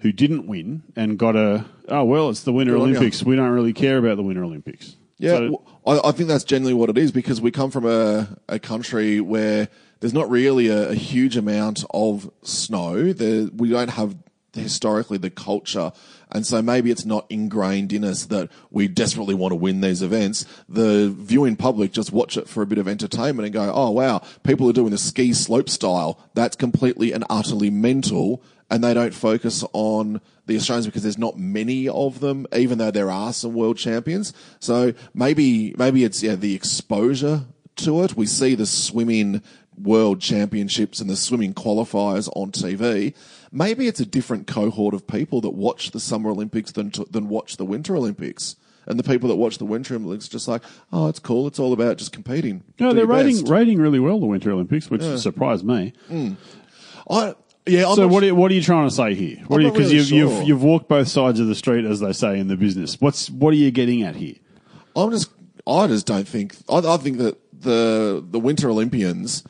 who 0.00 0.12
didn't 0.12 0.46
win 0.46 0.82
and 0.96 1.18
got 1.18 1.36
a 1.36 1.64
oh 1.88 2.04
well, 2.04 2.28
it's 2.30 2.42
the 2.42 2.52
Winter 2.52 2.72
Good. 2.74 2.82
Olympics. 2.82 3.22
We 3.22 3.36
don't 3.36 3.50
really 3.50 3.72
care 3.72 3.98
about 3.98 4.16
the 4.16 4.22
Winter 4.22 4.44
Olympics. 4.44 4.96
Yeah, 5.18 5.30
So- 5.30 5.40
w 5.40 5.58
I 5.86 5.92
I 5.92 6.08
I 6.08 6.12
think 6.12 6.28
that's 6.28 6.44
generally 6.44 6.74
what 6.74 6.90
it 6.90 6.98
is 6.98 7.12
because 7.12 7.40
we 7.40 7.50
come 7.50 7.70
from 7.70 7.86
a, 7.86 8.28
a 8.48 8.58
country 8.58 9.20
where 9.20 9.68
there's 10.00 10.12
not 10.12 10.28
really 10.28 10.66
a, 10.68 10.90
a 10.90 10.94
huge 10.94 11.36
amount 11.38 11.84
of 11.94 12.28
snow. 12.42 13.12
There, 13.12 13.48
we 13.56 13.70
don't 13.70 13.90
have 13.90 14.14
historically 14.52 15.16
the 15.18 15.30
culture. 15.30 15.92
And 16.32 16.46
so 16.46 16.60
maybe 16.60 16.90
it's 16.90 17.04
not 17.04 17.26
ingrained 17.30 17.92
in 17.92 18.04
us 18.04 18.26
that 18.26 18.50
we 18.70 18.88
desperately 18.88 19.34
want 19.34 19.52
to 19.52 19.56
win 19.56 19.80
these 19.80 20.02
events. 20.02 20.44
The 20.68 21.08
viewing 21.16 21.56
public 21.56 21.92
just 21.92 22.12
watch 22.12 22.36
it 22.36 22.48
for 22.48 22.62
a 22.62 22.66
bit 22.66 22.78
of 22.78 22.88
entertainment 22.88 23.46
and 23.46 23.52
go, 23.52 23.72
oh 23.72 23.90
wow, 23.90 24.22
people 24.42 24.68
are 24.68 24.72
doing 24.72 24.90
the 24.90 24.98
ski 24.98 25.32
slope 25.32 25.68
style. 25.68 26.18
That's 26.34 26.56
completely 26.56 27.12
and 27.12 27.24
utterly 27.30 27.70
mental. 27.70 28.42
And 28.68 28.82
they 28.82 28.94
don't 28.94 29.14
focus 29.14 29.64
on 29.72 30.20
the 30.46 30.56
Australians 30.56 30.86
because 30.86 31.04
there's 31.04 31.18
not 31.18 31.38
many 31.38 31.88
of 31.88 32.18
them, 32.18 32.46
even 32.52 32.78
though 32.78 32.90
there 32.90 33.10
are 33.10 33.32
some 33.32 33.54
world 33.54 33.78
champions. 33.78 34.32
So 34.58 34.94
maybe, 35.14 35.74
maybe 35.78 36.02
it's, 36.02 36.22
yeah, 36.22 36.34
the 36.34 36.54
exposure 36.54 37.42
to 37.76 38.02
it. 38.02 38.16
We 38.16 38.26
see 38.26 38.56
the 38.56 38.66
swimming 38.66 39.42
world 39.78 40.20
championships 40.20 41.00
and 41.00 41.08
the 41.08 41.16
swimming 41.16 41.54
qualifiers 41.54 42.28
on 42.34 42.50
TV. 42.50 43.14
Maybe 43.52 43.86
it's 43.86 44.00
a 44.00 44.06
different 44.06 44.46
cohort 44.46 44.94
of 44.94 45.06
people 45.06 45.40
that 45.42 45.50
watch 45.50 45.90
the 45.92 46.00
Summer 46.00 46.30
Olympics 46.30 46.72
than, 46.72 46.90
to, 46.92 47.04
than 47.10 47.28
watch 47.28 47.56
the 47.56 47.64
Winter 47.64 47.96
Olympics. 47.96 48.56
And 48.88 48.98
the 48.98 49.02
people 49.02 49.28
that 49.30 49.36
watch 49.36 49.58
the 49.58 49.64
Winter 49.64 49.96
Olympics 49.96 50.28
just 50.28 50.46
like, 50.46 50.62
oh, 50.92 51.08
it's 51.08 51.18
cool. 51.18 51.48
It's 51.48 51.58
all 51.58 51.72
about 51.72 51.96
just 51.96 52.12
competing. 52.12 52.62
No, 52.78 52.90
Do 52.90 52.96
they're 52.96 53.06
rating 53.06 53.40
best." 53.40 53.48
rating 53.48 53.80
really 53.80 53.98
well 53.98 54.20
the 54.20 54.26
Winter 54.26 54.52
Olympics, 54.52 54.88
which 54.90 55.02
surprised 55.02 55.64
me. 55.64 55.92
Hmm. 56.06 56.34
I, 57.10 57.34
yeah, 57.66 57.88
I'm 57.88 57.96
So 57.96 58.06
what 58.06 58.22
are, 58.22 58.34
what 58.34 58.50
are 58.52 58.54
you 58.54 58.62
trying 58.62 58.88
to 58.88 58.94
say 58.94 59.14
here? 59.14 59.38
What 59.48 59.56
I'm 59.56 59.66
are 59.66 59.68
not 59.68 59.72
because 59.74 59.92
really 59.92 59.96
you've, 59.98 60.06
sure. 60.06 60.38
you've 60.38 60.48
you've 60.48 60.62
walked 60.62 60.88
both 60.88 61.08
sides 61.08 61.40
of 61.40 61.48
the 61.48 61.56
street, 61.56 61.84
as 61.84 61.98
they 61.98 62.12
say 62.12 62.38
in 62.38 62.46
the 62.46 62.56
business. 62.56 63.00
What's 63.00 63.28
what 63.28 63.52
are 63.52 63.56
you 63.56 63.72
getting 63.72 64.02
at 64.02 64.14
here? 64.14 64.36
I'm 64.94 65.10
just, 65.10 65.30
I 65.66 65.88
just 65.88 66.06
don't 66.06 66.28
think. 66.28 66.56
I, 66.68 66.78
I 66.78 66.96
think 66.96 67.18
that 67.18 67.38
the 67.52 68.24
the 68.28 68.38
Winter 68.38 68.70
Olympians 68.70 69.42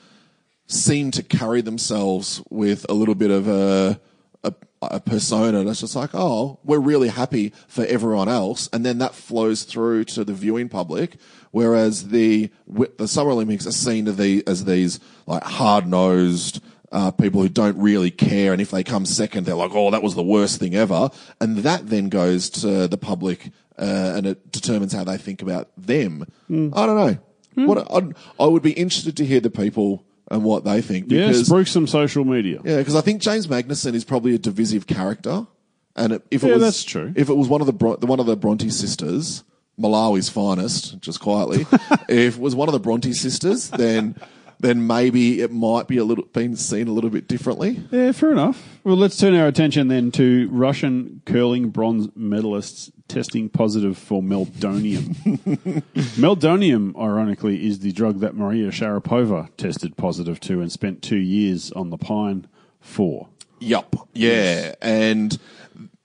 seem 0.67 1.11
to 1.13 1.23
carry 1.23 1.61
themselves 1.61 2.43
with 2.51 2.87
a 2.89 2.93
little 2.95 3.15
bit 3.15 3.31
of 3.31 3.49
a, 3.49 4.01
a 4.45 4.53
a 4.83 5.01
persona 5.01 5.65
that's 5.65 5.81
just 5.81 5.97
like, 5.97 6.11
oh, 6.15 6.59
we're 6.65 6.79
really 6.79 7.09
happy 7.09 7.53
for 7.67 7.85
everyone 7.87 8.29
else, 8.29 8.69
and 8.73 8.85
then 8.85 8.99
that 8.99 9.15
flows 9.15 9.63
through 9.63 10.05
to 10.05 10.25
the 10.25 10.35
viewing 10.35 10.69
public. 10.69 11.17
Whereas 11.51 12.09
the 12.09 12.51
the 12.99 13.09
Summer 13.09 13.31
Olympics 13.31 13.67
are 13.67 13.73
seen 13.73 14.05
to 14.05 14.13
the 14.13 14.43
as 14.47 14.65
these 14.65 15.01
like 15.27 15.43
hard 15.43 15.87
nosed. 15.87 16.63
Uh, 16.93 17.11
people 17.11 17.43
who 17.43 17.49
don't 17.49 17.77
really 17.79 18.13
care, 18.13 18.53
and 18.53 18.63
if 18.63 18.71
they 18.71 18.85
come 18.85 19.05
second, 19.05 19.45
they're 19.45 19.57
like, 19.57 19.73
"Oh, 19.75 19.91
that 19.91 20.05
was 20.05 20.15
the 20.15 20.23
worst 20.23 20.61
thing 20.61 20.77
ever," 20.77 21.11
and 21.41 21.59
that 21.59 21.89
then 21.89 22.09
goes 22.09 22.49
to 22.51 22.87
the 22.87 22.97
public, 22.97 23.51
uh, 23.77 24.13
and 24.17 24.25
it 24.25 24.53
determines 24.53 24.93
how 24.93 25.03
they 25.03 25.19
think 25.19 25.43
about 25.43 25.69
them. 25.77 26.25
I 26.49 26.87
don't 26.87 26.97
know. 26.97 27.19
What 27.67 27.91
I, 27.91 28.43
I 28.43 28.47
would 28.47 28.63
be 28.63 28.71
interested 28.73 29.17
to 29.17 29.27
hear 29.27 29.41
the 29.41 29.51
people 29.51 30.06
and 30.31 30.43
what 30.45 30.65
they 30.65 30.81
think 30.83 31.11
Yeah, 31.11 31.27
because 31.29 31.49
spruik 31.49 31.69
some 31.69 31.87
social 31.87 32.25
media. 32.25 32.61
yeah, 32.65 32.79
because 32.79 32.95
I 32.97 33.01
think 33.01 33.23
James 33.23 33.47
Magnussen 33.47 33.95
is 33.95 34.05
probably 34.05 34.35
a 34.35 34.39
divisive 34.39 34.87
character, 34.87 35.47
and 35.95 36.15
it, 36.15 36.23
if 36.31 36.43
it 36.43 36.49
Yeah, 36.49 36.55
was 36.55 36.63
that's 36.63 36.85
true. 36.85 37.13
if 37.17 37.29
it 37.29 37.35
was 37.37 37.49
one 37.49 37.61
of 37.61 37.67
the 37.67 38.07
one 38.07 38.21
of 38.21 38.27
the 38.27 38.37
Bronte 38.37 38.71
sisters, 38.71 39.45
Malawi's 39.81 40.29
finest, 40.29 40.99
just 41.01 41.21
quietly, 41.21 41.67
if 42.09 42.37
it 42.37 42.41
was 42.41 42.55
one 42.55 42.69
of 42.69 42.73
the 42.73 42.81
Bronte 42.81 43.13
sisters, 43.13 43.71
then 43.71 44.17
then 44.59 44.87
maybe 44.87 45.41
it 45.41 45.53
might 45.53 45.87
be 45.87 45.99
a 45.99 46.05
little 46.05 46.25
been 46.25 46.57
seen 46.57 46.89
a 46.89 46.93
little 46.93 47.11
bit 47.11 47.29
differently. 47.29 47.81
Yeah, 47.91 48.13
fair 48.13 48.33
enough. 48.33 48.79
Well, 48.85 48.97
let's 48.97 49.17
turn 49.17 49.35
our 49.35 49.47
attention 49.47 49.89
then 49.89 50.11
to 50.13 50.49
Russian 50.51 51.23
curling 51.27 51.71
bronze 51.71 52.09
medalists 52.09 52.91
testing 53.09 53.49
positive 53.49 53.97
for 53.97 54.23
meldonium. 54.23 55.15
meldonium, 56.17 56.97
ironically, 56.99 57.67
is 57.67 57.81
the 57.81 57.93
drug 57.93 58.21
that 58.21 58.35
Maria 58.35 58.71
Sharapova 58.71 59.49
tested 59.57 59.97
positive 59.97 60.41
to 60.41 60.61
and 60.61 60.73
spent 60.73 61.03
two 61.03 61.17
years 61.17 61.71
on 61.73 61.91
the 61.91 61.99
pine 61.99 62.47
for. 62.81 63.29
Yup. 63.61 64.09
Yeah. 64.13 64.75
And 64.81 65.39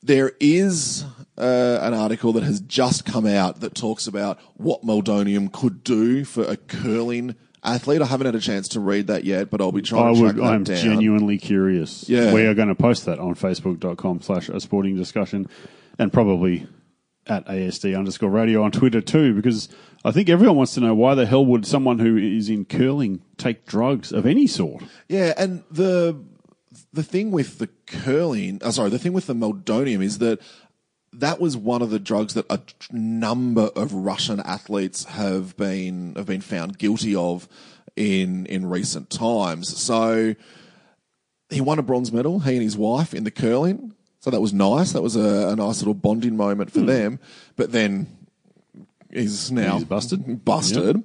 there 0.04 0.34
is 0.40 1.06
uh, 1.38 1.80
an 1.82 1.94
article 1.94 2.34
that 2.34 2.44
has 2.44 2.60
just 2.62 3.06
come 3.06 3.26
out 3.26 3.62
that 3.62 3.76
talks 3.76 4.08
about 4.08 4.40
what 4.56 4.84
meldonium 4.84 5.52
could 5.52 5.84
do 5.84 6.24
for 6.24 6.44
a 6.44 6.58
curling 6.58 7.36
athlete. 7.64 8.02
I 8.02 8.06
haven't 8.06 8.26
had 8.26 8.36
a 8.36 8.40
chance 8.40 8.68
to 8.70 8.80
read 8.80 9.08
that 9.08 9.24
yet, 9.24 9.50
but 9.50 9.62
I'll 9.62 9.72
be 9.72 9.82
trying 9.82 10.04
I 10.04 10.14
to 10.14 10.20
track 10.20 10.36
would, 10.36 10.44
that 10.44 10.50
I'm 10.50 10.64
down. 10.64 10.78
genuinely 10.78 11.38
curious. 11.38 12.08
Yeah. 12.10 12.34
We 12.34 12.46
are 12.46 12.54
going 12.54 12.70
to 12.70 12.76
post 12.76 13.06
that 13.06 13.20
on 13.20 13.36
facebook.com 13.36 14.22
slash 14.22 14.50
a 14.50 14.60
sporting 14.60 14.96
discussion 14.96 15.48
and 16.00 16.12
probably 16.12 16.68
at 17.28 17.46
ASD 17.46 17.98
underscore 17.98 18.30
radio 18.30 18.64
on 18.64 18.72
Twitter 18.72 19.02
too, 19.02 19.34
because 19.34 19.70
I 20.04 20.12
think 20.12 20.30
everyone 20.30 20.58
wants 20.58 20.74
to 20.74 20.80
know 20.80 20.96
why 20.96 21.16
the 21.16 21.26
hell 21.26 21.46
would 21.46 21.66
someone 21.66 22.00
who 22.00 22.18
is 22.18 22.50
in 22.50 22.66
curling 22.66 23.22
take 23.38 23.66
drugs 23.66 24.12
of 24.12 24.26
any 24.26 24.48
sort? 24.48 24.84
Yeah, 25.08 25.34
and 25.38 25.64
the 25.70 26.20
the 26.94 27.04
thing 27.04 27.32
with 27.32 27.60
the 27.60 27.68
curling, 27.86 28.60
uh, 28.64 28.72
sorry, 28.72 28.90
the 28.90 29.00
thing 29.00 29.14
with 29.14 29.28
the 29.28 29.36
meldonium 29.36 30.02
is 30.02 30.18
that 30.18 30.40
that 31.14 31.40
was 31.40 31.58
one 31.58 31.82
of 31.82 31.90
the 31.90 32.00
drugs 32.00 32.34
that 32.36 32.46
a 32.50 32.60
number 32.92 33.70
of 33.76 33.94
Russian 33.94 34.40
athletes 34.40 35.04
have 35.06 35.58
been 35.58 36.16
have 36.16 36.26
been 36.26 36.42
found 36.42 36.78
guilty 36.78 37.16
of 37.16 37.48
in 37.96 38.46
in 38.46 38.66
recent 38.66 39.10
times. 39.10 39.78
So 39.78 40.36
he 41.50 41.62
won 41.62 41.80
a 41.80 41.84
bronze 41.84 42.12
medal, 42.12 42.40
he 42.40 42.54
and 42.54 42.64
his 42.64 42.78
wife, 42.78 43.14
in 43.14 43.24
the 43.24 43.32
curling. 43.32 43.94
So 44.22 44.30
that 44.30 44.40
was 44.40 44.54
nice. 44.54 44.94
That 44.94 45.02
was 45.02 45.16
a, 45.16 45.50
a 45.50 45.56
nice 45.56 45.80
little 45.80 45.96
bonding 45.96 46.38
moment 46.38 46.72
for 46.72 46.82
hmm. 46.82 46.86
them. 46.86 47.20
But 47.56 47.72
then 47.72 48.08
he's 49.12 49.52
now 49.52 49.78
He's 49.78 49.86
busted. 49.86 50.46
Busted. 50.46 51.04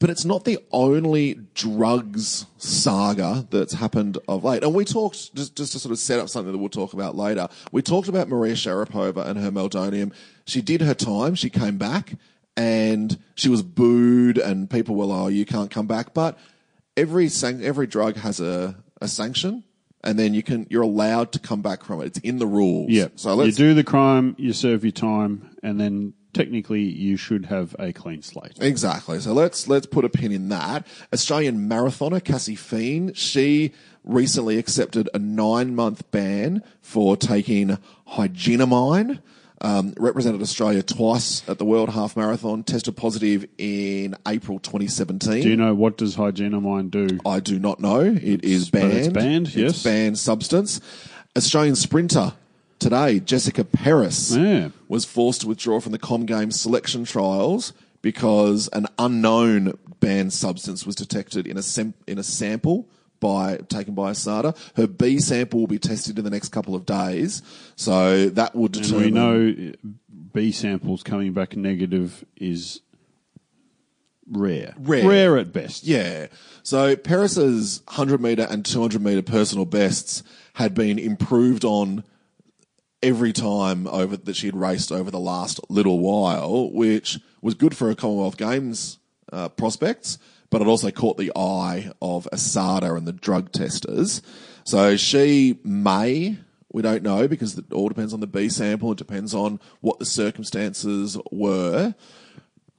But 0.00 0.10
it's 0.10 0.24
not 0.24 0.44
the 0.44 0.58
only 0.70 1.40
drugs 1.54 2.46
saga 2.56 3.48
that's 3.50 3.74
happened 3.74 4.16
of 4.28 4.44
late. 4.44 4.62
And 4.62 4.72
we 4.72 4.84
talked, 4.84 5.34
just, 5.34 5.56
just 5.56 5.72
to 5.72 5.78
sort 5.80 5.90
of 5.92 5.98
set 5.98 6.20
up 6.20 6.28
something 6.28 6.52
that 6.52 6.58
we'll 6.58 6.68
talk 6.68 6.92
about 6.92 7.16
later, 7.16 7.48
we 7.72 7.82
talked 7.82 8.06
about 8.06 8.28
Maria 8.28 8.54
Sharapova 8.54 9.26
and 9.26 9.40
her 9.40 9.50
meldonium. 9.50 10.12
She 10.46 10.62
did 10.62 10.82
her 10.82 10.94
time, 10.94 11.34
she 11.34 11.50
came 11.50 11.78
back, 11.78 12.14
and 12.56 13.18
she 13.34 13.48
was 13.48 13.62
booed, 13.62 14.38
and 14.38 14.70
people 14.70 14.94
were 14.94 15.06
like, 15.06 15.20
oh, 15.20 15.26
you 15.28 15.44
can't 15.44 15.70
come 15.70 15.88
back. 15.88 16.14
But 16.14 16.38
every, 16.96 17.28
san- 17.28 17.64
every 17.64 17.88
drug 17.88 18.16
has 18.18 18.38
a, 18.38 18.76
a 19.00 19.08
sanction. 19.08 19.64
And 20.04 20.16
then 20.16 20.32
you 20.32 20.44
can, 20.44 20.64
you're 20.70 20.82
allowed 20.82 21.32
to 21.32 21.40
come 21.40 21.60
back 21.60 21.82
from 21.82 22.00
it. 22.02 22.06
It's 22.06 22.18
in 22.20 22.38
the 22.38 22.46
rules. 22.46 22.88
Yeah. 22.88 23.08
So 23.16 23.42
you 23.42 23.50
do 23.50 23.74
the 23.74 23.82
crime, 23.82 24.36
you 24.38 24.52
serve 24.52 24.84
your 24.84 24.92
time, 24.92 25.56
and 25.64 25.80
then 25.80 26.14
technically 26.38 26.82
you 26.82 27.16
should 27.16 27.46
have 27.46 27.74
a 27.78 27.92
clean 27.92 28.22
slate. 28.22 28.52
Exactly. 28.60 29.18
So 29.20 29.32
let's 29.32 29.66
let's 29.66 29.86
put 29.86 30.04
a 30.04 30.08
pin 30.08 30.30
in 30.32 30.48
that. 30.50 30.86
Australian 31.12 31.68
marathoner 31.68 32.22
Cassie 32.22 32.54
Fien, 32.56 33.12
she 33.16 33.72
recently 34.04 34.56
accepted 34.58 35.08
a 35.12 35.18
nine 35.18 35.74
month 35.74 36.08
ban 36.12 36.62
for 36.80 37.16
taking 37.16 37.76
higenamine. 38.12 39.20
Um, 39.60 39.92
represented 39.98 40.40
Australia 40.40 40.84
twice 40.84 41.42
at 41.48 41.58
the 41.58 41.64
World 41.64 41.88
Half 41.88 42.16
Marathon. 42.16 42.62
Tested 42.62 42.96
positive 42.96 43.44
in 43.58 44.14
April 44.24 44.60
2017. 44.60 45.42
Do 45.42 45.48
you 45.48 45.56
know 45.56 45.74
what 45.74 45.96
does 45.98 46.14
higenamine 46.14 46.92
do? 46.92 47.18
I 47.26 47.40
do 47.40 47.58
not 47.58 47.80
know. 47.80 47.98
It 48.02 48.44
is 48.44 48.70
But 48.70 48.82
banned. 48.82 48.92
it's 48.94 49.08
banned, 49.08 49.54
yes. 49.56 49.70
It's 49.72 49.82
banned 49.82 50.16
substance. 50.16 50.80
Australian 51.36 51.74
sprinter 51.74 52.34
today, 52.78 53.20
Jessica 53.20 53.64
Peris, 53.64 54.36
Yeah. 54.36 54.68
was 54.88 55.04
forced 55.04 55.42
to 55.42 55.48
withdraw 55.48 55.80
from 55.80 55.92
the 55.92 55.98
Com 55.98 56.26
Games 56.26 56.60
selection 56.60 57.04
trials 57.04 57.72
because 58.02 58.68
an 58.72 58.86
unknown 58.98 59.76
banned 60.00 60.32
substance 60.32 60.86
was 60.86 60.94
detected 60.94 61.46
in 61.46 61.56
a 61.56 61.62
sem- 61.62 61.94
in 62.06 62.18
a 62.18 62.22
sample 62.22 62.88
by 63.20 63.56
taken 63.68 63.94
by 63.94 64.12
ASADA. 64.12 64.56
Her 64.76 64.86
B 64.86 65.18
sample 65.18 65.58
will 65.60 65.66
be 65.66 65.78
tested 65.80 66.18
in 66.18 66.24
the 66.24 66.30
next 66.30 66.50
couple 66.50 66.76
of 66.76 66.86
days, 66.86 67.42
so 67.74 68.28
that 68.28 68.54
will 68.54 68.66
And 68.66 68.72
determine. 68.74 69.04
we 69.04 69.10
know 69.10 69.70
uh, 69.72 69.88
B 70.32 70.52
samples 70.52 71.02
coming 71.02 71.32
back 71.32 71.56
negative 71.56 72.24
is 72.36 72.80
rare. 74.30 74.74
Rare. 74.78 75.08
Rare 75.08 75.38
at 75.38 75.52
best. 75.52 75.84
Yeah. 75.84 76.26
So 76.62 76.94
Peris's 76.96 77.82
100 77.88 78.20
meter 78.20 78.46
and 78.48 78.64
200 78.64 79.02
meter 79.02 79.22
personal 79.22 79.64
bests 79.64 80.22
had 80.54 80.74
been 80.74 80.98
improved 80.98 81.64
on 81.64 82.04
every 83.02 83.32
time 83.32 83.86
over 83.86 84.16
that 84.16 84.36
she 84.36 84.46
had 84.46 84.56
raced 84.56 84.90
over 84.90 85.10
the 85.10 85.20
last 85.20 85.60
little 85.68 85.98
while, 86.00 86.70
which 86.70 87.18
was 87.40 87.54
good 87.54 87.76
for 87.76 87.88
her 87.88 87.94
Commonwealth 87.94 88.36
Games 88.36 88.98
uh, 89.32 89.48
prospects, 89.48 90.18
but 90.50 90.60
it 90.60 90.66
also 90.66 90.90
caught 90.90 91.16
the 91.18 91.32
eye 91.36 91.92
of 92.02 92.26
ASADA 92.32 92.96
and 92.96 93.06
the 93.06 93.12
drug 93.12 93.52
testers. 93.52 94.22
So 94.64 94.96
she 94.96 95.58
may, 95.64 96.38
we 96.72 96.82
don't 96.82 97.02
know 97.02 97.28
because 97.28 97.56
it 97.56 97.72
all 97.72 97.88
depends 97.88 98.12
on 98.12 98.20
the 98.20 98.26
B 98.26 98.48
sample. 98.48 98.92
It 98.92 98.98
depends 98.98 99.34
on 99.34 99.60
what 99.80 99.98
the 99.98 100.06
circumstances 100.06 101.16
were 101.30 101.94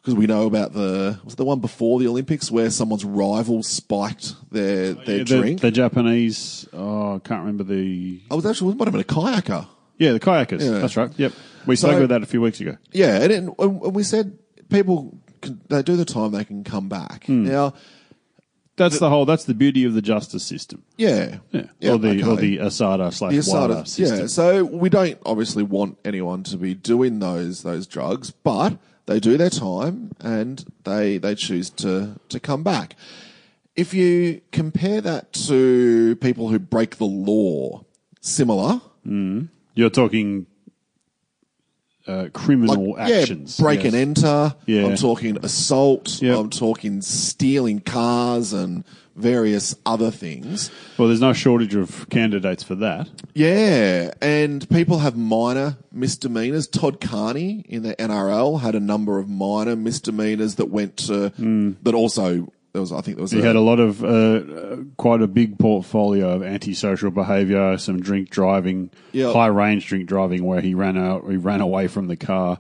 because 0.02 0.16
we 0.16 0.28
know 0.28 0.46
about 0.48 0.74
the 0.74 1.20
was 1.24 1.34
it 1.34 1.38
the 1.38 1.46
one 1.46 1.60
before 1.60 2.00
the 2.00 2.08
Olympics 2.08 2.50
where 2.50 2.70
someone's 2.70 3.04
rival 3.06 3.62
spiked 3.64 4.34
their 4.52 4.94
their 4.94 5.18
Yeah, 5.18 5.24
the, 5.24 5.26
drink. 5.26 5.62
the 5.62 5.72
Japanese, 5.72 6.68
oh, 6.74 7.16
I 7.16 7.20
can't 7.20 7.42
remember 7.42 7.64
the. 7.64 8.22
I 8.32 8.36
was 8.36 8.46
actually 8.46 8.72
it 8.74 8.78
might 8.78 8.86
have 8.88 8.94
been 8.94 9.02
a 9.02 9.04
kayaker. 9.04 9.68
Yeah, 10.00 10.14
the 10.14 10.20
kayakers. 10.20 10.62
Yeah. 10.62 10.80
That's 10.80 10.98
right. 10.98 11.12
Yep. 11.16 11.34
We 11.68 11.76
So- 11.76 11.88
spoke 11.90 11.98
about 12.00 12.10
that 12.10 12.24
a 12.24 12.26
few 12.26 12.42
weeks 12.42 12.60
ago. 12.60 12.78
Yeah, 12.92 13.22
and, 13.22 13.32
it, 13.32 13.44
and 13.60 13.94
we 13.94 14.02
said 14.04 14.38
people 14.70 15.20
can, 15.42 15.62
they 15.70 15.84
do 15.84 15.96
the 15.96 16.06
time 16.06 16.32
they 16.32 16.44
can 16.46 16.64
come 16.64 16.90
back. 16.90 17.26
Hmm. 17.26 17.44
Now, 17.46 17.74
That's 18.78 18.98
the, 19.00 19.10
whole. 19.10 19.26
That's 19.26 19.44
the 19.44 19.54
beauty 19.54 19.84
of 19.84 19.94
the 19.94 20.02
justice 20.02 20.44
system. 20.44 20.84
yeah, 20.98 21.40
Yeah. 21.52 21.64
Yeah, 21.82 21.92
or 21.92 21.98
the 22.00 22.24
or 22.24 22.38
the 22.38 22.58
Asada 22.60 23.12
slash 23.14 23.34
the 23.34 23.40
ASADA, 23.40 23.86
system. 23.88 24.20
yeah. 24.22 24.28
So 24.28 24.64
we 24.64 24.90
don't 24.90 25.18
obviously 25.26 25.64
want 25.64 25.98
anyone 26.06 26.44
to 26.44 26.56
be 26.58 26.74
doing 26.76 27.20
those 27.20 27.64
those 27.64 27.86
drugs, 27.88 28.32
but 28.32 28.78
they 29.06 29.20
do 29.20 29.36
their 29.38 29.50
time 29.50 30.12
and 30.22 30.64
they 30.86 31.18
they 31.18 31.36
choose 31.36 31.70
to 31.72 32.16
to 32.30 32.40
come 32.40 32.64
back. 32.64 32.96
If 33.76 33.94
you 33.94 34.40
compare 34.54 35.02
that 35.02 35.34
to 35.48 36.16
people 36.18 36.48
who 36.50 36.58
break 36.60 36.98
the 36.98 37.06
law, 37.06 37.84
similar, 38.22 38.80
You're 39.80 39.90
talking 39.90 40.46
uh, 42.06 42.28
criminal 42.34 42.98
actions. 43.00 43.58
Yeah, 43.60 43.64
break 43.64 43.84
Yes. 43.84 43.94
and 43.94 43.96
enter. 43.96 44.56
Yeah. 44.66 44.86
I'm 44.88 44.96
talking 44.98 45.38
assault. 45.44 46.22
Yep. 46.22 46.38
I'm 46.38 46.50
talking 46.50 47.02
stealing 47.02 47.80
cars 47.80 48.52
and 48.52 48.84
various 49.16 49.76
other 49.86 50.12
things. 50.12 50.70
Well, 50.98 51.08
there's 51.08 51.22
no 51.22 51.32
shortage 51.34 51.76
of 51.76 52.10
candidates 52.10 52.62
for 52.64 52.76
that. 52.76 53.10
Yeah, 53.34 54.12
and 54.22 54.68
people 54.70 55.00
have 55.00 55.16
minor 55.16 55.78
misdemeanors. 55.94 56.68
Todd 56.68 57.00
Carney 57.00 57.64
in 57.70 57.84
the 57.84 57.96
NRL 57.96 58.60
had 58.62 58.76
a 58.76 58.80
number 58.82 59.18
of 59.18 59.30
minor 59.30 59.76
misdemeanors 59.76 60.56
that 60.56 60.68
went 60.70 60.98
to 61.08 61.32
that 61.84 61.94
also 61.94 62.52
there 62.74 62.82
was 62.82 62.92
I 62.92 63.02
think 63.02 63.18
there 63.18 63.24
was. 63.24 63.32
He 63.32 63.40
a, 63.40 63.44
had 63.44 63.56
a 63.56 63.62
lot 63.62 63.80
of 63.80 64.04
uh, 64.04 64.78
quite 64.98 65.22
a 65.22 65.28
big 65.28 65.58
portfolio 65.60 66.30
of 66.36 66.44
antisocial 66.44 67.12
behaviour, 67.12 67.78
some 67.78 68.00
drink 68.00 68.30
driving, 68.30 68.92
high 69.16 69.48
range 69.48 69.88
drink 69.88 70.08
driving, 70.08 70.44
where 70.46 70.62
he 70.62 70.74
ran 70.74 70.98
out, 70.98 71.30
he 71.30 71.38
ran 71.38 71.62
away 71.62 71.88
from 71.88 72.08
the 72.08 72.18
car. 72.18 72.60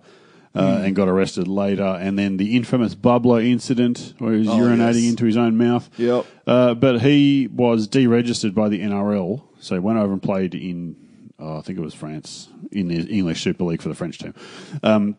Uh, 0.55 0.77
Hmm. 0.79 0.85
And 0.85 0.95
got 0.95 1.07
arrested 1.07 1.47
later, 1.47 1.83
and 1.83 2.17
then 2.17 2.37
the 2.37 2.55
infamous 2.57 2.95
bubbler 2.95 3.45
incident 3.47 4.15
where 4.17 4.33
he 4.33 4.39
was 4.39 4.47
urinating 4.47 4.81
Oh, 4.81 4.87
yes. 4.87 5.09
into 5.11 5.25
his 5.25 5.37
own 5.37 5.57
mouth. 5.59 5.87
Yep. 5.99 6.25
Uh, 6.47 6.73
but 6.73 7.01
he 7.03 7.47
was 7.47 7.87
deregistered 7.87 8.55
by 8.55 8.67
the 8.67 8.81
NRL, 8.81 9.43
so 9.59 9.75
he 9.75 9.79
went 9.79 9.99
over 9.99 10.11
and 10.11 10.21
played 10.23 10.55
in, 10.55 10.95
oh, 11.37 11.59
I 11.59 11.61
think 11.61 11.77
it 11.77 11.83
was 11.83 11.93
France, 11.93 12.49
in 12.71 12.87
the 12.87 12.99
English 13.15 13.43
Super 13.43 13.63
League 13.63 13.79
for 13.83 13.89
the 13.89 13.95
French 13.95 14.17
team. 14.17 14.33
Um, 14.81 15.17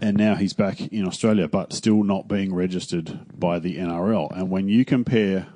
and 0.00 0.16
now 0.16 0.34
he's 0.34 0.52
back 0.52 0.80
in 0.80 1.06
Australia, 1.06 1.48
but 1.48 1.72
still 1.72 2.02
not 2.02 2.28
being 2.28 2.54
registered 2.54 3.20
by 3.38 3.58
the 3.58 3.76
NRL. 3.76 4.36
And 4.36 4.50
when 4.50 4.68
you 4.68 4.84
compare 4.84 5.46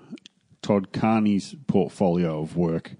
Todd 0.63 0.93
Carney's 0.93 1.55
portfolio 1.67 2.41
of 2.41 2.57
work 2.57 2.93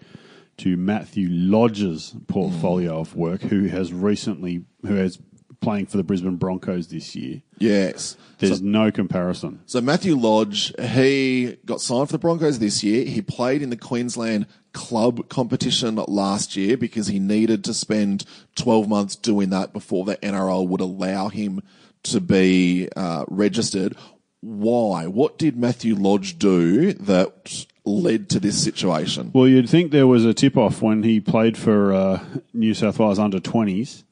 to 0.59 0.77
Matthew 0.77 1.29
Lodge's 1.31 2.15
portfolio 2.29 2.99
of 3.01 3.15
work, 3.15 3.43
who 3.43 3.67
has 3.67 3.93
recently, 3.93 4.65
who 4.83 4.95
has 4.95 5.19
playing 5.67 5.87
for 5.87 5.97
the 5.97 6.05
Brisbane 6.05 6.37
Broncos 6.37 6.87
this 6.87 7.17
year, 7.17 7.43
yes. 7.59 8.17
there's 8.39 8.63
no 8.63 8.93
comparison. 8.93 9.59
So 9.67 9.81
Matthew 9.81 10.15
Lodge, 10.15 10.73
he 10.81 11.57
got 11.67 11.81
signed 11.81 12.07
for 12.07 12.13
the 12.13 12.21
Broncos 12.21 12.61
this 12.61 12.85
year. 12.85 13.05
He 13.05 13.21
played 13.21 13.63
in 13.63 13.71
the 13.71 13.77
Queensland 13.77 14.47
club 14.73 15.29
competition 15.29 15.97
last 16.07 16.55
year 16.55 16.77
because 16.77 17.09
he 17.09 17.19
needed 17.19 17.65
to 17.65 17.75
spend 17.75 18.25
12 18.55 18.89
months 18.89 19.17
doing 19.17 19.51
that 19.51 19.73
before 19.73 20.05
the 20.05 20.17
NRL 20.19 20.69
would 20.69 20.81
allow 20.81 21.31
him 21.31 21.61
to 22.05 22.21
be 22.21 22.89
uh, 22.95 23.25
registered. 23.27 23.97
Why? 24.43 25.09
What 25.09 25.37
did 25.37 25.57
Matthew 25.57 25.97
Lodge 25.97 26.39
do 26.39 26.93
that 26.93 27.67
led 27.85 28.31
to 28.31 28.39
this 28.39 28.63
situation? 28.63 29.33
Well, 29.35 29.49
you'd 29.49 29.69
think 29.69 29.91
there 29.91 30.07
was 30.07 30.25
a 30.25 30.33
tip 30.33 30.57
off 30.57 30.81
when 30.81 31.03
he 31.03 31.19
played 31.19 31.59
for 31.59 31.93
uh, 31.93 32.25
New 32.55 32.73
South 32.73 33.01
Wales 33.01 33.19
under 33.19 33.41
20s 33.41 34.05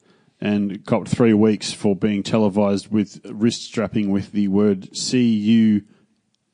and 0.45 0.85
copped 0.85 1.09
three 1.09 1.33
weeks 1.33 1.73
for 1.73 1.95
being 1.95 2.21
televised 2.21 2.91
with 2.91 3.19
wrist 3.25 3.63
strapping 3.63 4.11
with 4.11 4.31
the 4.31 4.47
word 4.47 4.89
CU 4.93 5.81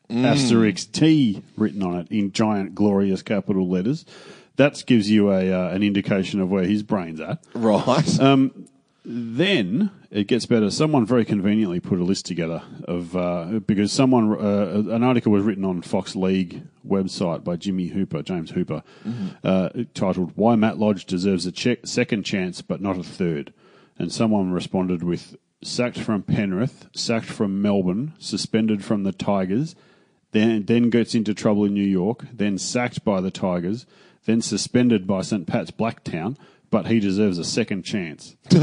asterisk 0.10 0.92
T 0.92 1.42
written 1.58 1.84
on 1.84 2.00
it 2.00 2.08
in 2.10 2.32
giant, 2.32 2.74
glorious 2.74 3.22
capital 3.22 3.68
letters. 3.70 4.06
That 4.56 4.82
gives 4.86 5.10
you 5.10 5.32
a 5.32 5.52
uh, 5.52 5.70
an 5.70 5.84
indication 5.84 6.40
of 6.40 6.50
where 6.50 6.64
his 6.64 6.84
brain's 6.84 7.20
at. 7.20 7.44
Right. 7.54 8.20
Then 9.04 9.90
it 10.12 10.28
gets 10.28 10.46
better. 10.46 10.70
Someone 10.70 11.08
very 11.08 11.26
conveniently 11.26 11.80
put 11.80 12.00
a 12.00 12.04
list 12.04 12.28
together 12.28 12.62
of 12.84 13.16
uh, 13.16 13.60
because 13.66 13.92
someone 13.92 14.32
uh, 14.34 14.94
an 14.94 15.04
article 15.04 15.32
was 15.32 15.44
written 15.44 15.66
on 15.66 15.82
Fox 15.82 16.16
League 16.16 16.62
website 16.88 17.44
by 17.44 17.56
Jimmy 17.56 17.88
Hooper, 17.88 18.22
James 18.22 18.52
Hooper, 18.52 18.84
uh, 19.44 19.70
titled 19.96 20.34
"Why 20.36 20.56
Matt 20.56 20.78
Lodge 20.78 21.06
Deserves 21.06 21.46
a 21.48 21.52
che- 21.52 21.80
Second 21.84 22.24
Chance 22.24 22.62
but 22.62 22.80
Not 22.80 22.98
a 22.98 23.04
Third. 23.04 23.54
And 24.02 24.12
someone 24.12 24.52
responded 24.52 25.04
with 25.04 25.36
sacked 25.62 26.00
from 26.00 26.24
Penrith, 26.24 26.88
sacked 26.92 27.28
from 27.28 27.62
Melbourne, 27.62 28.14
suspended 28.18 28.84
from 28.84 29.04
the 29.04 29.12
Tigers, 29.12 29.76
then 30.32 30.66
then 30.66 30.90
gets 30.90 31.14
into 31.14 31.36
trouble 31.36 31.66
in 31.66 31.76
New 31.76 31.84
York, 31.84 32.26
then 32.34 32.58
sacked 32.58 33.06
by 33.06 33.22
the 33.22 33.30
Tigers, 33.30 33.86
then 34.26 34.42
suspended 34.42 35.06
by 35.06 35.22
St 35.22 35.46
Pat's 35.46 35.70
Blacktown, 35.70 36.36
but 36.72 36.88
he 36.88 37.00
deserves 37.00 37.38
a 37.38 37.44
second 37.44 37.84
chance. 37.84 38.36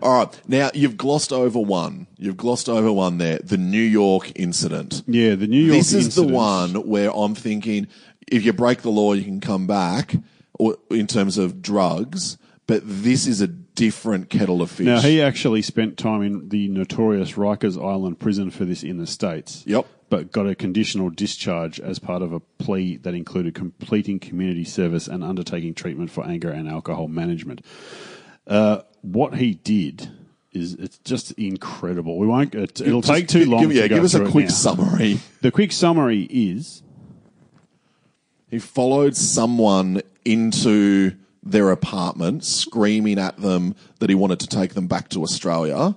All 0.00 0.18
right. 0.18 0.40
Now, 0.46 0.70
you've 0.72 0.96
glossed 0.96 1.32
over 1.32 1.58
one. 1.58 2.06
You've 2.16 2.36
glossed 2.36 2.68
over 2.68 2.92
one 2.92 3.18
there. 3.18 3.40
The 3.42 3.56
New 3.56 3.82
York 3.82 4.30
incident. 4.36 5.02
Yeah, 5.08 5.34
the 5.34 5.48
New 5.48 5.64
York. 5.64 5.78
this 5.78 5.92
is 5.92 6.06
incident. 6.06 6.28
the 6.28 6.34
one 6.34 6.74
where 6.86 7.10
I'm 7.12 7.34
thinking 7.34 7.88
if 8.28 8.44
you 8.44 8.52
break 8.52 8.82
the 8.82 8.90
law, 8.90 9.14
you 9.14 9.24
can 9.24 9.40
come 9.40 9.66
back, 9.66 10.14
or 10.52 10.76
in 10.90 11.08
terms 11.08 11.38
of 11.38 11.60
drugs. 11.60 12.38
But 12.68 12.82
this 12.84 13.26
is 13.26 13.42
a 13.42 13.48
different 13.74 14.30
kettle 14.30 14.62
of 14.62 14.70
fish. 14.70 14.86
Now, 14.86 15.00
he 15.00 15.20
actually 15.22 15.62
spent 15.62 15.96
time 15.96 16.22
in 16.22 16.48
the 16.48 16.68
notorious 16.68 17.32
Rikers 17.32 17.82
Island 17.82 18.18
prison 18.18 18.50
for 18.50 18.64
this 18.64 18.82
in 18.82 18.98
the 18.98 19.06
States. 19.06 19.64
Yep. 19.66 19.86
But 20.10 20.30
got 20.30 20.46
a 20.46 20.54
conditional 20.54 21.08
discharge 21.08 21.80
as 21.80 21.98
part 21.98 22.20
of 22.20 22.32
a 22.32 22.40
plea 22.40 22.98
that 22.98 23.14
included 23.14 23.54
completing 23.54 24.20
community 24.20 24.64
service 24.64 25.08
and 25.08 25.24
undertaking 25.24 25.72
treatment 25.74 26.10
for 26.10 26.24
anger 26.24 26.50
and 26.50 26.68
alcohol 26.68 27.08
management. 27.08 27.64
Uh, 28.46 28.82
what 29.00 29.36
he 29.36 29.54
did 29.54 30.10
is 30.52 30.74
it's 30.74 30.98
just 30.98 31.32
incredible. 31.32 32.18
We 32.18 32.26
won't. 32.26 32.54
It, 32.54 32.80
it'll 32.80 33.00
Just 33.00 33.12
take 33.12 33.28
too 33.28 33.46
long. 33.46 33.62
Give, 33.62 33.72
yeah, 33.72 33.82
to 33.82 33.88
give 33.88 34.04
us 34.04 34.14
a 34.14 34.28
quick 34.28 34.50
summary. 34.50 35.18
The 35.40 35.50
quick 35.50 35.72
summary 35.72 36.28
is 36.30 36.82
He 38.50 38.58
followed 38.58 39.16
someone 39.16 40.02
into 40.26 41.12
their 41.42 41.70
apartment, 41.70 42.44
screaming 42.44 43.18
at 43.18 43.36
them 43.38 43.74
that 43.98 44.08
he 44.10 44.14
wanted 44.14 44.40
to 44.40 44.46
take 44.46 44.74
them 44.74 44.86
back 44.86 45.08
to 45.10 45.22
Australia. 45.22 45.96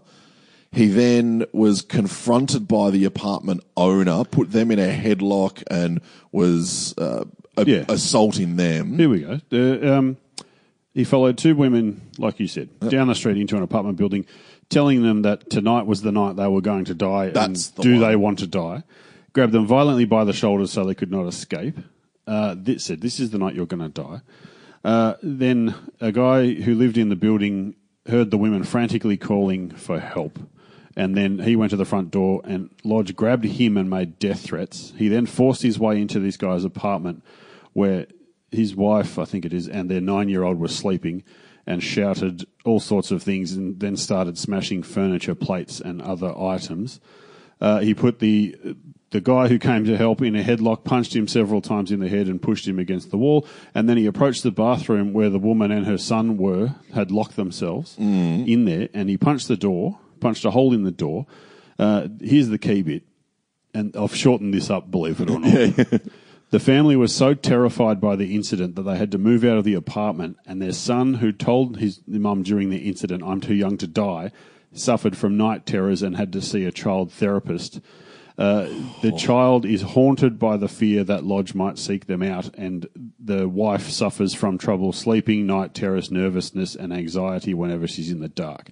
He 0.72 0.88
then 0.88 1.46
was 1.54 1.82
confronted 1.82 2.68
by 2.68 2.90
the 2.90 3.06
apartment 3.06 3.62
owner, 3.78 4.24
put 4.26 4.52
them 4.52 4.72
in 4.72 4.80
a 4.80 4.88
headlock, 4.92 5.64
and 5.70 6.02
was 6.32 6.94
uh, 6.98 7.26
a- 7.58 7.66
Yeah. 7.66 7.86
assaulting 7.88 8.56
them. 8.58 8.98
Here 8.98 9.08
we 9.08 9.22
go. 9.22 9.40
The, 9.50 9.94
um, 9.98 10.18
he 10.94 11.04
followed 11.04 11.38
two 11.38 11.56
women, 11.56 12.02
like 12.18 12.40
you 12.40 12.48
said, 12.48 12.70
down 12.90 13.08
the 13.08 13.16
street 13.16 13.38
into 13.38 13.56
an 13.56 13.64
apartment 13.64 13.98
building, 13.98 14.26
telling 14.70 15.04
them 15.04 15.22
that 15.22 15.50
tonight 15.50 15.86
was 15.86 16.02
the 16.02 16.12
night 16.12 16.36
they 16.38 16.48
were 16.48 16.62
going 16.62 16.86
to 16.86 16.94
die. 16.94 17.30
That's 17.30 17.70
the 17.70 17.84
do 17.84 17.92
one. 17.94 18.02
they 18.02 18.16
want 18.16 18.40
to 18.40 18.48
die? 18.48 18.84
Grabbed 19.34 19.52
them 19.54 19.68
violently 19.68 20.06
by 20.06 20.24
the 20.24 20.34
shoulders 20.34 20.72
so 20.72 20.84
they 20.86 20.96
could 20.96 21.12
not 21.12 21.28
escape. 21.28 21.78
Uh, 22.26 22.56
this 22.58 22.84
said, 22.86 23.02
"This 23.02 23.20
is 23.20 23.30
the 23.30 23.38
night 23.38 23.54
you're 23.56 23.66
going 23.68 23.84
to 23.84 23.90
die." 23.90 24.22
Uh, 24.86 25.16
then 25.24 25.74
a 26.00 26.12
guy 26.12 26.54
who 26.54 26.76
lived 26.76 26.96
in 26.96 27.10
the 27.10 27.16
building 27.16 27.74
heard 28.06 28.30
the 28.30 28.38
women 28.38 28.64
frantically 28.64 29.18
calling 29.18 29.72
for 29.72 30.00
help. 30.00 30.38
And 30.96 31.18
then 31.18 31.40
he 31.40 31.56
went 31.56 31.72
to 31.72 31.76
the 31.76 31.86
front 31.86 32.12
door 32.12 32.42
and 32.44 32.70
Lodge 32.84 33.16
grabbed 33.16 33.46
him 33.46 33.78
and 33.78 33.90
made 33.90 34.20
death 34.20 34.42
threats. 34.42 34.94
He 34.96 35.08
then 35.08 35.26
forced 35.26 35.64
his 35.64 35.80
way 35.80 36.00
into 36.00 36.20
this 36.20 36.38
guy's 36.38 36.64
apartment 36.64 37.24
where 37.74 38.06
his 38.52 38.76
wife, 38.76 39.18
I 39.18 39.26
think 39.26 39.44
it 39.44 39.54
is, 39.54 39.68
and 39.68 39.90
their 39.90 40.02
nine 40.02 40.30
year 40.30 40.44
old 40.44 40.60
were 40.60 40.68
sleeping 40.68 41.24
and 41.66 41.82
shouted 41.82 42.46
all 42.64 42.80
sorts 42.80 43.10
of 43.10 43.24
things 43.24 43.54
and 43.54 43.80
then 43.80 43.98
started 43.98 44.38
smashing 44.38 44.84
furniture, 44.84 45.34
plates, 45.34 45.82
and 45.82 46.00
other 46.00 46.32
items. 46.38 47.00
Uh, 47.60 47.80
he 47.80 47.96
put 47.96 48.20
the 48.20 48.56
the 49.12 49.22
guy 49.22 49.48
who 49.48 49.60
came 49.60 49.86
to 49.86 49.98
help 49.98 50.22
in 50.22 50.36
a 50.36 50.44
headlock, 50.44 50.84
punched 50.84 51.16
him 51.16 51.28
several 51.28 51.62
times 51.62 51.92
in 51.92 52.00
the 52.00 52.10
head, 52.10 52.28
and 52.28 52.42
pushed 52.42 52.68
him 52.68 52.80
against 52.80 53.12
the 53.12 53.18
wall. 53.18 53.48
And 53.74 53.88
then 53.88 53.98
he 53.98 54.06
approached 54.06 54.44
the 54.44 54.52
bathroom 54.52 55.14
where 55.14 55.30
the 55.30 55.40
woman 55.40 55.72
and 55.72 55.86
her 55.86 55.98
son 55.98 56.38
were, 56.38 56.76
had 56.94 57.12
locked 57.12 57.36
themselves 57.36 57.96
in 58.48 58.66
there, 58.66 58.90
and 58.94 59.10
he 59.10 59.18
punched 59.18 59.48
the 59.48 59.58
door, 59.58 60.00
punched 60.20 60.46
a 60.46 60.52
hole 60.52 60.74
in 60.74 60.84
the 60.84 60.92
door. 60.92 61.28
Uh, 61.78 62.08
here's 62.22 62.50
the 62.50 62.58
key 62.58 62.82
bit, 62.82 63.04
and 63.74 63.96
I've 63.96 64.16
shortened 64.16 64.54
this 64.54 64.70
up, 64.70 64.90
believe 64.92 65.22
it 65.22 65.30
or 65.30 65.40
not. 65.40 66.02
The 66.52 66.60
family 66.60 66.96
was 66.96 67.14
so 67.14 67.34
terrified 67.34 68.00
by 68.00 68.16
the 68.16 68.36
incident 68.36 68.76
that 68.76 68.84
they 68.84 68.98
had 68.98 69.12
to 69.12 69.18
move 69.18 69.44
out 69.44 69.58
of 69.58 69.64
the 69.64 69.74
apartment, 69.74 70.38
and 70.46 70.62
their 70.62 70.72
son, 70.72 71.16
who 71.16 71.32
told 71.32 71.80
his 71.80 72.00
mum 72.08 72.44
during 72.44 72.70
the 72.70 72.88
incident, 72.88 73.24
I'm 73.26 73.42
too 73.42 73.56
young 73.56 73.78
to 73.80 73.88
die, 73.88 74.32
suffered 74.72 75.18
from 75.18 75.36
night 75.36 75.66
terrors 75.66 76.02
and 76.02 76.16
had 76.16 76.32
to 76.34 76.42
see 76.42 76.64
a 76.64 76.72
child 76.72 77.12
therapist. 77.12 77.82
Uh, 78.38 78.68
the 79.02 79.14
child 79.14 79.66
is 79.66 79.82
haunted 79.82 80.38
by 80.38 80.58
the 80.58 80.68
fear 80.68 81.04
that 81.06 81.24
Lodge 81.24 81.54
might 81.56 81.78
seek 81.78 82.08
them 82.08 82.22
out, 82.22 82.54
and 82.58 82.88
the 83.20 83.48
wife 83.48 83.90
suffers 83.90 84.34
from 84.34 84.58
trouble 84.58 84.92
sleeping, 84.92 85.46
night 85.48 85.74
terrors, 85.74 86.12
nervousness, 86.12 86.76
and 86.76 86.92
anxiety 86.92 87.54
whenever 87.54 87.88
she's 87.88 88.12
in 88.12 88.20
the 88.20 88.28
dark. 88.28 88.70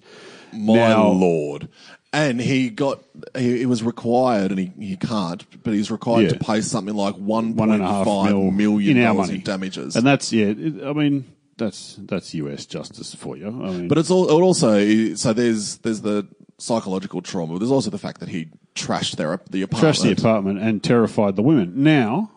My 0.52 0.74
Now- 0.74 1.08
lord. 1.08 1.68
And 2.12 2.40
he 2.40 2.70
got, 2.70 3.02
he, 3.36 3.58
he 3.58 3.66
was 3.66 3.82
required, 3.82 4.52
and 4.52 4.60
he, 4.60 4.72
he 4.78 4.96
can't, 4.96 5.44
but 5.64 5.74
he's 5.74 5.90
required 5.90 6.24
Yeah. 6.24 6.28
to 6.28 6.38
pay 6.38 6.60
something 6.60 6.94
like 6.94 7.16
One 7.16 7.58
and 7.58 7.82
a 7.82 7.86
half 7.86 8.06
$1.5 8.06 8.28
mil 8.30 8.50
million 8.52 8.96
in 8.98 9.02
our 9.04 9.14
dollars 9.14 9.26
money. 9.28 9.38
in 9.40 9.44
damages. 9.44 9.96
and 9.96 10.06
that's 10.06 10.32
yeah. 10.32 10.46
it- 10.56 10.84
I 10.84 10.92
mean, 10.92 11.24
that's 11.56 11.96
that's 12.02 12.32
U.S. 12.34 12.66
justice 12.66 13.14
for 13.16 13.36
you. 13.36 13.48
I 13.48 13.50
mean, 13.50 13.88
But 13.88 13.98
it's 13.98 14.10
all, 14.12 14.28
it 14.28 14.32
also 14.42 15.14
so 15.16 15.32
there's 15.32 15.78
there's 15.78 16.02
the 16.02 16.28
psychological 16.58 17.20
trauma. 17.20 17.54
But 17.54 17.58
there's 17.60 17.70
also 17.72 17.90
the 17.90 17.98
fact 17.98 18.20
that 18.20 18.28
he 18.28 18.48
trashed 18.74 19.16
their 19.16 19.40
the 19.50 19.62
apartment. 19.62 19.96
trashed 19.96 20.02
the 20.02 20.12
apartment 20.12 20.58
and 20.60 20.82
terrified 20.82 21.36
the 21.36 21.42
women. 21.42 21.82
Now, 21.82 22.30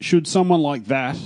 should 0.00 0.26
someone 0.26 0.60
like 0.60 0.86
that 0.86 1.16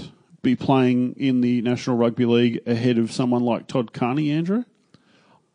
be 0.42 0.56
playing 0.56 1.14
in 1.16 1.40
the 1.40 1.62
National 1.62 1.96
Rugby 1.96 2.24
League 2.26 2.60
ahead 2.66 2.98
of 2.98 3.12
someone 3.12 3.42
like 3.42 3.66
Todd 3.66 3.92
Carney, 3.92 4.30
Andrew? 4.30 4.64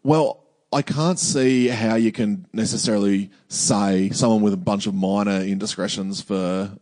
Well, 0.03 0.43
I 0.71 0.81
can't 0.81 1.19
see 1.19 1.67
how 1.67 1.95
you 1.95 2.11
can 2.11 2.45
necessarily 2.53 3.31
say 3.47 4.09
someone 4.09 4.41
with 4.41 4.53
a 4.53 4.57
bunch 4.57 4.87
of 4.87 4.93
minor 4.93 5.41
indiscretions 5.41 6.21
for 6.21 6.77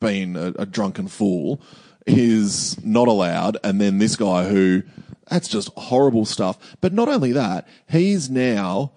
being 0.00 0.36
a, 0.36 0.52
a 0.58 0.66
drunken 0.66 1.08
fool 1.08 1.60
is 2.06 2.82
not 2.84 3.08
allowed, 3.08 3.56
and 3.64 3.80
then 3.80 3.98
this 3.98 4.16
guy 4.16 4.48
who 4.48 4.82
that's 5.28 5.48
just 5.48 5.70
horrible 5.76 6.24
stuff. 6.24 6.76
But 6.80 6.92
not 6.92 7.08
only 7.08 7.32
that, 7.32 7.66
he's 7.88 8.30
now 8.30 8.92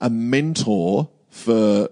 a 0.00 0.08
mentor 0.08 1.10
for 1.36 1.88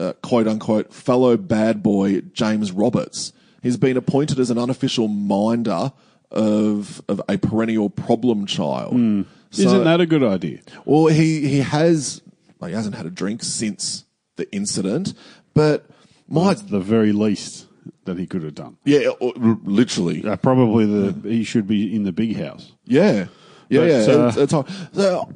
uh, 0.00 0.12
quote 0.22 0.46
unquote 0.48 0.92
fellow 0.92 1.36
bad 1.36 1.82
boy 1.82 2.20
James 2.32 2.72
Roberts. 2.72 3.32
He's 3.62 3.76
been 3.76 3.96
appointed 3.96 4.38
as 4.38 4.50
an 4.50 4.58
unofficial 4.58 5.08
minder 5.08 5.92
of 6.30 7.02
of 7.08 7.20
a 7.28 7.38
perennial 7.38 7.90
problem 7.90 8.46
child. 8.46 8.92
So- 8.92 8.96
Hmm. 8.96 9.22
Isn't 9.56 9.84
that 9.84 10.00
a 10.00 10.06
good 10.06 10.22
idea? 10.24 10.58
well, 10.84 11.06
he 11.06 11.46
he 11.48 11.58
has 11.60 12.22
well, 12.58 12.68
he 12.70 12.74
hasn't 12.74 12.96
had 12.96 13.06
a 13.06 13.10
drink 13.10 13.42
since 13.44 14.04
the 14.36 14.50
incident, 14.52 15.14
but 15.54 15.86
my 16.28 16.48
That's 16.48 16.62
the 16.62 16.80
very 16.80 17.12
least 17.12 17.66
that 18.06 18.18
he 18.18 18.26
could 18.26 18.42
have 18.42 18.54
done. 18.54 18.76
yeah, 18.84 19.10
literally, 19.64 20.24
Uh, 20.24 20.36
probably 20.36 20.86
the 20.86 21.14
he 21.28 21.44
should 21.44 21.66
be 21.68 21.94
in 21.94 22.02
the 22.04 22.12
big 22.12 22.36
house. 22.36 22.72
yeah, 22.84 23.26
yeah, 23.68 23.80
But, 23.80 23.88
yeah. 23.88 23.94
uh, 24.14 24.28
it's, 24.28 24.36
it's. 24.38 24.52
So 24.94 25.28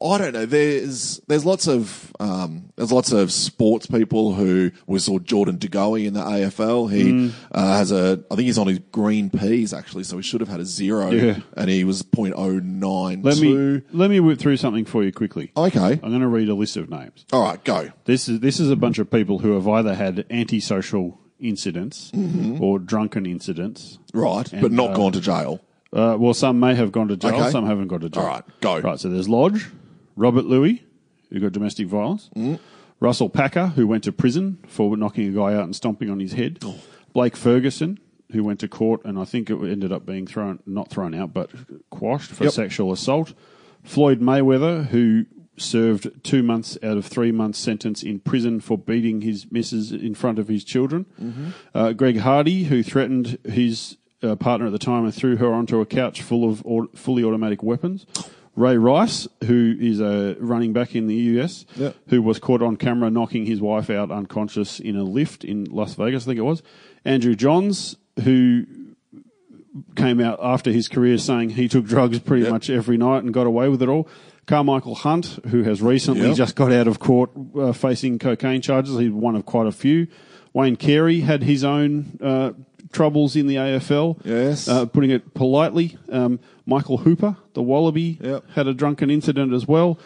I 0.00 0.16
don't 0.18 0.32
know. 0.32 0.46
There's 0.46 1.20
there's 1.26 1.44
lots 1.44 1.66
of 1.66 2.12
um, 2.20 2.72
there's 2.76 2.92
lots 2.92 3.10
of 3.10 3.32
sports 3.32 3.86
people 3.86 4.34
who 4.34 4.70
we 4.86 5.00
saw 5.00 5.18
Jordan 5.18 5.56
De 5.58 5.66
Goey 5.68 6.06
in 6.06 6.14
the 6.14 6.20
AFL. 6.20 6.88
He 6.90 7.04
Mm. 7.12 7.32
uh, 7.50 7.72
has 7.78 7.90
a 7.90 8.22
I 8.30 8.36
think 8.36 8.46
he's 8.46 8.58
on 8.58 8.68
his 8.68 8.78
green 8.92 9.28
peas 9.28 9.72
actually, 9.74 10.04
so 10.04 10.16
he 10.16 10.22
should 10.22 10.40
have 10.40 10.48
had 10.48 10.60
a 10.60 10.64
zero, 10.64 11.10
Yeah. 11.10 11.38
and 11.56 11.68
he 11.68 11.82
was 11.82 12.02
.092. 12.04 13.24
Let 13.24 13.38
me 13.40 13.82
let 13.92 14.10
me 14.10 14.20
whip 14.20 14.38
through 14.38 14.56
something 14.58 14.84
for 14.84 15.02
you 15.02 15.12
quickly. 15.12 15.50
Okay, 15.56 15.92
I'm 15.92 15.98
going 16.10 16.20
to 16.20 16.28
read 16.28 16.48
a 16.48 16.54
list 16.54 16.76
of 16.76 16.88
names. 16.90 17.24
all 17.32 17.42
right, 17.42 17.62
go. 17.64 17.90
This 18.04 18.28
is 18.28 18.40
this 18.40 18.60
is 18.60 18.70
a 18.70 18.76
bunch 18.76 18.98
of 18.98 19.10
people 19.10 19.40
who 19.40 19.52
have 19.52 19.66
either 19.66 19.94
had 19.94 20.24
antisocial 20.30 21.18
incidents 21.40 22.12
or 22.60 22.78
drunken 22.78 23.26
incidents. 23.26 23.98
Right, 24.14 24.52
And, 24.52 24.62
but 24.62 24.72
not 24.72 24.90
uh, 24.90 24.94
gone 24.94 25.12
to 25.12 25.20
jail. 25.20 25.60
Uh, 25.92 26.16
well, 26.18 26.34
some 26.34 26.60
may 26.60 26.74
have 26.74 26.92
gone 26.92 27.08
to 27.08 27.16
jail, 27.16 27.34
Okay. 27.34 27.50
some 27.50 27.64
haven't 27.66 27.88
gone 27.88 28.00
to 28.00 28.10
jail. 28.10 28.22
All 28.24 28.28
right, 28.28 28.44
go. 28.60 28.78
Right, 28.80 28.98
so 29.00 29.08
there's 29.08 29.28
Lodge, 29.28 29.68
Robert 30.18 30.44
Lui, 30.46 30.82
who 31.30 31.40
got 31.40 31.52
domestic 31.52 31.86
violence, 31.86 32.28
Mm. 32.36 32.58
Russell 33.00 33.28
Packer, 33.30 33.68
who 33.68 33.86
went 33.86 34.02
to 34.04 34.12
prison 34.12 34.58
for 34.66 34.96
knocking 34.96 35.28
a 35.28 35.32
guy 35.32 35.54
out 35.54 35.64
and 35.64 35.76
stomping 35.76 36.10
on 36.10 36.18
his 36.18 36.32
head, 36.32 36.58
Oh. 36.64 36.74
Blake 37.12 37.36
Ferguson, 37.36 37.98
who 38.32 38.42
went 38.42 38.58
to 38.60 38.68
court 38.68 39.00
and 39.04 39.18
I 39.18 39.24
think 39.24 39.48
it 39.50 39.56
ended 39.62 39.92
up 39.92 40.04
being 40.04 40.26
thrown, 40.26 40.58
not 40.66 40.90
thrown 40.90 41.14
out, 41.14 41.32
but 41.32 41.50
quashed 41.90 42.30
for 42.32 42.44
Yep. 42.44 42.52
sexual 42.52 42.92
assault, 42.92 43.34
Floyd 43.84 44.20
Mayweather, 44.20 44.86
who 44.88 45.26
served 45.56 46.10
two 46.22 46.42
months 46.42 46.76
out 46.82 46.96
of 46.96 47.06
three 47.06 47.32
months 47.32 47.58
sentence 47.58 48.02
in 48.02 48.18
prison 48.20 48.60
for 48.60 48.76
beating 48.78 49.22
his 49.22 49.50
missus 49.50 49.90
in 49.92 50.14
front 50.14 50.38
of 50.38 50.48
his 50.48 50.62
children. 50.64 51.06
Mm-hmm. 51.20 51.44
Uh, 51.74 51.92
Greg 51.92 52.18
Hardy, 52.18 52.64
who 52.64 52.82
threatened 52.82 53.38
his 53.48 53.96
uh, 54.22 54.34
partner 54.36 54.66
at 54.66 54.72
the 54.72 54.78
time 54.78 55.04
and 55.04 55.14
threw 55.14 55.36
her 55.36 55.52
onto 55.52 55.80
a 55.80 55.86
couch 55.86 56.22
full 56.22 56.48
of 56.48 56.62
fully 56.94 57.22
automatic 57.24 57.62
weapons. 57.62 58.06
Ray 58.58 58.76
Rice, 58.76 59.28
who 59.44 59.76
is 59.78 60.00
a 60.00 60.36
running 60.40 60.72
back 60.72 60.94
in 60.96 61.06
the 61.06 61.14
US, 61.14 61.64
Yep. 61.76 61.94
who 62.08 62.20
was 62.20 62.38
caught 62.38 62.60
on 62.62 62.76
camera 62.76 63.08
knocking 63.10 63.46
his 63.46 63.60
wife 63.60 63.88
out 63.88 64.10
unconscious 64.10 64.80
in 64.80 64.96
a 64.96 65.04
lift 65.04 65.44
in 65.44 65.64
Las 65.70 65.94
Vegas, 65.94 66.24
I 66.24 66.26
think 66.26 66.38
it 66.38 66.42
was. 66.42 66.62
Andrew 67.04 67.34
Johns, 67.36 67.96
who 68.24 68.64
came 69.94 70.20
out 70.20 70.38
after 70.42 70.72
his 70.72 70.88
career 70.88 71.18
saying 71.18 71.50
he 71.50 71.68
took 71.68 71.84
drugs 71.84 72.18
pretty 72.18 72.42
Yep. 72.44 72.52
much 72.52 72.70
every 72.70 72.96
night 72.96 73.22
and 73.22 73.32
got 73.32 73.46
away 73.46 73.68
with 73.68 73.82
it 73.82 73.88
all. 73.88 74.08
Carmichael 74.46 74.94
Hunt, 74.96 75.38
who 75.48 75.62
has 75.62 75.80
recently 75.82 76.26
Yep. 76.28 76.36
just 76.36 76.56
got 76.56 76.72
out 76.72 76.88
of 76.88 76.98
court 76.98 77.30
uh, 77.56 77.72
facing 77.72 78.18
cocaine 78.18 78.60
charges. 78.60 78.98
He's 78.98 79.10
one 79.10 79.36
of 79.36 79.44
quite 79.46 79.66
a 79.66 79.72
few. 79.72 80.08
Wayne 80.58 80.74
Carey 80.76 81.20
had 81.20 81.44
his 81.44 81.62
own 81.62 82.18
uh, 82.20 82.50
troubles 82.92 83.36
in 83.36 83.46
the 83.46 83.54
AFL. 83.54 84.20
Yes. 84.24 84.66
Uh, 84.66 84.86
putting 84.86 85.10
it 85.10 85.32
politely. 85.32 85.96
Um, 86.10 86.40
Michael 86.66 86.98
Hooper, 86.98 87.36
the 87.54 87.62
Wallaby, 87.62 88.18
Yep. 88.20 88.50
had 88.54 88.66
a 88.66 88.74
drunken 88.74 89.08
incident 89.08 89.52
as 89.52 89.68
well. 89.68 90.00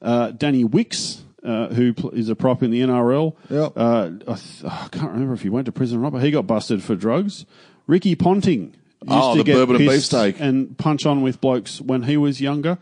Uh, 0.00 0.30
Danny 0.30 0.64
Wicks, 0.64 1.22
uh, 1.44 1.66
who 1.68 1.92
pl- 1.92 2.10
is 2.12 2.30
a 2.30 2.34
prop 2.34 2.62
in 2.62 2.70
the 2.70 2.80
NRL. 2.80 3.36
Yep. 3.50 3.72
Uh, 3.76 4.10
I, 4.32 4.34
th- 4.34 4.64
I 4.64 4.88
can't 4.90 5.12
remember 5.12 5.34
if 5.34 5.42
he 5.42 5.50
went 5.50 5.66
to 5.66 5.72
prison 5.72 5.98
or 5.98 6.02
not, 6.04 6.12
but 6.14 6.22
he 6.22 6.30
got 6.30 6.46
busted 6.46 6.82
for 6.82 6.94
drugs. 6.94 7.44
Ricky 7.86 8.14
Ponting. 8.14 8.74
Used 9.02 9.12
Oh, 9.12 9.36
to 9.36 9.44
get 9.44 9.54
bourbon 9.54 9.76
and 9.76 10.40
and 10.40 10.76
punch 10.78 11.06
on 11.06 11.22
with 11.22 11.40
blokes 11.40 11.80
when 11.80 12.02
he 12.04 12.16
was 12.16 12.40
younger. 12.40 12.78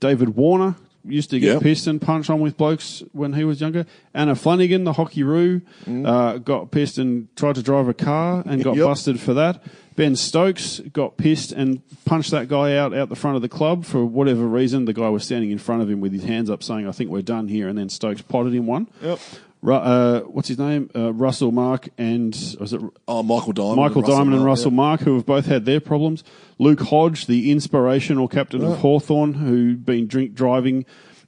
David 0.00 0.30
Warner 0.30 0.74
used 1.04 1.30
to 1.30 1.40
get 1.40 1.54
Yep. 1.54 1.62
pissed 1.62 1.86
and 1.86 2.00
punch 2.00 2.28
on 2.30 2.40
with 2.40 2.56
blokes 2.56 3.02
when 3.12 3.32
he 3.34 3.44
was 3.44 3.60
younger. 3.60 3.86
Anna 4.14 4.34
Flanagan, 4.34 4.84
the 4.84 4.92
hockey 4.94 5.22
roo, 5.22 5.62
uh, 6.04 6.38
got 6.38 6.70
pissed 6.70 6.98
and 6.98 7.28
tried 7.36 7.54
to 7.56 7.62
drive 7.62 7.88
a 7.88 7.94
car 7.94 8.42
and 8.46 8.62
got 8.62 8.74
Mm. 8.74 8.78
Yep. 8.78 8.86
busted 8.86 9.20
for 9.20 9.34
that. 9.34 9.62
Ben 9.96 10.14
Stokes 10.16 10.80
got 10.92 11.16
pissed 11.16 11.52
and 11.52 11.80
punched 12.06 12.30
that 12.30 12.48
guy 12.48 12.76
out 12.76 12.94
out 12.94 13.08
the 13.08 13.16
front 13.16 13.36
of 13.36 13.42
the 13.42 13.48
club 13.48 13.84
for 13.84 14.04
whatever 14.04 14.46
reason. 14.46 14.84
The 14.86 14.92
guy 14.94 15.08
was 15.10 15.24
standing 15.24 15.50
in 15.50 15.58
front 15.58 15.82
of 15.82 15.90
him 15.90 16.00
with 16.00 16.12
his 16.12 16.24
hands 16.24 16.48
up, 16.48 16.62
saying, 16.62 16.86
"I 16.88 16.92
think 16.92 17.10
we're 17.10 17.20
done 17.22 17.48
here," 17.48 17.68
and 17.68 17.76
then 17.76 17.88
Stokes 17.88 18.22
potted 18.22 18.54
him 18.54 18.66
one. 18.66 18.86
Yep. 19.02 19.18
Uh, 19.62 20.20
what's 20.20 20.48
his 20.48 20.58
name? 20.58 20.90
Uh, 20.96 21.12
Russell 21.12 21.52
Mark 21.52 21.88
and 21.98 22.34
was 22.58 22.72
it 22.72 22.80
Oh, 23.06 23.22
Michael 23.22 23.52
Diamond. 23.52 23.76
Michael 23.76 24.02
Diamond 24.02 24.34
and 24.36 24.44
Russell 24.44 24.70
yeah. 24.70 24.76
Mark, 24.76 25.00
who 25.02 25.14
have 25.16 25.26
both 25.26 25.46
had 25.46 25.64
their 25.66 25.80
problems. 25.80 26.24
Luke 26.58 26.80
Hodge, 26.80 27.26
the 27.26 27.50
inspirational 27.50 28.28
captain 28.28 28.64
of 28.64 28.78
Hawthorn, 28.78 29.34
who'd 29.34 29.84
been 29.84 30.06
drink 30.06 30.34
driving 30.34 30.84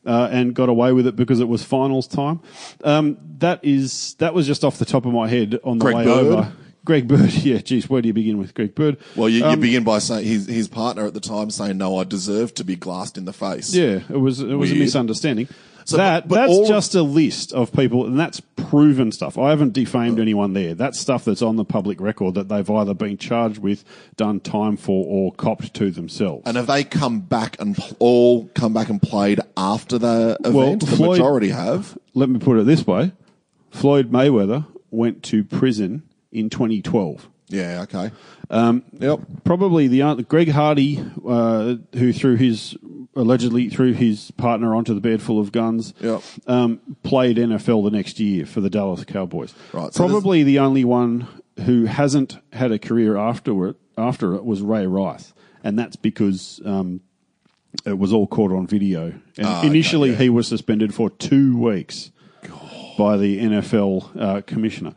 uh, 0.07 0.29
and 0.33 0.55
got 0.55 0.69
away 0.69 0.93
with 0.93 1.07
it 1.07 1.15
because 1.17 1.41
it 1.41 1.49
was 1.49 1.63
finals 1.63 2.07
time. 2.07 2.41
Um, 2.85 3.19
that 3.39 3.61
is 3.65 4.15
that 4.15 4.35
was 4.35 4.47
just 4.47 4.65
off 4.65 4.79
the 4.79 4.85
top 4.85 5.05
of 5.07 5.13
my 5.13 5.29
head 5.29 5.59
on 5.65 5.79
the 5.79 5.85
Greg 5.85 5.97
way 5.97 6.05
Bird? 6.05 6.27
over. 6.27 6.53
Greg 6.85 7.07
Bird, 7.07 7.33
yeah, 7.45 7.59
geez, 7.59 7.89
where 7.89 8.03
do 8.03 8.09
you 8.09 8.13
begin 8.13 8.39
with 8.39 8.55
Greg 8.55 8.75
Bird? 8.75 8.97
Well, 9.15 9.29
you, 9.29 9.45
Um, 9.45 9.53
you 9.53 9.57
begin 9.59 9.85
by 9.85 9.99
saying 10.01 10.27
his 10.27 10.47
his 10.49 10.67
partner 10.69 11.07
at 11.07 11.15
the 11.15 11.21
time 11.21 11.51
saying, 11.51 11.79
"No, 11.79 11.99
I 11.99 12.05
deserve 12.05 12.55
to 12.55 12.65
be 12.65 12.75
glassed 12.77 13.17
in 13.17 13.25
the 13.25 13.33
face." 13.33 13.73
Yeah, 13.73 14.01
it 14.11 14.19
was 14.19 14.41
it 14.41 14.55
was 14.55 14.73
a 14.73 14.75
misunderstanding. 14.75 15.49
So, 15.85 15.97
that 15.97 16.29
but- 16.29 16.35
but 16.35 16.47
that's 16.47 16.69
just 16.69 16.95
a 16.95 17.03
list 17.03 17.53
of 17.53 17.73
people, 17.73 18.07
and 18.07 18.19
that's 18.19 18.41
proven 18.57 19.13
stuff. 19.13 19.37
I 19.37 19.51
haven't 19.51 19.73
defamed 19.73 20.19
anyone 20.21 20.53
there. 20.53 20.75
That's 20.75 20.99
stuff 20.99 21.25
that's 21.25 21.43
on 21.43 21.57
the 21.57 21.65
public 21.65 22.01
record 22.01 22.35
that 22.35 22.49
they've 22.49 22.69
either 22.71 22.95
been 22.95 23.19
charged 23.19 23.59
with, 23.59 23.85
done 24.17 24.41
time 24.41 24.77
for, 24.77 25.05
or 25.07 25.33
copped 25.33 25.75
to 25.75 25.91
themselves. 25.91 26.43
And 26.47 26.57
have 26.57 26.67
they 26.69 26.85
come 26.85 27.21
back 27.21 27.57
and 27.61 27.77
pl- 27.77 27.97
all 27.99 28.45
come 28.55 28.73
back 28.73 28.89
and 28.89 29.01
played 29.03 29.41
after 29.57 29.99
the 29.99 30.37
Well, 30.43 30.63
event? 30.63 30.81
the 30.87 30.97
Floyd- 30.97 31.19
majority 31.19 31.49
have. 31.51 31.99
Let 32.15 32.29
me 32.29 32.39
put 32.39 32.59
it 32.59 32.67
this 32.67 32.87
way: 32.87 33.13
Floyd 33.71 34.11
Mayweather 34.13 34.67
went 34.91 35.23
to 35.25 35.43
prison 35.45 36.03
in 36.31 36.49
2012. 36.51 37.29
Yeah. 37.53 37.83
Okay. 37.83 38.11
Um, 38.51 38.83
Yep. 38.99 39.21
probably 39.45 39.89
the 39.89 40.03
uh, 40.03 40.15
Greg 40.17 40.49
Hardy, 40.51 41.03
uh, 41.27 41.77
who 41.95 42.13
threw 42.13 42.37
his 42.37 42.77
allegedly 43.15 43.69
threw 43.69 43.93
his 43.93 44.31
partner 44.33 44.75
onto 44.75 44.95
the 44.95 45.01
bed 45.01 45.21
full 45.21 45.39
of 45.39 45.53
guns, 45.53 45.93
Yep. 46.01 46.23
um, 46.47 46.81
played 47.03 47.37
NFL 47.37 47.85
the 47.85 47.91
next 47.91 48.19
year 48.19 48.47
for 48.47 48.61
the 48.63 48.71
Dallas 48.71 49.05
Cowboys. 49.05 49.55
Right, 49.73 49.93
so 49.93 50.07
probably 50.09 50.43
the 50.43 50.59
only 50.59 50.85
one 50.85 51.29
who 51.67 51.85
hasn't 51.85 52.39
had 52.55 52.73
a 52.73 52.79
career 52.79 53.17
after 53.19 53.69
it, 53.69 53.77
after 53.99 54.35
it 54.35 54.45
was 54.45 54.63
Ray 54.63 54.87
Rice, 54.87 55.33
and 55.63 55.79
that's 55.79 55.97
because. 55.97 56.61
Um, 56.65 57.01
it 57.87 57.99
was 57.99 58.13
all 58.13 58.27
caught 58.27 58.53
on 58.53 58.67
video. 58.67 59.15
And 59.39 59.47
Ah, 59.47 59.61
okay, 59.61 59.67
initially, 59.69 60.11
yeah. 60.11 60.17
he 60.17 60.29
was 60.29 60.47
suspended 60.47 60.95
for 60.95 61.09
two 61.09 61.57
weeks 61.57 62.11
by 62.99 63.17
the 63.17 63.39
NFL 63.41 64.11
uh, 64.15 64.41
commissioner. 64.43 64.93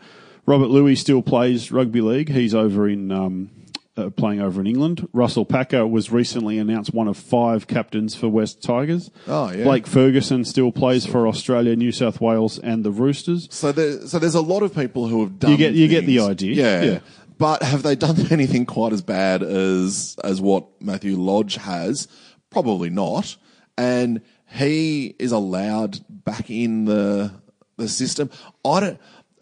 Robert 0.46 0.68
Lui 0.70 0.96
still 0.96 1.22
plays 1.22 1.72
rugby 1.72 2.02
league. 2.02 2.30
He's 2.30 2.54
over 2.54 2.88
in 2.88 3.12
um, 3.12 3.50
uh, 3.98 4.10
playing 4.12 4.42
over 4.42 4.62
in 4.62 4.68
England. 4.68 5.08
Russell 5.14 5.46
Packer 5.46 5.88
was 5.88 6.12
recently 6.12 6.58
announced 6.60 6.94
one 6.94 7.08
of 7.08 7.18
five 7.18 7.66
captains 7.68 8.14
for 8.16 8.28
West 8.30 8.62
Tigers. 8.62 9.10
Oh, 9.28 9.52
yeah. 9.52 9.64
Blake 9.64 9.88
Ferguson 9.88 10.44
still 10.46 10.72
plays 10.72 11.06
for 11.06 11.28
Australia, 11.28 11.76
New 11.76 11.92
South 11.92 12.22
Wales, 12.22 12.60
and 12.60 12.84
the 12.84 12.92
Roosters. 12.92 13.48
So 13.52 13.72
there, 13.72 14.06
so 14.06 14.20
there's 14.20 14.36
a 14.36 14.42
lot 14.42 14.62
of 14.64 14.76
people 14.76 15.08
who 15.08 15.22
have 15.22 15.40
done. 15.40 15.52
You 15.52 15.58
get- 15.58 15.74
you 15.74 15.88
get 15.88 16.06
the 16.06 16.20
idea. 16.20 16.54
Yeah. 16.56 16.84
Yeah. 16.92 17.00
But 17.38 17.64
have 17.64 17.84
they 17.84 17.96
done 17.96 18.16
anything 18.32 18.66
quite 18.66 18.94
as 18.94 19.02
bad 19.02 19.44
as 19.44 20.16
as 20.24 20.40
what 20.40 20.68
Matthew 20.82 21.18
Lodge 21.18 21.56
has? 21.56 22.08
Probably 22.50 22.90
not. 22.90 23.36
And 23.78 24.22
he 24.50 25.16
is 25.20 25.34
allowed 25.34 26.00
back 26.10 26.50
in 26.50 26.86
the 26.86 27.32
the 27.78 27.90
system. 27.90 28.30
I 28.64 28.80
don't. 28.80 29.00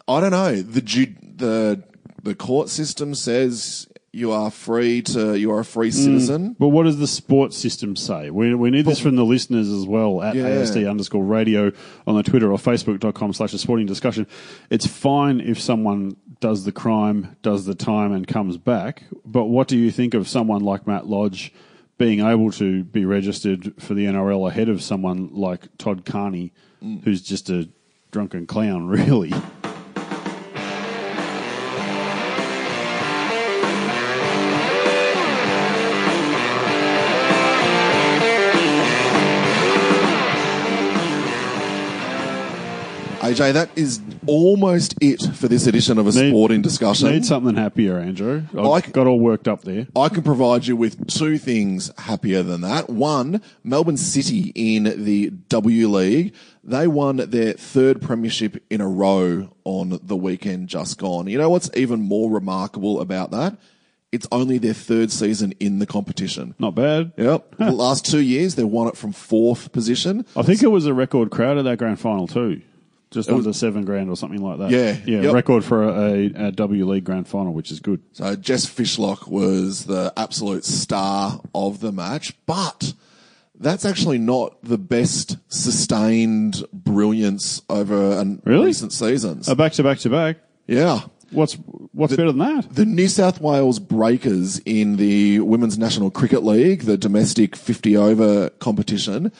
I 0.08 0.20
don't 0.20 0.30
know. 0.32 0.60
The 0.60 0.82
ju- 0.82 1.14
the 1.36 1.82
the 2.22 2.34
court 2.34 2.68
system 2.68 3.14
says 3.14 3.86
you 4.12 4.30
are 4.32 4.50
free 4.50 5.02
to. 5.02 5.34
You 5.34 5.50
are 5.52 5.60
a 5.60 5.64
free 5.64 5.90
Mm. 5.90 5.94
citizen. 5.94 6.56
But 6.58 6.68
what 6.68 6.84
does 6.84 6.98
the 6.98 7.06
sports 7.06 7.56
system 7.56 7.96
say? 7.96 8.30
We, 8.30 8.54
we 8.54 8.70
need 8.70 8.84
this 8.86 9.00
from 9.00 9.16
the 9.16 9.24
listeners 9.24 9.68
as 9.68 9.86
well 9.86 10.22
at 10.22 10.36
Yeah. 10.36 10.44
ASD 10.48 10.88
underscore 10.88 11.24
radio 11.24 11.72
on 12.06 12.14
the 12.14 12.22
Twitter 12.22 12.50
or 12.52 12.58
Facebook.com 12.58 13.32
slash 13.32 13.52
a 13.54 13.58
sporting 13.58 13.86
discussion. 13.86 14.26
It's 14.70 14.86
fine 14.86 15.40
if 15.40 15.60
someone 15.60 16.16
does 16.40 16.64
the 16.64 16.70
crime, 16.72 17.36
does 17.42 17.64
the 17.66 17.74
time, 17.74 18.12
and 18.12 18.26
comes 18.26 18.56
back. 18.56 19.04
But 19.26 19.46
what 19.46 19.66
do 19.68 19.76
you 19.76 19.90
think 19.90 20.14
of 20.14 20.28
someone 20.28 20.62
like 20.62 20.86
Matt 20.86 21.06
Lodge 21.08 21.52
being 21.98 22.20
able 22.20 22.52
to 22.52 22.84
be 22.84 23.04
registered 23.04 23.72
for 23.80 23.94
the 23.94 24.04
NRL 24.06 24.46
ahead 24.48 24.68
of 24.68 24.80
someone 24.82 25.30
like 25.32 25.76
Todd 25.78 26.04
Carney, 26.04 26.52
Mm. 26.82 27.02
who's 27.04 27.20
just 27.22 27.50
a 27.50 27.68
drunken 28.12 28.46
clown, 28.46 28.86
really? 28.88 29.32
AJ, 43.32 43.54
that 43.54 43.70
is 43.76 44.00
almost 44.26 44.94
it 45.00 45.22
for 45.34 45.48
this 45.48 45.66
edition 45.66 45.98
of 45.98 46.06
a 46.06 46.10
Need- 46.12 46.30
sporting 46.30 46.62
discussion. 46.62 47.10
Need 47.10 47.24
something 47.24 47.54
happier, 47.56 47.98
Andrew. 47.98 48.42
I 48.56 48.60
I- 48.60 48.80
got 48.80 49.06
all 49.06 49.18
worked 49.18 49.48
up 49.48 49.62
there. 49.62 49.86
I 49.96 50.08
can 50.08 50.22
provide 50.22 50.66
you 50.66 50.76
with 50.76 51.06
two 51.06 51.38
things 51.38 51.90
happier 51.98 52.42
than 52.42 52.60
that. 52.62 52.90
One, 52.90 53.40
Melbourne 53.62 53.96
City 53.96 54.52
in 54.54 55.04
the 55.04 55.30
W 55.48 55.88
League, 55.88 56.34
they 56.62 56.86
won 56.86 57.16
their 57.16 57.54
third 57.54 58.00
premiership 58.02 58.62
in 58.70 58.80
a 58.80 58.88
row 58.88 59.48
on 59.64 59.98
the 60.02 60.16
weekend 60.16 60.68
just 60.68 60.98
gone. 60.98 61.26
You 61.26 61.38
know 61.38 61.48
what's 61.50 61.70
even 61.74 62.00
more 62.02 62.30
remarkable 62.30 63.00
about 63.00 63.30
that? 63.30 63.56
It's 64.12 64.28
only 64.30 64.58
their 64.58 64.74
third 64.74 65.10
season 65.10 65.54
in 65.58 65.80
the 65.80 65.86
competition. 65.86 66.54
Not 66.60 66.74
bad. 66.76 67.12
Yep. 67.16 67.56
the 67.58 67.72
last 67.72 68.06
two 68.06 68.20
years, 68.20 68.54
they 68.54 68.62
won 68.62 68.86
it 68.86 68.96
from 68.96 69.12
fourth 69.12 69.72
position. 69.72 70.24
I 70.36 70.42
think 70.42 70.62
it 70.62 70.68
was 70.68 70.86
a 70.86 70.94
record 70.94 71.30
crowd 71.30 71.58
at 71.58 71.64
that 71.64 71.78
grand 71.78 71.98
final 71.98 72.28
too. 72.28 72.62
Just 73.14 73.30
under 73.30 73.52
seven 73.52 73.84
grand 73.84 74.10
or 74.10 74.16
something 74.16 74.42
like 74.42 74.58
that. 74.58 74.70
Yeah, 74.70 74.96
Yeah. 75.06 75.22
yep. 75.22 75.34
Record 75.34 75.64
for 75.64 75.84
a, 75.88 76.26
a 76.48 76.52
W 76.52 76.86
League 76.86 77.04
grand 77.04 77.26
final, 77.26 77.52
which 77.54 77.70
is 77.70 77.80
good. 77.80 78.02
So 78.12 78.36
Jess 78.36 78.66
Fishlock 78.66 79.26
was 79.28 79.86
the 79.86 80.12
absolute 80.16 80.64
star 80.64 81.40
of 81.54 81.80
the 81.80 81.92
match, 81.92 82.34
but 82.46 82.92
that's 83.58 83.84
actually 83.84 84.18
not 84.18 84.62
the 84.62 84.76
best 84.78 85.36
sustained 85.48 86.64
brilliance 86.72 87.62
over 87.70 88.18
an 88.18 88.42
Really? 88.44 88.66
recent 88.66 88.92
seasons. 88.92 89.48
A 89.48 89.54
back 89.54 89.72
to 89.72 89.82
back 89.82 89.98
to 90.00 90.10
back. 90.10 90.38
yeah. 90.66 91.00
What's 91.30 91.54
what's 91.92 92.14
better 92.14 92.30
than 92.30 92.38
that? 92.38 92.68
The 92.72 92.84
New 92.84 93.08
South 93.08 93.40
Wales 93.40 93.80
Breakers 93.80 94.60
in 94.60 94.96
the 94.96 95.40
Women's 95.40 95.76
National 95.76 96.10
Cricket 96.10 96.44
League, 96.44 96.82
the 96.82 96.96
domestic 96.96 97.56
50 97.56 97.96
over 97.96 98.50
competition, 98.50 99.32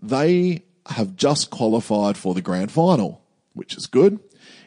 they 0.00 0.62
have 0.86 1.14
just 1.14 1.50
qualified 1.50 2.16
for 2.16 2.32
the 2.32 2.40
grand 2.40 2.70
final, 2.72 3.21
which 3.54 3.76
is 3.76 3.86
good. 3.86 4.18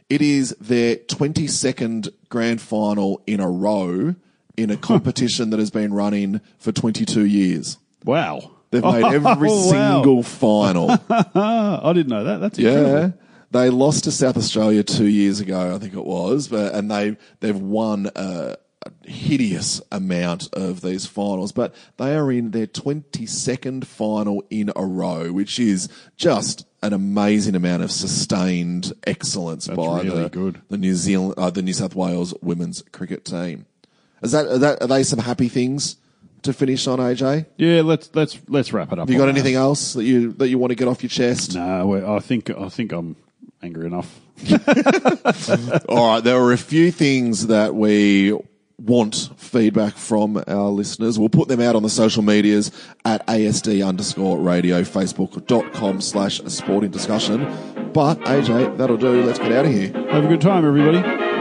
It 0.09 0.21
is 0.21 0.55
their 0.61 0.95
22nd 0.97 2.09
grand 2.29 2.61
final 2.61 3.21
in 3.25 3.39
a 3.39 3.49
row 3.49 4.15
in 4.57 4.69
a 4.69 4.77
competition 4.91 5.49
that 5.49 5.59
has 5.59 5.71
been 5.71 5.93
running 5.93 6.41
for 6.59 6.71
22 6.71 7.25
years. 7.25 7.77
Wow. 8.03 8.51
They've 8.71 8.83
made 8.83 9.03
every 9.13 9.49
Oh, 9.49 9.71
wow. 9.71 9.93
single 10.01 10.23
final. 10.23 10.91
I 11.09 11.91
didn't 11.93 12.09
know 12.09 12.23
that. 12.23 12.37
That's 12.37 12.57
incredible. 12.59 12.91
Yeah. 12.99 13.09
They 13.51 13.69
lost 13.69 14.03
to 14.03 14.11
South 14.11 14.35
Australia 14.37 14.83
two 14.83 15.05
years 15.07 15.39
ago, 15.39 15.73
I 15.73 15.77
think 15.79 15.93
it 15.93 16.03
was, 16.03 16.49
but 16.49 16.73
and 16.75 16.91
they 16.91 17.15
they've 17.39 17.55
won 17.57 18.09
a 18.15 18.57
hideous 19.03 19.81
amount 19.91 20.49
of 20.53 20.81
these 20.81 21.05
finals, 21.05 21.51
but 21.51 21.73
they 21.97 22.15
are 22.15 22.31
in 22.31 22.51
their 22.51 22.67
twenty 22.67 23.25
second 23.25 23.87
final 23.87 24.43
in 24.49 24.71
a 24.75 24.85
row, 24.85 25.31
which 25.31 25.59
is 25.59 25.89
just 26.17 26.65
an 26.81 26.93
amazing 26.93 27.55
amount 27.55 27.83
of 27.83 27.91
sustained 27.91 28.93
excellence 29.05 29.67
by 29.67 30.01
really 30.01 30.27
the, 30.27 30.61
the 30.69 30.77
New 30.77 30.93
Zealand 30.93 31.33
uh, 31.37 31.49
the 31.49 31.61
New 31.61 31.73
South 31.73 31.95
Wales 31.95 32.33
women's 32.41 32.83
cricket 32.91 33.25
team. 33.25 33.65
Is 34.21 34.31
that 34.31 34.45
are, 34.47 34.57
that 34.59 34.81
are 34.81 34.87
they 34.87 35.03
some 35.03 35.19
happy 35.19 35.49
things 35.49 35.97
to 36.43 36.53
finish 36.53 36.87
on, 36.87 36.99
AJ? 36.99 37.47
Yeah, 37.57 37.81
let's 37.81 38.09
let's 38.13 38.39
let's 38.47 38.71
wrap 38.71 38.91
it 38.91 38.99
up. 38.99 39.07
Have 39.07 39.09
you 39.09 39.19
got 39.19 39.29
anything 39.29 39.55
else 39.55 39.93
that 39.93 40.03
you 40.03 40.33
that 40.33 40.49
you 40.49 40.57
want 40.57 40.71
to 40.71 40.75
get 40.75 40.87
off 40.87 41.03
your 41.03 41.09
chest? 41.09 41.55
No, 41.55 42.15
I 42.15 42.19
think 42.19 42.49
I 42.49 42.69
think 42.69 42.91
I'm 42.91 43.15
angry 43.61 43.87
enough. 43.87 44.21
All 45.89 46.07
right, 46.07 46.23
there 46.23 46.39
were 46.39 46.53
a 46.53 46.57
few 46.57 46.91
things 46.91 47.47
that 47.47 47.73
we 47.73 48.37
want 48.77 49.29
feedback 49.37 49.95
from 49.95 50.43
our 50.47 50.69
listeners. 50.69 51.17
We'll 51.17 51.29
put 51.29 51.47
them 51.47 51.61
out 51.61 51.75
on 51.75 51.83
the 51.83 51.89
social 51.89 52.23
medias 52.23 52.71
at 53.05 53.25
ASD 53.27 53.85
underscore 53.87 54.37
radio, 54.39 54.81
facebook.com 54.81 56.01
slash 56.01 56.41
sporting 56.47 56.91
discussion. 56.91 57.43
But 57.93 58.19
AJ, 58.21 58.77
that'll 58.77 58.97
do. 58.97 59.23
Let's 59.23 59.39
get 59.39 59.51
out 59.51 59.65
of 59.65 59.71
here. 59.71 59.91
Have 60.11 60.25
a 60.25 60.27
good 60.27 60.41
time, 60.41 60.65
everybody. 60.65 61.34